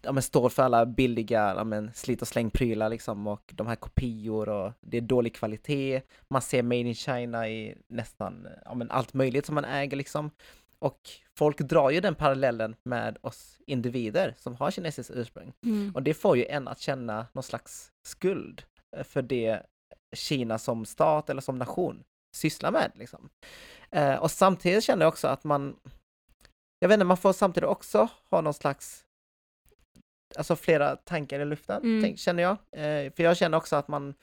ja, 0.03 0.13
men 0.13 0.23
står 0.23 0.49
för 0.49 0.63
alla 0.63 0.87
billiga 0.87 1.55
ja, 1.57 1.65
men 1.65 1.93
slit 1.95 2.23
och 2.23 2.29
släng-prylar 2.29 2.89
liksom 2.89 3.27
och 3.27 3.53
de 3.55 3.67
här 3.67 3.77
kopior 3.77 4.49
och 4.49 4.73
det 4.81 4.97
är 4.97 5.01
dålig 5.01 5.35
kvalitet. 5.35 6.03
Man 6.29 6.43
ser 6.43 6.63
Made 6.63 6.77
in 6.77 6.95
China 6.95 7.49
i 7.49 7.75
nästan 7.89 8.49
ja, 8.65 8.75
men 8.75 8.91
allt 8.91 9.15
möjligt 9.15 9.47
som 9.47 9.55
man 9.55 9.65
äger 9.65 9.97
liksom. 9.97 10.31
Och 10.79 11.01
folk 11.39 11.59
drar 11.59 11.91
ju 11.91 12.01
den 12.01 12.15
parallellen 12.15 12.77
med 12.83 13.19
oss 13.21 13.61
individer 13.67 14.35
som 14.39 14.55
har 14.55 14.71
kinesiskt 14.71 15.13
ursprung. 15.15 15.53
Mm. 15.65 15.93
Och 15.95 16.03
det 16.03 16.15
får 16.15 16.37
ju 16.37 16.47
en 16.47 16.69
att 16.69 16.81
känna 16.81 17.27
någon 17.33 17.43
slags 17.43 17.93
skuld 18.07 18.63
för 19.03 19.23
det 19.23 19.63
Kina 20.13 20.59
som 20.59 20.85
stat 20.85 21.31
eller 21.31 21.41
som 21.41 21.59
nation 21.59 22.03
sysslar 22.37 22.71
med. 22.71 22.93
Liksom. 22.95 23.29
Eh, 23.91 24.15
och 24.15 24.31
samtidigt 24.31 24.85
känner 24.85 25.05
jag 25.05 25.09
också 25.09 25.29
att 25.29 25.45
man, 25.45 25.77
jag 26.79 26.89
vet 26.89 26.95
inte, 26.95 27.05
man 27.05 27.17
får 27.17 27.33
samtidigt 27.33 27.69
också 27.69 28.09
ha 28.31 28.41
någon 28.41 28.55
slags, 28.55 29.05
alltså 30.37 30.57
flera 30.57 30.97
tankar 30.97 31.41
i 31.41 31.45
luften, 31.45 31.83
mm. 31.83 32.03
tänk, 32.03 32.19
känner 32.19 32.43
jag. 32.43 32.57
Eh, 32.73 33.13
för 33.13 33.23
jag 33.23 33.37
känner 33.37 33.59
också 33.59 33.77
att 33.77 33.89
man 33.89 34.15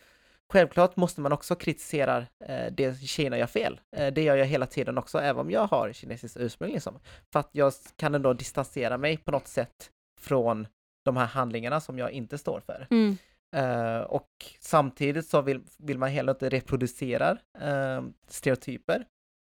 Självklart 0.49 0.95
måste 0.95 1.21
man 1.21 1.31
också 1.31 1.55
kritisera 1.55 2.17
eh, 2.45 2.71
det 2.71 3.01
Kina 3.01 3.37
gör 3.37 3.47
fel. 3.47 3.79
Eh, 3.95 4.13
det 4.13 4.23
gör 4.23 4.35
jag 4.35 4.45
hela 4.45 4.65
tiden 4.65 4.97
också, 4.97 5.17
även 5.17 5.39
om 5.39 5.51
jag 5.51 5.67
har 5.67 5.93
kinesiskt 5.93 6.37
ursprung. 6.37 6.71
Liksom. 6.71 6.99
För 7.33 7.39
att 7.39 7.49
jag 7.51 7.73
kan 7.95 8.15
ändå 8.15 8.33
distansera 8.33 8.97
mig 8.97 9.17
på 9.17 9.31
något 9.31 9.47
sätt 9.47 9.91
från 10.19 10.67
de 11.05 11.17
här 11.17 11.25
handlingarna 11.25 11.79
som 11.81 11.99
jag 11.99 12.11
inte 12.11 12.37
står 12.37 12.59
för. 12.59 12.87
Mm. 12.89 13.17
Uh, 13.57 14.01
och 14.01 14.29
samtidigt 14.59 15.27
så 15.27 15.41
vill, 15.41 15.61
vill 15.77 15.97
man 15.97 16.09
heller 16.09 16.31
inte 16.31 16.49
reproducera 16.49 17.31
uh, 17.61 18.09
stereotyper. 18.27 19.07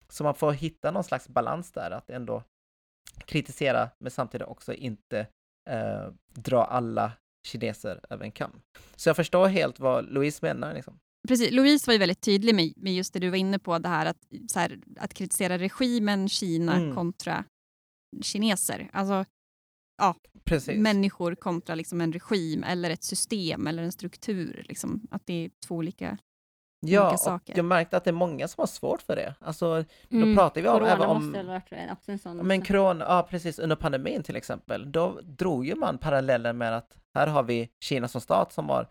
Så 0.08 0.24
man 0.24 0.34
får 0.34 0.52
hitta 0.52 0.90
någon 0.90 1.04
slags 1.04 1.28
balans 1.28 1.72
där, 1.72 1.90
att 1.90 2.10
ändå 2.10 2.42
kritisera 3.26 3.90
men 3.98 4.10
samtidigt 4.10 4.46
också 4.46 4.72
inte 4.72 5.26
uh, 5.70 6.12
dra 6.34 6.64
alla 6.64 7.12
kineser 7.46 8.00
över 8.10 8.24
en 8.24 8.32
kam. 8.32 8.60
Så 8.96 9.08
jag 9.08 9.16
förstår 9.16 9.46
helt 9.46 9.80
vad 9.80 10.12
Louise 10.12 10.38
menar. 10.42 10.74
Liksom. 10.74 10.98
Precis, 11.28 11.50
Louise 11.50 11.86
var 11.86 11.92
ju 11.92 11.98
väldigt 11.98 12.20
tydlig 12.20 12.54
med, 12.54 12.72
med 12.76 12.94
just 12.94 13.12
det 13.12 13.20
du 13.20 13.30
var 13.30 13.36
inne 13.36 13.58
på, 13.58 13.78
det 13.78 13.88
här 13.88 14.06
att, 14.06 14.18
här, 14.54 14.78
att 14.96 15.14
kritisera 15.14 15.58
regimen 15.58 16.28
Kina 16.28 16.76
mm. 16.76 16.94
kontra 16.94 17.44
kineser. 18.22 18.90
Alltså, 18.92 19.24
ja, 19.96 20.14
Precis. 20.44 20.78
människor 20.78 21.34
kontra 21.34 21.74
liksom 21.74 22.00
en 22.00 22.12
regim 22.12 22.64
eller 22.64 22.90
ett 22.90 23.04
system 23.04 23.66
eller 23.66 23.82
en 23.82 23.92
struktur. 23.92 24.64
Liksom, 24.68 25.08
att 25.10 25.26
det 25.26 25.44
är 25.44 25.50
två 25.66 25.74
olika, 25.74 26.18
ja, 26.80 27.06
olika 27.06 27.16
saker. 27.16 27.52
Ja, 27.52 27.56
jag 27.56 27.64
märkte 27.64 27.96
att 27.96 28.04
det 28.04 28.10
är 28.10 28.12
många 28.12 28.48
som 28.48 28.62
har 28.62 28.66
svårt 28.66 29.02
för 29.02 29.16
det. 29.16 29.34
Alltså, 29.40 29.84
mm. 30.10 30.28
Då 30.28 30.40
pratar 30.40 30.62
vi 30.62 30.68
om... 30.68 30.78
Corona 30.78 31.06
om, 31.06 31.24
måste 31.26 31.38
ha 31.38 31.46
varit 31.46 31.92
också 31.92 32.12
en 32.12 32.18
sån. 32.18 32.36
Men 32.36 32.62
corona, 32.62 33.04
ja 33.08 33.26
precis, 33.30 33.58
under 33.58 33.76
pandemin 33.76 34.22
till 34.22 34.36
exempel, 34.36 34.92
då 34.92 35.20
drog 35.22 35.66
ju 35.66 35.74
man 35.74 35.98
paralleller 35.98 36.52
med 36.52 36.76
att 36.76 36.96
här 37.14 37.26
har 37.26 37.42
vi 37.42 37.68
Kina 37.80 38.08
som 38.08 38.20
stat 38.20 38.52
som 38.52 38.68
har 38.68 38.88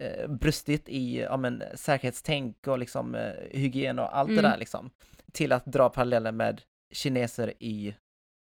eh, 0.00 0.28
brustit 0.28 0.88
i 0.88 1.20
ja, 1.20 1.36
men, 1.36 1.62
säkerhetstänk 1.74 2.66
och 2.66 2.78
liksom, 2.78 3.14
eh, 3.14 3.32
hygien 3.50 3.98
och 3.98 4.16
allt 4.16 4.30
mm. 4.30 4.42
det 4.42 4.48
där 4.48 4.58
liksom, 4.58 4.90
till 5.32 5.52
att 5.52 5.66
dra 5.66 5.88
paralleller 5.88 6.32
med 6.32 6.62
kineser 6.92 7.52
i 7.58 7.94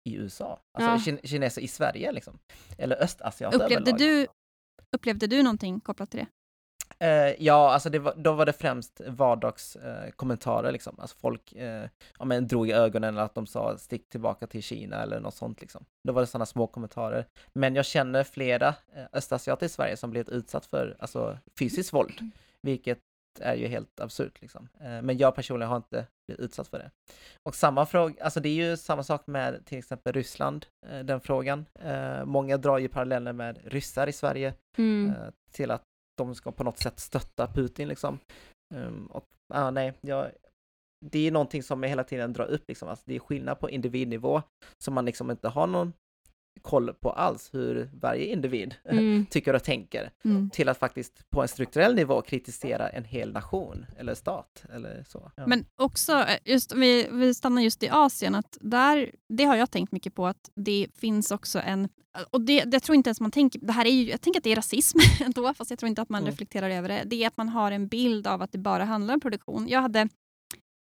i 0.04 0.16
USA, 0.16 0.60
alltså 0.74 1.12
ja. 1.12 1.18
kineser 1.24 1.62
i 1.62 1.68
Sverige 1.68 2.12
liksom. 2.12 2.40
Eller 2.78 3.04
östasiater 3.04 3.64
upplevde 3.64 3.92
du, 3.92 4.28
upplevde 4.96 5.28
du 5.28 5.44
någonting 5.44 5.80
kopplat 5.80 6.12
till 6.12 6.20
det? 6.20 6.28
Uh, 7.04 7.36
ja, 7.40 7.74
alltså 7.74 8.00
var, 8.00 8.14
då 8.18 8.34
var 8.34 8.46
det 8.46 8.54
främst 8.54 9.02
vardagskommentarer 9.08 10.68
uh, 10.68 10.72
liksom. 10.72 11.00
Alltså 11.00 11.18
folk 11.18 11.54
uh, 11.56 11.86
ja, 12.20 12.26
men 12.26 12.48
drog 12.48 12.70
i 12.70 12.72
ögonen 12.72 13.14
eller 13.14 13.26
att 13.26 13.36
de 13.36 13.48
sa 13.48 13.78
stick 13.78 14.10
tillbaka 14.10 14.48
till 14.48 14.64
Kina 14.64 15.02
eller 15.02 15.20
något 15.20 15.36
sånt 15.36 15.62
liksom. 15.62 15.86
Då 16.08 16.14
var 16.14 16.22
det 16.22 16.28
sådana 16.28 16.46
små 16.46 16.68
kommentarer. 16.68 17.26
Men 17.54 17.76
jag 17.76 17.86
känner 17.86 18.24
flera 18.24 18.68
uh, 18.70 19.06
östasiater 19.14 19.66
i 19.66 19.70
Sverige 19.70 19.98
som 19.98 20.10
blivit 20.10 20.30
utsatt 20.30 20.66
för 20.66 20.98
alltså, 21.00 21.38
fysiskt 21.60 21.94
våld, 21.94 22.32
vilket 22.62 23.00
är 23.40 23.56
ju 23.56 23.68
helt 23.68 24.00
absurt 24.00 24.42
liksom. 24.42 24.70
Men 24.80 25.18
jag 25.18 25.36
personligen 25.36 25.70
har 25.70 25.78
inte 25.78 26.08
blivit 26.28 26.46
utsatt 26.46 26.68
för 26.68 26.80
det. 26.80 26.92
Och 27.44 27.56
samma 27.56 27.86
fråga, 27.86 28.24
alltså 28.24 28.40
det 28.40 28.50
är 28.50 28.70
ju 28.70 28.78
samma 28.78 29.04
sak 29.04 29.28
med 29.28 29.66
till 29.66 29.78
exempel 29.78 30.14
Ryssland, 30.14 30.66
den 31.04 31.22
frågan. 31.22 31.66
Många 32.26 32.58
drar 32.58 32.78
ju 32.78 32.88
paralleller 32.88 33.34
med 33.34 33.60
ryssar 33.64 34.08
i 34.08 34.14
Sverige 34.14 34.54
mm. 34.78 35.14
till 35.52 35.72
att 35.72 35.84
de 36.18 36.36
ska 36.36 36.52
på 36.52 36.64
något 36.64 36.80
sätt 36.80 37.00
stötta 37.00 37.48
Putin 37.48 37.88
liksom. 37.88 38.20
Um, 38.76 39.08
och 39.08 39.26
ah, 39.54 39.72
nej, 39.72 39.94
jag, 40.02 40.32
det 41.06 41.28
är 41.28 41.32
någonting 41.32 41.64
som 41.64 41.84
jag 41.84 41.90
hela 41.90 42.04
tiden 42.04 42.34
drar 42.34 42.46
upp 42.46 42.64
liksom. 42.68 42.90
Alltså, 42.90 43.04
det 43.08 43.16
är 43.16 43.20
skillnad 43.20 43.60
på 43.60 43.70
individnivå 43.70 44.42
som 44.78 44.94
man 44.94 45.06
liksom 45.06 45.32
inte 45.32 45.48
har 45.48 45.68
någon 45.68 45.94
koll 46.62 46.94
på 46.94 47.12
alls 47.12 47.50
hur 47.54 47.90
varje 47.94 48.26
individ 48.26 48.76
mm. 48.86 49.26
tycker 49.26 49.54
och 49.54 49.64
tänker 49.64 50.12
mm. 50.26 50.50
till 50.50 50.70
att 50.70 50.78
faktiskt 50.78 51.30
på 51.30 51.42
en 51.42 51.48
strukturell 51.48 51.96
nivå 51.96 52.22
kritisera 52.22 52.90
en 52.90 53.04
hel 53.04 53.32
nation 53.32 53.86
eller 53.98 54.14
stat 54.14 54.64
eller 54.74 55.04
så. 55.08 55.32
Ja. 55.36 55.48
Men 55.48 55.66
också, 55.76 56.14
eh, 56.14 56.38
just 56.46 56.76
vi, 56.76 57.08
vi 57.12 57.34
stannar 57.34 57.62
just 57.62 57.84
i 57.84 57.90
Asien, 57.90 58.36
att 58.36 58.58
där, 58.62 59.12
det 59.30 59.44
har 59.44 59.56
jag 59.56 59.72
tänkt 59.72 59.92
mycket 59.92 60.16
på 60.16 60.28
att 60.28 60.50
det 60.56 60.88
finns 60.96 61.32
också 61.32 61.60
en 61.60 61.90
och 62.32 62.42
det, 62.42 62.64
det 62.64 62.80
tror 62.80 62.96
inte 62.96 63.10
ens 63.10 63.22
man 63.22 63.32
tänker, 63.32 63.60
det 63.60 63.72
här 63.74 63.86
är 63.86 63.90
ju, 63.90 64.10
jag 64.10 64.22
tänker 64.22 64.40
att 64.40 64.44
det 64.44 64.52
är 64.52 64.56
rasism 64.56 64.98
ändå, 65.26 65.54
fast 65.54 65.70
jag 65.70 65.80
tror 65.80 65.88
inte 65.88 66.02
att 66.02 66.10
man 66.10 66.22
mm. 66.22 66.32
reflekterar 66.32 66.70
över 66.70 66.90
det. 66.90 67.04
Det 67.06 67.24
är 67.24 67.28
att 67.28 67.38
man 67.38 67.50
har 67.50 67.72
en 67.72 67.88
bild 67.88 68.28
av 68.28 68.42
att 68.42 68.52
det 68.52 68.58
bara 68.58 68.86
handlar 68.86 69.14
om 69.14 69.20
produktion. 69.20 69.68
Jag 69.68 69.82
hade 69.82 70.10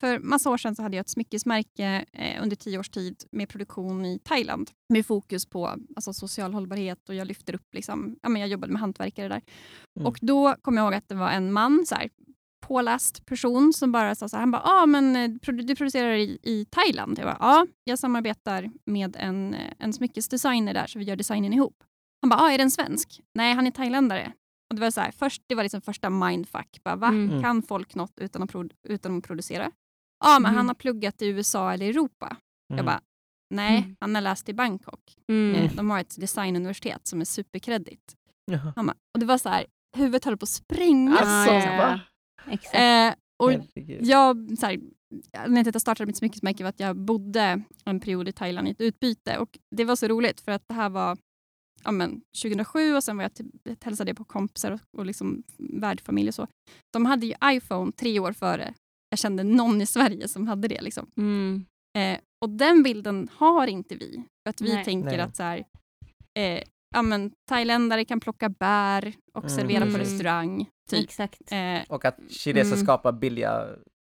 för 0.03 0.19
massa 0.19 0.49
år 0.49 0.57
sedan 0.57 0.75
så 0.75 0.81
hade 0.81 0.97
jag 0.97 1.01
ett 1.01 1.09
smyckesmärke 1.09 2.05
eh, 2.13 2.43
under 2.43 2.55
tio 2.55 2.79
års 2.79 2.89
tid 2.89 3.23
med 3.31 3.49
produktion 3.49 4.05
i 4.05 4.19
Thailand 4.19 4.71
med 4.89 5.05
fokus 5.05 5.45
på 5.45 5.77
alltså, 5.95 6.13
social 6.13 6.53
hållbarhet 6.53 7.09
och 7.09 7.15
jag 7.15 7.27
lyfter 7.27 7.55
upp, 7.55 7.73
liksom, 7.73 8.15
ja, 8.21 8.29
men 8.29 8.41
jag 8.41 8.49
jobbade 8.49 8.73
med 8.73 8.79
hantverkare 8.79 9.27
där. 9.27 9.41
Mm. 9.99 10.07
Och 10.07 10.17
då 10.21 10.55
kom 10.61 10.77
jag 10.77 10.83
ihåg 10.83 10.93
att 10.93 11.09
det 11.09 11.15
var 11.15 11.31
en 11.31 11.51
man, 11.53 11.85
så 11.85 11.95
här, 11.95 12.09
påläst 12.67 13.25
person 13.25 13.73
som 13.73 13.91
bara 13.91 14.15
sa 14.15 14.29
så 14.29 14.35
här, 14.35 14.41
han 14.41 14.51
bara, 14.51 14.61
ah, 14.65 14.85
men 14.85 15.15
eh, 15.15 15.29
du 15.53 15.75
producerar 15.75 16.13
i, 16.13 16.39
i 16.43 16.65
Thailand? 16.65 17.19
Jag 17.19 17.25
bara, 17.25 17.37
ja, 17.39 17.67
jag 17.83 17.99
samarbetar 17.99 18.71
med 18.85 19.15
en, 19.19 19.53
eh, 19.53 19.73
en 19.79 19.93
smyckesdesigner 19.93 20.73
där 20.73 20.87
så 20.87 20.99
vi 20.99 21.05
gör 21.05 21.15
designen 21.15 21.53
ihop. 21.53 21.83
Han 22.21 22.29
bara, 22.29 22.39
ah, 22.39 22.51
är 22.51 22.57
den 22.57 22.71
svensk? 22.71 23.21
Nej, 23.33 23.53
han 23.53 23.67
är 23.67 23.71
thailändare. 23.71 24.33
Och 24.69 24.75
det 24.75 24.81
var 24.81 24.91
så 24.91 25.01
här, 25.01 25.11
först, 25.11 25.43
det 25.47 25.55
var 25.55 25.63
liksom 25.63 25.81
första 25.81 26.09
mindfuck. 26.09 26.79
Bara, 26.83 26.95
va? 26.95 27.07
Mm. 27.07 27.41
Kan 27.41 27.61
folk 27.61 27.95
något 27.95 28.13
utan 28.19 28.43
att, 28.43 28.55
utan 28.87 29.17
att 29.17 29.23
producera? 29.23 29.71
Ja, 30.23 30.39
men 30.39 30.49
mm. 30.49 30.57
han 30.57 30.67
har 30.67 30.75
pluggat 30.75 31.21
i 31.21 31.27
USA 31.27 31.73
eller 31.73 31.85
Europa. 31.85 32.25
Mm. 32.25 32.77
Jag 32.77 32.85
bara, 32.85 33.01
nej, 33.49 33.77
mm. 33.77 33.95
han 33.99 34.15
har 34.15 34.21
läst 34.21 34.49
i 34.49 34.53
Bangkok. 34.53 35.15
Mm. 35.29 35.55
Eh, 35.55 35.71
de 35.75 35.89
har 35.89 35.99
ett 35.99 36.15
designuniversitet 36.19 37.07
som 37.07 37.21
är 37.21 37.25
superkreddigt. 37.25 38.15
och 39.13 39.19
det 39.19 39.25
var 39.25 39.37
så 39.37 39.49
här, 39.49 39.65
huvudet 39.97 40.25
höll 40.25 40.37
på 40.37 40.43
att 40.43 40.49
spränga. 40.49 41.17
Alltså, 41.17 41.53
ja, 41.53 41.99
ja. 42.45 42.79
Eh, 42.79 43.13
och 43.43 43.53
jag, 43.99 44.57
så 44.59 44.65
här, 44.65 44.79
anledningen 45.37 45.63
till 45.63 45.69
att 45.69 45.75
jag 45.75 45.81
startade 45.81 46.07
mitt 46.07 46.17
smyckesmärke 46.17 46.63
var 46.63 46.69
att 46.69 46.79
jag 46.79 46.95
bodde 46.97 47.61
en 47.85 47.99
period 47.99 48.29
i 48.29 48.31
Thailand 48.31 48.67
i 48.67 48.71
ett 48.71 48.81
utbyte. 48.81 49.37
Och 49.37 49.59
Det 49.75 49.85
var 49.85 49.95
så 49.95 50.07
roligt 50.07 50.41
för 50.41 50.51
att 50.51 50.67
det 50.67 50.73
här 50.73 50.89
var 50.89 51.17
ja, 51.83 51.91
men, 51.91 52.21
2007 52.43 52.95
och 52.95 53.03
sen 53.03 53.17
var 53.17 53.23
jag 53.23 53.33
till, 53.33 53.51
hälsade 53.81 54.13
på 54.13 54.23
kompisar 54.23 54.71
och, 54.71 54.99
och 54.99 55.05
liksom 55.05 55.43
värdfamilj 55.57 56.27
och 56.27 56.35
så. 56.35 56.47
De 56.93 57.05
hade 57.05 57.25
ju 57.25 57.33
iPhone 57.45 57.91
tre 57.91 58.19
år 58.19 58.33
före 58.33 58.73
jag 59.13 59.19
kände 59.19 59.43
någon 59.43 59.81
i 59.81 59.85
Sverige 59.85 60.27
som 60.27 60.47
hade 60.47 60.67
det. 60.67 60.81
Liksom. 60.81 61.11
Mm. 61.17 61.65
Eh, 61.97 62.19
och 62.41 62.49
den 62.49 62.83
bilden 62.83 63.29
har 63.35 63.67
inte 63.67 63.95
vi. 63.95 64.23
För 64.43 64.49
att 64.49 64.61
vi 64.61 64.73
Nej. 64.73 64.85
tänker 64.85 65.09
Nej. 65.09 65.19
att 65.19 65.35
så 65.35 65.43
här, 65.43 65.63
eh, 66.39 66.63
ja, 66.95 67.01
men, 67.01 67.31
thailändare 67.49 68.05
kan 68.05 68.19
plocka 68.19 68.49
bär 68.49 69.13
och 69.33 69.43
mm. 69.43 69.57
servera 69.57 69.81
på 69.81 69.87
mm. 69.87 69.99
restaurang. 69.99 70.69
Typ. 70.89 71.03
Exakt. 71.03 71.51
Eh, 71.51 71.81
och 71.89 72.05
att 72.05 72.19
kineser 72.29 72.73
mm. 72.73 72.85
skapar 72.85 73.11
billiga 73.11 73.65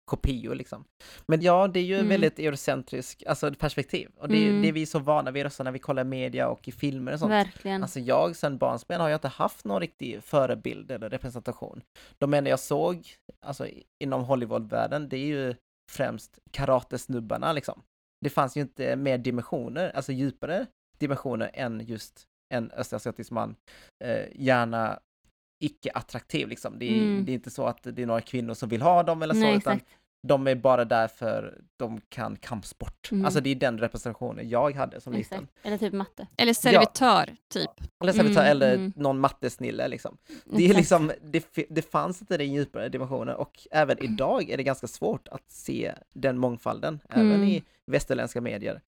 kopior 0.05 0.55
liksom. 0.55 0.85
Men 1.27 1.41
ja, 1.41 1.67
det 1.67 1.79
är 1.79 1.83
ju 1.83 1.95
mm. 1.95 2.09
väldigt 2.09 2.39
eurocentriskt 2.39 3.27
alltså, 3.27 3.53
perspektiv. 3.53 4.09
Och 4.17 4.27
det, 4.27 4.47
mm. 4.47 4.61
det 4.61 4.67
är 4.67 4.71
vi 4.71 4.85
så 4.85 4.99
vana 4.99 5.31
vid 5.31 5.45
också 5.45 5.63
när 5.63 5.71
vi 5.71 5.79
kollar 5.79 6.03
media 6.03 6.47
och 6.47 6.67
i 6.67 6.71
filmer 6.71 7.13
och 7.13 7.19
sånt. 7.19 7.31
Verkligen. 7.31 7.83
Alltså 7.83 7.99
jag 7.99 8.35
sen 8.35 8.57
barnsben 8.57 9.01
har 9.01 9.09
jag 9.09 9.17
inte 9.17 9.27
haft 9.27 9.65
någon 9.65 9.79
riktig 9.79 10.23
förebild 10.23 10.91
eller 10.91 11.09
representation. 11.09 11.81
De 12.17 12.33
enda 12.33 12.49
jag 12.49 12.59
såg, 12.59 13.07
alltså 13.45 13.67
inom 14.03 14.23
Hollywoodvärlden, 14.23 15.09
det 15.09 15.17
är 15.17 15.25
ju 15.25 15.55
främst 15.91 16.39
karatesnubbarna 16.51 17.53
liksom. 17.53 17.81
Det 18.21 18.29
fanns 18.29 18.57
ju 18.57 18.61
inte 18.61 18.95
mer 18.95 19.17
dimensioner, 19.17 19.91
alltså 19.95 20.11
djupare 20.11 20.67
dimensioner 20.97 21.51
än 21.53 21.79
just 21.79 22.27
en 22.53 22.71
östasiatisk 22.71 23.31
man, 23.31 23.55
eh, 24.03 24.25
gärna 24.35 24.99
icke-attraktiv 25.63 26.47
liksom. 26.47 26.79
Det 26.79 26.85
är, 26.85 27.03
mm. 27.03 27.25
det 27.25 27.31
är, 27.31 27.33
inte 27.33 27.51
så 27.51 27.65
att 27.65 27.79
det 27.83 28.01
är 28.01 28.05
några 28.05 28.21
kvinnor 28.21 28.53
som 28.53 28.69
vill 28.69 28.81
ha 28.81 29.03
dem 29.03 29.21
eller 29.21 29.33
så, 29.33 29.39
Nej, 29.39 29.57
utan 29.57 29.77
exakt. 29.77 29.91
de 30.27 30.47
är 30.47 30.55
bara 30.55 30.85
där 30.85 31.07
för 31.07 31.61
de 31.77 32.01
kan 32.09 32.35
kampsport. 32.35 33.11
Mm. 33.11 33.25
Alltså 33.25 33.41
det 33.41 33.49
är 33.49 33.55
den 33.55 33.77
representationen 33.77 34.49
jag 34.49 34.75
hade 34.75 35.01
som 35.01 35.13
exakt. 35.13 35.41
liten. 35.41 35.47
Eller 35.63 35.77
typ 35.77 35.93
matte. 35.93 36.27
Eller 36.37 36.53
servitör, 36.53 37.25
ja. 37.27 37.35
typ. 37.47 37.71
Eller 38.03 38.13
servitör, 38.13 38.41
mm. 38.41 38.51
eller 38.51 38.73
mm. 38.73 38.93
någon 38.95 39.19
mattesnille 39.19 39.87
liksom. 39.87 40.17
Det, 40.45 40.69
är 40.69 40.73
liksom 40.73 41.11
det, 41.21 41.45
det 41.69 41.91
fanns 41.91 42.21
inte 42.21 42.37
den 42.37 42.53
djupare 42.53 42.89
dimensionen 42.89 43.35
och 43.35 43.67
även 43.71 44.03
idag 44.03 44.49
är 44.49 44.57
det 44.57 44.63
ganska 44.63 44.87
svårt 44.87 45.27
att 45.27 45.51
se 45.51 45.93
den 46.13 46.37
mångfalden, 46.37 46.99
även 47.09 47.31
mm. 47.31 47.43
i 47.43 47.63
västerländska 47.85 48.41
medier. 48.41 48.81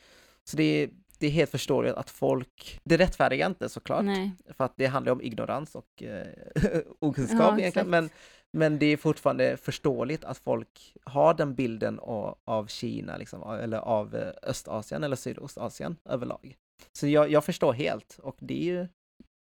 Så 0.43 0.57
det 0.57 0.63
är, 0.83 0.89
det 1.25 1.29
är 1.29 1.33
helt 1.33 1.51
förståeligt 1.51 1.95
att 1.95 2.09
folk, 2.09 2.79
det 2.83 2.97
rättfärdigar 2.97 3.49
inte 3.49 3.69
såklart, 3.69 4.05
Nej. 4.05 4.31
för 4.57 4.63
att 4.63 4.73
det 4.77 4.85
handlar 4.85 5.11
om 5.11 5.21
ignorans 5.21 5.75
och 5.75 6.03
eh, 6.03 6.27
okunskap 6.99 7.39
ja, 7.39 7.59
egentligen, 7.59 7.89
men, 7.89 8.09
men 8.57 8.79
det 8.79 8.85
är 8.85 8.97
fortfarande 8.97 9.57
förståeligt 9.57 10.23
att 10.23 10.37
folk 10.37 10.93
har 11.03 11.33
den 11.33 11.55
bilden 11.55 11.99
av, 11.99 12.37
av 12.45 12.67
Kina, 12.67 13.17
liksom, 13.17 13.59
eller 13.59 13.77
av 13.77 14.15
eh, 14.15 14.49
Östasien 14.49 15.03
eller 15.03 15.15
Sydostasien 15.15 15.97
överlag. 16.09 16.55
Så 16.93 17.07
jag, 17.07 17.31
jag 17.31 17.45
förstår 17.45 17.73
helt, 17.73 18.19
och 18.23 18.37
det 18.39 18.59
är 18.59 18.63
ju 18.63 18.87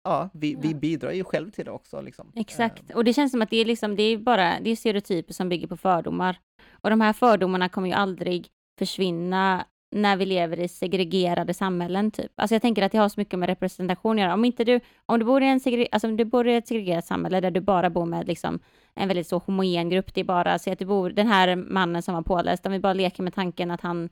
Ja, 0.04 0.30
vi, 0.34 0.56
vi 0.56 0.76
bidrar 0.76 1.12
ju 1.12 1.24
själv 1.24 1.52
till 1.52 1.66
det 1.66 1.72
också. 1.72 2.02
Liksom. 2.02 2.32
Exakt, 2.36 2.90
ehm. 2.90 2.98
och 2.98 3.04
det 3.04 3.14
känns 3.14 3.32
som 3.32 3.42
att 3.42 3.50
det 3.50 3.58
är, 3.58 3.66
liksom, 3.66 3.96
det 3.96 4.04
är 4.04 4.18
bara 4.18 4.60
det 4.60 4.70
är 4.70 4.76
stereotyper 4.76 5.34
som 5.34 5.50
bygger 5.50 5.68
på 5.68 5.78
fördomar. 5.78 6.40
Och 6.72 6.90
de 6.90 7.02
här 7.02 7.14
fördomarna 7.14 7.70
kommer 7.70 7.88
ju 7.88 7.94
aldrig 7.94 8.48
försvinna 8.80 9.66
när 9.92 10.18
vi 10.18 10.26
lever 10.26 10.60
i 10.60 10.68
segregerade 10.68 11.54
samhällen. 11.54 12.12
Typ. 12.12 12.32
Alltså 12.36 12.56
jag 12.56 12.62
tänker 12.62 12.84
att 12.84 12.92
det 12.92 12.98
har 12.98 13.10
så 13.10 13.20
mycket 13.20 13.40
med 13.40 13.50
representation 13.50 14.16
att 14.16 14.22
göra. 14.22 14.34
Om, 14.34 14.46
inte 14.46 14.64
du, 14.64 14.80
om, 15.06 15.20
du 15.20 15.26
bor 15.26 15.44
i 15.44 15.48
en 15.48 15.60
segre, 15.60 15.88
alltså 15.92 16.08
om 16.08 16.18
du 16.18 16.26
bor 16.26 16.48
i 16.48 16.56
ett 16.56 16.68
segregerat 16.68 17.06
samhälle 17.06 17.42
där 17.42 17.52
du 17.52 17.62
bara 17.62 17.90
bor 17.90 18.06
med 18.06 18.28
liksom, 18.28 18.60
en 18.96 19.08
väldigt 19.08 19.28
så 19.28 19.38
homogen 19.38 19.90
grupp. 19.90 20.14
Det 20.14 20.22
är 20.22 20.26
bara, 20.26 20.60
så 20.60 20.72
att 20.72 20.80
det 20.80 20.86
bor, 20.86 21.10
den 21.10 21.28
här 21.28 21.56
mannen 21.56 22.02
som 22.02 22.14
var 22.14 22.22
påläst, 22.22 22.66
om 22.66 22.72
vi 22.72 22.80
bara 22.80 22.94
leker 22.94 23.24
med 23.24 23.34
tanken 23.34 23.72
att 23.72 23.82
han 23.82 24.10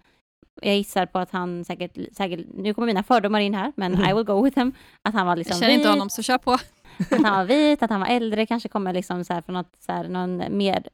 jag 0.62 0.76
gissar 0.76 1.06
på 1.06 1.20
att 1.20 1.32
han 1.32 1.66
säkert, 1.66 1.98
säkert, 2.18 2.46
nu 2.54 2.74
kommer 2.74 2.86
mina 2.86 3.04
fördomar 3.04 3.40
in 3.40 3.54
här, 3.54 3.74
men 3.76 3.94
I 4.10 4.14
will 4.14 4.24
go 4.24 4.44
with 4.44 4.60
him, 4.60 4.74
att 5.02 5.14
han 5.14 5.28
var 5.28 5.36
liksom 5.36 5.54
Jag 5.54 5.60
känner 5.60 5.74
inte 5.74 5.90
honom, 5.90 6.10
så 6.10 6.22
kör 6.22 6.38
på. 6.38 6.52
att 6.52 7.24
han 7.24 7.38
var 7.38 7.46
vit, 7.56 7.84
att 7.84 7.90
han 7.90 8.00
var 8.00 8.08
äldre, 8.08 8.46
kanske 8.46 8.70
kommer 8.70 8.94
liksom 8.94 9.26
så 9.26 9.34
här 9.34 9.42
från 9.42 9.54
något, 9.54 9.76
så 9.80 9.92
här, 9.92 10.08
någon 10.08 10.38
med, 10.38 10.88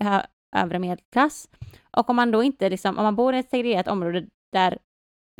övre 0.55 0.79
medelklass. 0.79 1.49
Och 1.97 2.09
om 2.09 2.15
man 2.15 2.31
då 2.31 2.43
inte, 2.43 2.69
liksom, 2.69 2.97
om 2.97 3.03
man 3.03 3.15
bor 3.15 3.35
i 3.35 3.39
ett 3.39 3.49
segregerat 3.49 3.87
område 3.87 4.25
där 4.55 4.77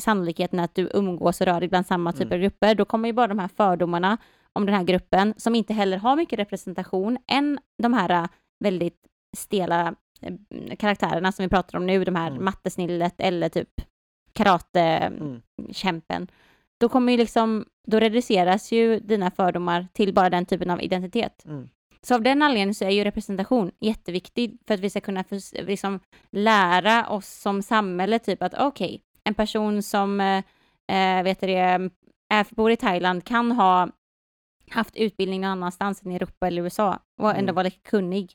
sannolikheten 0.02 0.60
att 0.60 0.76
du 0.76 0.90
umgås 0.94 1.42
och 1.42 1.48
rör 1.48 1.60
dig 1.60 1.70
bland 1.70 1.86
samma 1.88 2.14
typer 2.14 2.36
av 2.36 2.42
grupper, 2.42 2.76
då 2.76 2.86
kommer 2.86 3.10
ju 3.10 3.14
bara 3.14 3.28
de 3.28 3.40
här 3.40 3.48
fördomarna 3.48 4.18
om 4.54 4.66
den 4.66 4.76
här 4.76 4.84
gruppen, 4.84 5.34
som 5.38 5.56
inte 5.56 5.74
heller 5.74 5.98
har 5.98 6.16
mycket 6.16 6.40
representation, 6.40 7.18
än 7.28 7.60
de 7.84 7.94
här 7.94 8.10
äh, 8.10 8.28
väldigt 8.60 9.00
stela 9.38 9.96
äh, 10.22 10.34
karaktärerna 10.78 11.32
som 11.32 11.44
vi 11.44 11.50
pratar 11.50 11.78
om 11.78 11.86
nu, 11.86 12.04
de 12.04 12.16
här 12.16 12.32
Mm. 12.32 12.46
mattesnillet 12.46 13.16
eller 13.18 13.50
typ 13.50 13.70
karatekämpen. 14.34 16.18
Mm. 16.18 16.28
Då 16.78 16.90
kommer 16.90 17.12
ju 17.12 17.18
liksom, 17.18 17.66
då 17.88 18.00
reduceras 18.00 18.72
ju 18.72 19.00
dina 19.00 19.32
fördomar 19.32 19.88
till 19.94 20.14
bara 20.14 20.30
den 20.30 20.46
typen 20.46 20.70
av 20.70 20.82
identitet. 20.82 21.46
Mm. 21.46 21.70
Så 22.06 22.16
av 22.16 22.22
den 22.22 22.42
anledningen 22.42 22.76
så 22.76 22.86
är 22.86 22.90
ju 22.90 23.04
representation 23.04 23.72
jätteviktig 23.80 24.58
för 24.68 24.74
att 24.74 24.80
vi 24.80 24.90
ska 24.90 25.02
kunna 25.02 25.24
förs- 25.24 25.54
liksom 25.54 26.00
lära 26.32 27.10
oss 27.10 27.28
som 27.28 27.62
samhälle 27.62 28.20
typ 28.20 28.44
att 28.44 28.54
okej, 28.60 29.02
en 29.24 29.34
person 29.34 29.84
som 29.84 30.22
eh, 30.22 30.38
eh, 30.88 31.24
vet 31.24 31.40
det, 31.40 31.56
är, 32.30 32.56
bor 32.56 32.72
i 32.72 32.78
Thailand 32.78 33.24
kan 33.24 33.52
ha 33.52 33.90
haft 34.70 34.96
utbildning 34.96 35.42
någon 35.42 35.50
annanstans 35.52 36.04
än 36.06 36.12
i 36.12 36.16
Europa 36.16 36.48
eller 36.48 36.62
USA 36.62 37.00
och 37.22 37.30
ändå 37.30 37.40
Mm. 37.44 37.56
vara 37.56 37.64
lika 37.64 37.90
kunnig. 37.90 38.34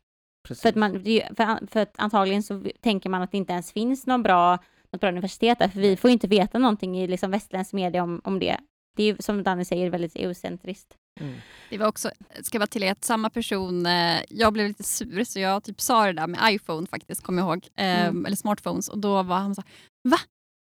Precis. 0.49 0.63
För 0.63 0.69
att, 0.69 0.75
man, 0.77 0.93
för, 1.37 1.67
för 1.67 1.81
att 1.81 1.95
antagligen 1.99 2.43
så 2.43 2.65
tänker 2.81 3.11
man 3.11 3.23
att 3.23 3.31
det 3.31 3.37
inte 3.39 3.53
ens 3.53 3.73
finns 3.73 4.07
någon 4.07 4.23
bra, 4.23 4.59
något 4.93 5.01
bra 5.01 5.11
universitet 5.11 5.59
där, 5.59 5.69
för 5.69 5.81
vi 5.81 5.97
får 5.97 6.11
inte 6.11 6.27
veta 6.29 6.59
någonting 6.59 6.99
i 6.99 7.07
liksom 7.07 7.31
västerländsk 7.31 7.73
media 7.73 8.03
om, 8.03 8.21
om 8.25 8.39
det. 8.39 8.57
Det 8.97 9.03
är 9.03 9.07
ju 9.07 9.17
som 9.21 9.43
Danny 9.43 9.65
säger 9.65 9.91
väldigt 9.91 10.17
eurocentriskt. 10.17 10.95
Mm. 11.21 11.35
Det 11.71 11.79
var 11.79 11.87
också, 11.87 12.11
ska 12.43 12.59
vara 12.59 12.67
till 12.67 12.89
att 12.89 13.05
samma 13.05 13.31
person, 13.31 13.87
eh, 13.87 14.21
jag 14.29 14.53
blev 14.53 14.69
lite 14.69 14.83
sur 14.83 15.25
så 15.25 15.39
jag 15.41 15.65
typ 15.65 15.81
sa 15.81 16.07
det 16.07 16.13
där 16.13 16.27
med 16.27 16.55
iPhone 16.55 16.87
faktiskt, 16.87 17.23
kommer 17.23 17.43
jag 17.43 17.49
ihåg, 17.49 17.69
eh, 17.77 18.05
Mm. 18.07 18.27
eller 18.27 18.37
smartphones 18.37 18.89
och 18.89 18.99
då 18.99 19.23
var 19.23 19.37
han 19.39 19.55
så 19.55 19.61
här, 19.61 19.71
va? 20.11 20.19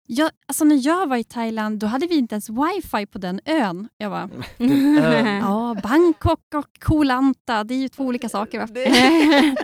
Jag, 0.07 0.31
alltså 0.47 0.65
när 0.65 0.87
jag 0.87 1.07
var 1.09 1.17
i 1.17 1.23
Thailand 1.23 1.79
då 1.79 1.87
hade 1.87 2.07
vi 2.07 2.15
inte 2.17 2.35
ens 2.35 2.49
wifi 2.49 3.05
på 3.05 3.17
den 3.17 3.39
ön. 3.45 3.87
Jag 3.97 4.11
bara, 4.11 4.29
ön. 4.59 5.25
ja 5.37 5.75
Bangkok 5.83 6.53
och 6.55 6.69
Koh 6.79 7.05
Lanta, 7.05 7.63
det 7.63 7.73
är 7.73 7.77
ju 7.79 7.89
två 7.89 8.03
olika 8.03 8.29
saker 8.29 8.59
va? 8.59 8.67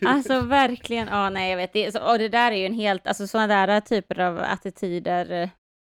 Alltså 0.08 0.40
verkligen, 0.40 1.08
ja 1.08 1.30
nej 1.30 1.50
jag 1.50 1.56
vet, 1.56 1.72
det, 1.72 1.92
så, 1.92 2.10
och 2.12 2.18
det 2.18 2.28
där 2.28 2.52
är 2.52 2.56
ju 2.56 2.66
en 2.66 2.74
helt, 2.74 3.06
alltså 3.06 3.26
sådana 3.26 3.66
där 3.66 3.80
typer 3.80 4.20
av 4.20 4.38
attityder, 4.38 5.42
eh, 5.42 5.48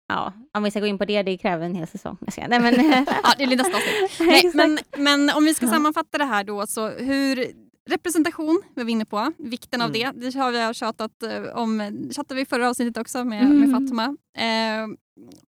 ja, 0.09 0.32
om 0.54 0.62
vi 0.62 0.70
ska 0.70 0.80
gå 0.80 0.86
in 0.86 0.98
på 0.98 1.04
det, 1.04 1.22
det 1.22 1.38
kräver 1.38 1.66
en 1.66 1.74
hel 1.74 1.86
säsong. 1.86 2.16
Nej 2.48 2.61
men, 2.61 2.74
Ja, 3.22 3.34
det 3.38 3.44
är 3.44 3.57
nästa. 3.57 3.78
Nej, 4.24 4.50
men, 4.54 4.78
men 4.96 5.30
om 5.30 5.44
vi 5.44 5.54
ska 5.54 5.68
sammanfatta 5.68 6.18
det 6.18 6.24
här 6.24 6.44
då, 6.44 6.66
så 6.66 6.88
hur 6.88 7.46
representation 7.90 8.62
var 8.74 8.84
vi 8.84 8.92
inne 8.92 9.04
på, 9.04 9.32
vikten 9.38 9.82
av 9.82 9.88
Mm. 9.94 10.14
det. 10.20 10.30
Det 10.30 10.38
har 10.38 10.68
vi 10.68 10.74
tjatat 10.74 11.22
eh, 11.22 11.42
om, 11.42 11.82
tjatade 12.12 12.34
vi 12.34 12.40
i 12.40 12.46
förra 12.46 12.68
avsnittet 12.70 12.96
också 13.00 13.24
med, 13.24 13.42
Mm. 13.44 13.61
med 13.61 13.70
Fatma. 13.70 14.04
Eh, 14.38 14.86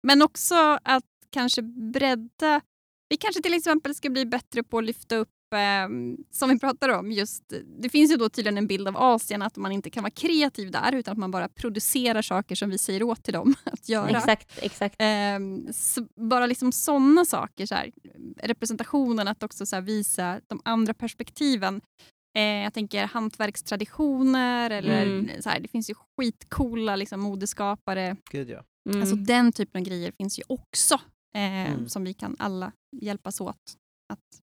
men 0.03 0.21
också 0.21 0.79
att 0.83 1.03
kanske 1.31 1.61
bredda, 1.93 2.61
vi 3.09 3.17
kanske 3.17 3.41
till 3.41 3.53
exempel 3.53 3.95
ska 3.95 4.09
bli 4.09 4.25
bättre 4.25 4.63
på 4.63 4.77
att 4.77 4.83
lyfta 4.85 5.15
upp 5.15 5.29
eh, 5.53 5.87
som 6.31 6.49
vi 6.49 6.59
pratar 6.59 6.89
om, 6.89 7.11
just, 7.11 7.53
det 7.79 7.89
finns 7.89 8.11
ju 8.11 8.15
då 8.15 8.29
tydligen 8.29 8.57
en 8.57 8.67
bild 8.67 8.87
av 8.87 8.97
Asien 8.97 9.41
att 9.41 9.57
man 9.57 9.71
inte 9.71 9.89
kan 9.89 10.03
vara 10.03 10.11
kreativ 10.11 10.71
där 10.71 10.95
utan 10.95 11.11
att 11.11 11.17
man 11.17 11.31
bara 11.31 11.49
producerar 11.49 12.21
saker 12.21 12.55
som 12.55 12.69
vi 12.69 12.77
säger 12.77 13.03
åt 13.03 13.23
till 13.23 13.33
dem 13.33 13.53
att 13.63 13.89
göra. 13.89 14.17
exakt, 14.17 14.59
exakt. 14.61 14.95
Ehm, 14.99 15.73
så 15.73 16.07
bara 16.15 16.45
liksom 16.45 16.71
sådana 16.71 17.25
saker, 17.25 17.65
så 17.65 17.75
här, 17.75 17.91
representationen, 18.43 19.27
att 19.27 19.43
också 19.43 19.65
så 19.65 19.75
här, 19.75 19.81
visa 19.83 20.39
de 20.47 20.61
andra 20.65 20.93
perspektiven. 20.93 21.81
Eh, 22.37 22.43
jag 22.43 22.73
tänker 22.73 23.05
hantverkstraditioner, 23.07 24.69
eller 24.69 25.05
Mm. 25.05 25.41
så 25.41 25.49
här, 25.49 25.59
det 25.59 25.67
finns 25.67 25.89
ju 25.89 25.93
skitcoola 26.17 26.95
liksom, 26.95 27.19
modeskapare. 27.21 28.15
Gud 28.31 28.49
ja. 28.49 28.63
Mm. 28.89 29.01
Alltså, 29.01 29.15
den 29.15 29.51
typen 29.51 29.81
av 29.81 29.85
grejer 29.87 30.11
finns 30.17 30.39
ju 30.39 30.43
också 30.47 30.95
eh, 31.35 31.71
Mm. 31.71 31.89
som 31.89 32.03
vi 32.03 32.13
kan 32.13 32.35
alla 32.39 32.71
hjälpas 33.01 33.41
åt 33.41 33.55
att 34.13 34.41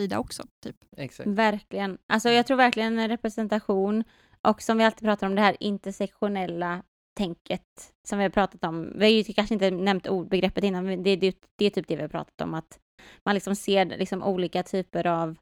sprida 0.00 0.18
också. 0.18 0.42
Typ. 0.62 0.76
Exakt. 0.96 1.28
Verkligen. 1.28 1.98
Alltså 2.06 2.28
jag 2.30 2.46
tror 2.46 2.56
verkligen 2.56 2.98
en 2.98 3.08
representation 3.08 4.04
och 4.42 4.62
som 4.62 4.78
vi 4.78 4.84
alltid 4.84 5.08
pratar 5.08 5.26
om 5.26 5.34
det 5.34 5.42
här 5.42 5.56
intersektionella 5.60 6.82
tänket 7.16 7.92
som 8.08 8.18
vi 8.18 8.24
har 8.24 8.30
pratat 8.30 8.64
om. 8.64 8.92
Vi 8.94 9.04
har 9.04 9.10
ju 9.10 9.24
kanske 9.24 9.54
inte 9.54 9.70
nämnt 9.70 10.08
ordbegreppet 10.08 10.64
innan, 10.64 10.84
men 10.84 11.02
det, 11.02 11.16
det, 11.16 11.36
det 11.56 11.64
är 11.64 11.70
typ 11.70 11.88
det 11.88 11.96
vi 11.96 12.02
har 12.02 12.08
pratat 12.08 12.40
om, 12.40 12.54
att 12.54 12.78
man 13.24 13.34
liksom 13.34 13.56
ser 13.56 13.86
liksom 13.86 14.22
olika 14.22 14.62
typer 14.62 15.06
av 15.06 15.36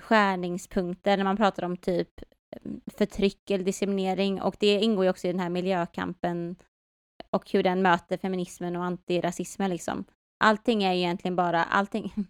skärningspunkter 0.00 1.16
när 1.16 1.24
man 1.24 1.36
pratar 1.36 1.62
om 1.62 1.76
typ 1.76 2.08
eh, 2.56 2.70
förtryck 2.98 3.50
eller 3.50 3.64
diskriminering 3.64 4.42
och 4.42 4.56
det 4.60 4.80
ingår 4.80 5.04
ju 5.04 5.10
också 5.10 5.28
i 5.28 5.32
den 5.32 5.40
här 5.40 5.50
miljökampen 5.50 6.56
och 7.30 7.50
hur 7.50 7.62
den 7.62 7.82
möter 7.82 8.16
feminismen 8.16 8.76
och 8.76 8.84
antirasismen 8.84 9.70
liksom. 9.70 10.04
Allting 10.44 10.82
är 10.82 10.92
ju 10.92 10.98
egentligen 10.98 11.36
bara, 11.36 11.64
allting, 11.64 12.12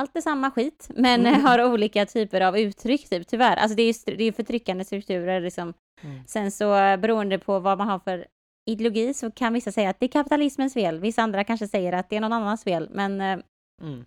allt 0.00 0.16
är 0.16 0.20
samma 0.20 0.50
skit, 0.50 0.90
men 0.94 1.26
Mm. 1.26 1.44
har 1.44 1.72
olika 1.72 2.06
typer 2.06 2.40
av 2.40 2.58
uttryck 2.58 3.08
typ, 3.08 3.26
tyvärr. 3.26 3.56
Alltså 3.56 3.76
det 3.76 3.82
är 3.82 4.10
ju 4.10 4.16
det 4.16 4.24
är 4.24 4.32
förtryckande 4.32 4.84
strukturer 4.84 5.40
liksom. 5.40 5.74
Mm. 6.02 6.26
Sen 6.26 6.50
så 6.50 6.76
eh, 6.76 6.96
beroende 6.96 7.38
på 7.38 7.58
vad 7.60 7.78
man 7.78 7.88
har 7.88 7.98
för 7.98 8.26
ideologi 8.70 9.14
så 9.14 9.30
kan 9.30 9.52
vissa 9.52 9.72
säga 9.72 9.90
att 9.90 10.00
det 10.00 10.06
är 10.06 10.08
kapitalismens 10.08 10.74
fel, 10.74 11.00
vissa 11.00 11.22
andra 11.22 11.44
kanske 11.44 11.68
säger 11.68 11.92
att 11.92 12.10
det 12.10 12.16
är 12.16 12.20
någon 12.20 12.32
annans 12.32 12.64
fel, 12.64 12.88
men 12.92 13.20
eh, 13.20 13.38
Mm. 13.82 14.04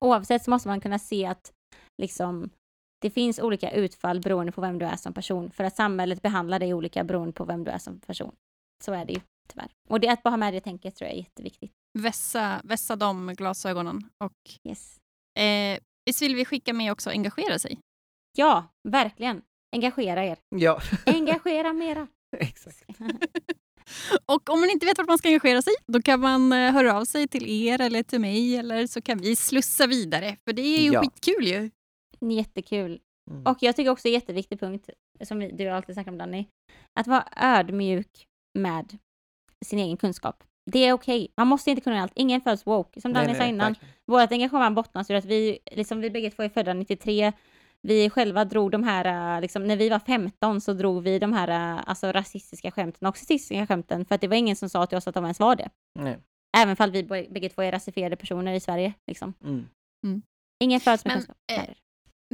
oavsett 0.00 0.44
så 0.44 0.50
måste 0.50 0.68
man 0.68 0.80
kunna 0.80 0.98
se 0.98 1.26
att 1.26 1.52
liksom 2.02 2.50
det 3.02 3.10
finns 3.10 3.38
olika 3.38 3.70
utfall 3.70 4.20
beroende 4.20 4.52
på 4.52 4.60
vem 4.60 4.78
du 4.78 4.86
är 4.86 4.96
som 4.96 5.12
person, 5.12 5.50
för 5.50 5.64
att 5.64 5.76
samhället 5.76 6.22
behandlar 6.22 6.58
dig 6.58 6.74
olika 6.74 7.04
beroende 7.04 7.32
på 7.32 7.44
vem 7.44 7.64
du 7.64 7.70
är 7.70 7.78
som 7.78 8.00
person. 8.00 8.32
Så 8.84 8.92
är 8.92 9.04
det 9.04 9.12
ju 9.12 9.20
tyvärr. 9.52 9.68
Och 9.88 10.00
det 10.00 10.08
att 10.08 10.22
bara 10.22 10.30
ha 10.30 10.36
med 10.36 10.52
det 10.54 10.60
tänket 10.60 10.96
tror 10.96 11.08
jag 11.08 11.14
är 11.16 11.20
jätteviktigt. 11.20 11.72
Vässa, 11.98 12.60
vässa 12.64 12.96
de 12.96 13.34
glasögonen. 13.36 14.08
Och, 14.24 14.32
Yes. 14.68 14.96
Eh, 15.36 15.78
visst 16.06 16.22
vill 16.22 16.34
vi 16.34 16.44
skicka 16.44 16.72
med 16.72 16.92
också 16.92 17.10
engagera 17.10 17.58
sig? 17.58 17.80
Ja, 18.36 18.74
verkligen. 18.88 19.42
Engagera 19.76 20.24
er. 20.24 20.38
Ja, 20.56 20.80
Engagera 21.06 21.72
mera. 21.72 22.06
exakt. 22.38 22.84
Och 24.26 24.50
om 24.50 24.60
man 24.60 24.70
inte 24.70 24.86
vet 24.86 24.98
vart 24.98 25.08
man 25.08 25.18
ska 25.18 25.28
engagera 25.28 25.62
sig, 25.62 25.72
då 25.86 26.02
kan 26.02 26.20
man 26.20 26.52
eh, 26.52 26.72
höra 26.72 26.98
av 26.98 27.04
sig 27.04 27.28
till 27.28 27.46
er 27.68 27.80
eller 27.80 28.02
till 28.02 28.20
mig 28.20 28.56
eller 28.56 28.86
så 28.86 29.02
kan 29.02 29.18
vi 29.18 29.36
slussa 29.36 29.86
vidare. 29.86 30.36
För 30.44 30.52
det 30.52 30.62
är 30.62 30.82
ju 30.82 30.92
Ja. 30.92 31.00
skitkul 31.00 31.46
ju. 31.46 31.70
Jättekul. 32.34 33.00
Mm. 33.30 33.42
Och 33.46 33.56
jag 33.60 33.76
tycker 33.76 33.90
också 33.90 34.08
en 34.08 34.14
jätteviktig 34.14 34.60
punkt, 34.60 34.90
som 35.24 35.38
du 35.56 35.68
alltid 35.68 35.94
snackar 35.94 36.10
om 36.12 36.18
Danny, 36.18 36.46
att 37.00 37.06
vara 37.06 37.28
ödmjuk 37.36 38.26
med 38.58 38.98
sin 39.64 39.78
egen 39.78 39.96
kunskap. 39.96 40.44
Det 40.70 40.78
är 40.78 40.92
okej. 40.92 41.28
Man 41.36 41.46
måste 41.46 41.70
inte 41.70 41.82
kunna 41.82 42.02
allt. 42.02 42.12
Ingen 42.14 42.40
föds 42.40 42.66
woke. 42.66 43.00
Som 43.00 43.12
Danny 43.12 43.34
sa 43.34 43.44
innan, 43.44 43.72
verkligen. 43.72 43.94
vårt 44.06 44.32
engagemang 44.32 44.74
bottnas 44.74 45.10
i 45.10 45.14
att 45.14 45.24
vi, 45.24 45.58
liksom 45.70 46.00
vi 46.00 46.10
bägge 46.10 46.30
två 46.30 46.42
är 46.42 46.48
födda 46.48 46.74
93, 46.74 47.32
vi 47.82 48.10
själva 48.10 48.44
drog 48.44 48.70
de 48.70 48.84
här, 48.84 49.36
äh, 49.36 49.40
liksom, 49.40 49.66
när 49.66 49.76
vi 49.76 49.88
var 49.88 49.98
15 49.98 50.60
så 50.60 50.72
drog 50.72 51.02
vi 51.02 51.18
de 51.18 51.32
här 51.32 51.48
äh, 51.48 51.82
alltså, 51.86 52.12
rasistiska 52.12 52.70
skämten 52.70 53.08
och 53.08 53.16
sexistiska 53.16 53.66
skämten 53.66 54.04
för 54.04 54.14
att 54.14 54.20
det 54.20 54.28
var 54.28 54.36
ingen 54.36 54.56
som 54.56 54.68
sa 54.68 54.86
till 54.86 54.98
oss 54.98 55.08
att 55.08 55.14
de 55.14 55.24
ens 55.24 55.40
var 55.40 55.56
det. 55.56 55.68
Nej. 55.98 56.18
Även 56.56 56.76
fall 56.76 56.90
vi 56.90 57.02
bägge 57.02 57.48
två 57.48 57.62
är 57.62 57.72
rasifierade 57.72 58.16
personer 58.16 58.54
i 58.54 58.60
Sverige. 58.60 58.94
Liksom. 59.06 59.34
Mm. 59.44 60.22
Ingen 60.64 60.80
föds 60.80 61.04
med 61.04 61.12
Men, 61.12 61.16
kunskap. 61.18 61.36
eh. 61.52 61.74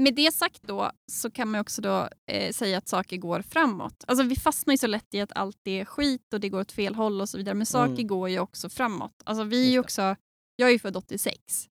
Med 0.00 0.14
det 0.14 0.34
sagt 0.34 0.62
då 0.62 0.90
så 1.12 1.30
kan 1.30 1.50
man 1.50 1.60
också 1.60 1.82
då 1.82 2.08
eh, 2.30 2.52
säga 2.52 2.78
att 2.78 2.88
saker 2.88 3.16
går 3.16 3.42
framåt. 3.42 4.04
Alltså 4.06 4.24
vi 4.24 4.36
fastnar 4.36 4.72
ju 4.74 4.78
så 4.78 4.86
lätt 4.86 5.14
i 5.14 5.20
att 5.20 5.32
allt 5.32 5.58
är 5.64 5.84
skit 5.84 6.32
och 6.34 6.40
det 6.40 6.48
går 6.48 6.60
åt 6.60 6.72
fel 6.72 6.94
håll 6.94 7.20
och 7.20 7.28
så 7.28 7.38
vidare. 7.38 7.54
Men 7.54 7.66
saker 7.66 7.92
Mm. 7.92 8.06
går 8.06 8.28
ju 8.28 8.38
också 8.38 8.68
framåt. 8.68 9.22
Alltså 9.24 9.44
vi 9.44 9.74
är 9.74 9.78
också, 9.80 10.16
jag 10.56 10.68
är 10.68 10.72
ju 10.72 10.78
född 10.78 10.96
86. 10.96 11.68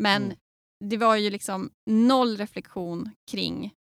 Men 0.00 0.22
Mm. 0.24 0.36
det 0.84 0.96
var 0.96 1.16
ju 1.16 1.30
liksom 1.30 1.70
noll 1.90 2.36
reflektion 2.36 3.10
kring 3.30 3.74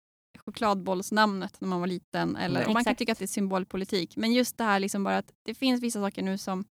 chokladbollsnamnet 0.46 1.62
när 1.62 1.68
man 1.68 1.80
var 1.80 1.88
liten. 1.88 2.36
Eller, 2.36 2.68
och 2.68 2.74
man 2.74 2.84
kan 2.84 2.96
tycka 2.96 3.12
att 3.12 3.20
det 3.20 3.26
är 3.26 3.28
symbolpolitik. 3.28 4.18
Men 4.18 4.34
just 4.34 4.58
det 4.58 4.64
här 4.64 4.80
liksom 4.80 5.04
bara 5.04 5.18
att 5.18 5.32
det 5.46 5.54
finns 5.54 5.82
vissa 5.84 6.00
saker 6.02 6.22
nu 6.22 6.38
som 6.38 6.66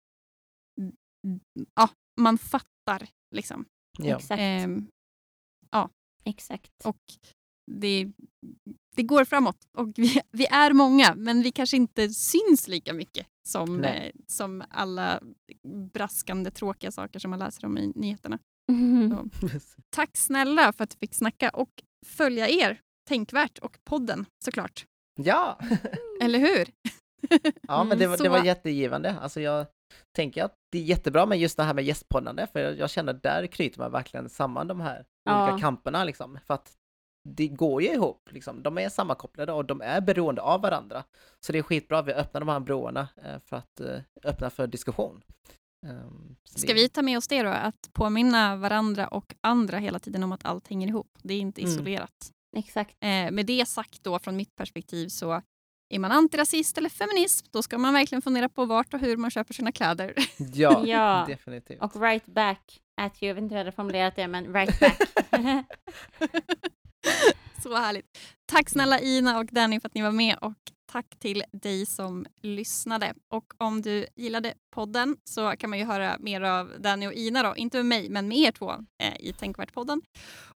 ja, 1.74 1.88
man 2.20 2.38
fattar. 2.38 3.08
Liksom. 3.34 3.64
Ja. 3.98 4.16
Exakt. 4.16 4.40
Ehm, 4.40 4.86
Exakt. 6.26 6.84
och 6.84 7.00
det, 7.72 8.12
det 8.96 9.02
går 9.02 9.24
framåt. 9.24 9.68
Och 9.72 9.92
vi, 9.96 10.20
vi 10.30 10.46
är 10.46 10.72
många, 10.72 11.14
men 11.14 11.42
vi 11.42 11.52
kanske 11.52 11.76
inte 11.76 12.08
syns 12.08 12.68
lika 12.68 12.92
mycket 12.92 13.26
som, 13.48 13.84
eh, 13.84 14.12
som 14.26 14.64
alla 14.70 15.20
braskande 15.92 16.50
tråkiga 16.50 16.90
saker 16.90 17.18
som 17.18 17.30
man 17.30 17.38
läser 17.38 17.66
om 17.66 17.78
i 17.78 17.92
nyheterna. 17.94 18.38
Tack 19.90 20.16
snälla 20.16 20.72
för 20.72 20.84
att 20.84 20.94
vi 20.94 20.98
fick 20.98 21.14
snacka 21.14 21.50
och 21.50 21.82
följa 22.06 22.48
er 22.48 22.80
Tänkvärt 23.08 23.58
och 23.58 23.78
podden 23.84 24.26
såklart. 24.44 24.86
Ja! 25.20 25.58
Eller 26.20 26.38
hur? 26.38 26.68
ja, 27.68 27.84
men 27.84 27.98
det 27.98 28.06
var, 28.06 28.16
det 28.16 28.28
var 28.28 28.44
jättegivande. 28.44 29.18
Alltså 29.20 29.40
jag 29.40 29.66
tänker 30.16 30.44
att 30.44 30.54
det 30.76 30.80
är 30.82 30.84
jättebra 30.84 31.26
med 31.26 31.38
just 31.38 31.56
det 31.56 31.62
här 31.62 31.74
med 31.74 31.84
gästpoddande, 31.84 32.46
för 32.46 32.60
jag, 32.72 32.90
känner 32.90 33.14
att 33.14 33.22
där 33.22 33.46
knyter 33.46 33.78
man 33.78 33.92
verkligen 33.92 34.28
samman 34.28 34.66
de 34.68 34.80
här 34.80 35.04
Ja. 35.24 35.42
olika 35.52 35.60
kamperna 35.66 36.04
liksom. 36.04 36.38
För 36.46 36.54
att 36.54 36.72
det 37.28 37.48
går 37.48 37.82
ju 37.82 37.88
ihop, 37.88 38.28
liksom. 38.32 38.62
De 38.62 38.78
är 38.78 38.88
sammankopplade 38.88 39.52
och 39.52 39.64
de 39.64 39.80
är 39.80 40.00
beroende 40.00 40.42
av 40.42 40.60
varandra. 40.62 41.04
Så 41.40 41.52
det 41.52 41.58
är 41.58 41.62
skitbra 41.62 41.98
att 41.98 42.06
vi 42.06 42.12
öppnar 42.12 42.40
de 42.40 42.48
här 42.48 42.60
broarna 42.60 43.08
eh, 43.24 43.38
för 43.44 43.56
att 43.56 43.80
eh, 43.80 43.98
öppna 44.24 44.50
för 44.50 44.66
diskussion. 44.66 45.22
Ehm, 45.86 46.36
så 46.44 46.58
Ska 46.58 46.68
det- 46.68 46.74
vi 46.74 46.88
ta 46.88 47.02
med 47.02 47.18
oss 47.18 47.28
det 47.28 47.42
då? 47.42 47.48
Att 47.48 47.90
påminna 47.92 48.56
varandra 48.56 49.08
och 49.08 49.34
andra 49.40 49.78
hela 49.78 49.98
tiden 49.98 50.22
om 50.22 50.32
att 50.32 50.44
allt 50.44 50.68
hänger 50.68 50.88
ihop. 50.88 51.18
Det 51.22 51.34
är 51.34 51.38
inte 51.40 51.60
Mm. 51.60 51.72
isolerat. 51.74 52.30
Exakt. 52.56 52.96
Eh, 53.00 53.30
med 53.30 53.46
det 53.46 53.68
sagt 53.68 54.04
då 54.04 54.18
från 54.18 54.36
mitt 54.36 54.56
perspektiv 54.56 55.08
så 55.08 55.42
är 55.88 55.98
man 55.98 56.12
antirasist 56.12 56.78
eller 56.78 56.88
feminism 56.88 57.46
då 57.50 57.62
ska 57.62 57.78
man 57.78 57.94
verkligen 57.94 58.22
fundera 58.22 58.48
på 58.48 58.64
vart 58.64 58.94
och 58.94 59.00
hur 59.00 59.16
man 59.16 59.30
köper 59.30 59.54
sina 59.54 59.72
kläder. 59.72 60.14
Ja, 60.54 60.86
Ja. 60.86 61.24
definitivt. 61.28 61.82
Och 61.82 62.00
right 62.00 62.26
back 62.26 62.80
at 62.96 63.22
you. 63.22 63.28
Jag 63.28 63.34
vet 63.34 63.42
inte 63.42 63.54
hur 63.54 63.58
jag 63.58 63.64
hade 63.64 63.76
formulerat 63.76 64.16
det, 64.16 64.28
men 64.28 64.52
right 64.54 64.80
back. 64.80 64.98
Så 67.62 67.76
härligt. 67.76 68.18
Tack 68.46 68.70
snälla 68.70 69.00
Ina 69.00 69.38
och 69.38 69.46
Danny 69.46 69.80
för 69.80 69.88
att 69.88 69.94
ni 69.94 70.02
var 70.02 70.10
med 70.12 70.38
och 70.40 70.52
tack 70.92 71.06
till 71.18 71.42
dig 71.52 71.86
som 71.86 72.26
lyssnade. 72.42 73.14
Och 73.30 73.44
om 73.58 73.82
du 73.82 74.06
gillade 74.16 74.54
podden 74.74 75.16
så 75.24 75.50
kan 75.50 75.70
man 75.70 75.78
ju 75.78 75.84
höra 75.84 76.16
mer 76.20 76.40
av 76.40 76.70
Danny 76.78 77.06
och 77.06 77.12
Ina 77.12 77.42
då, 77.42 77.56
inte 77.56 77.76
med 77.76 77.86
mig 77.86 78.08
men 78.10 78.28
med 78.28 78.38
er 78.38 78.52
två 78.52 78.70
eh, 79.02 79.16
i 79.20 79.32
Tänkvärt-podden. 79.32 80.00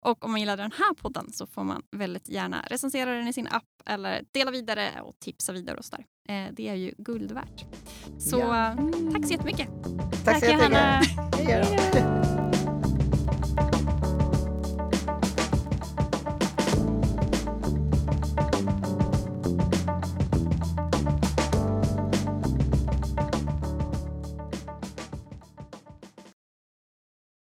Och 0.02 0.26
om 0.26 0.32
man 0.32 0.40
gillade 0.40 0.64
den 0.64 0.72
här 0.72 0.94
podden 0.94 1.34
så 1.34 1.48
får 1.48 1.64
man 1.64 1.82
väldigt 1.92 2.30
gärna 2.30 2.66
recensera 2.70 3.12
den 3.14 3.28
i 3.28 3.34
sin 3.34 3.48
app 3.48 3.64
eller 3.86 4.24
dela 4.32 4.52
vidare 4.52 4.90
och 5.02 5.20
tipsa 5.20 5.54
vidare 5.54 5.78
och 5.78 5.86
sådär. 5.86 6.06
Eh, 6.30 6.54
det 6.54 6.70
är 6.70 6.76
ju 6.76 6.94
guld 6.98 7.32
värt. 7.32 7.66
Så 8.20 8.40
Ja. 8.40 8.76
tack 9.14 9.26
så 9.26 9.32
jättemycket. 9.32 9.68
Tack 10.26 10.40
så 10.40 10.46
jättemycket! 10.46 11.08
Johanna! 11.40 12.19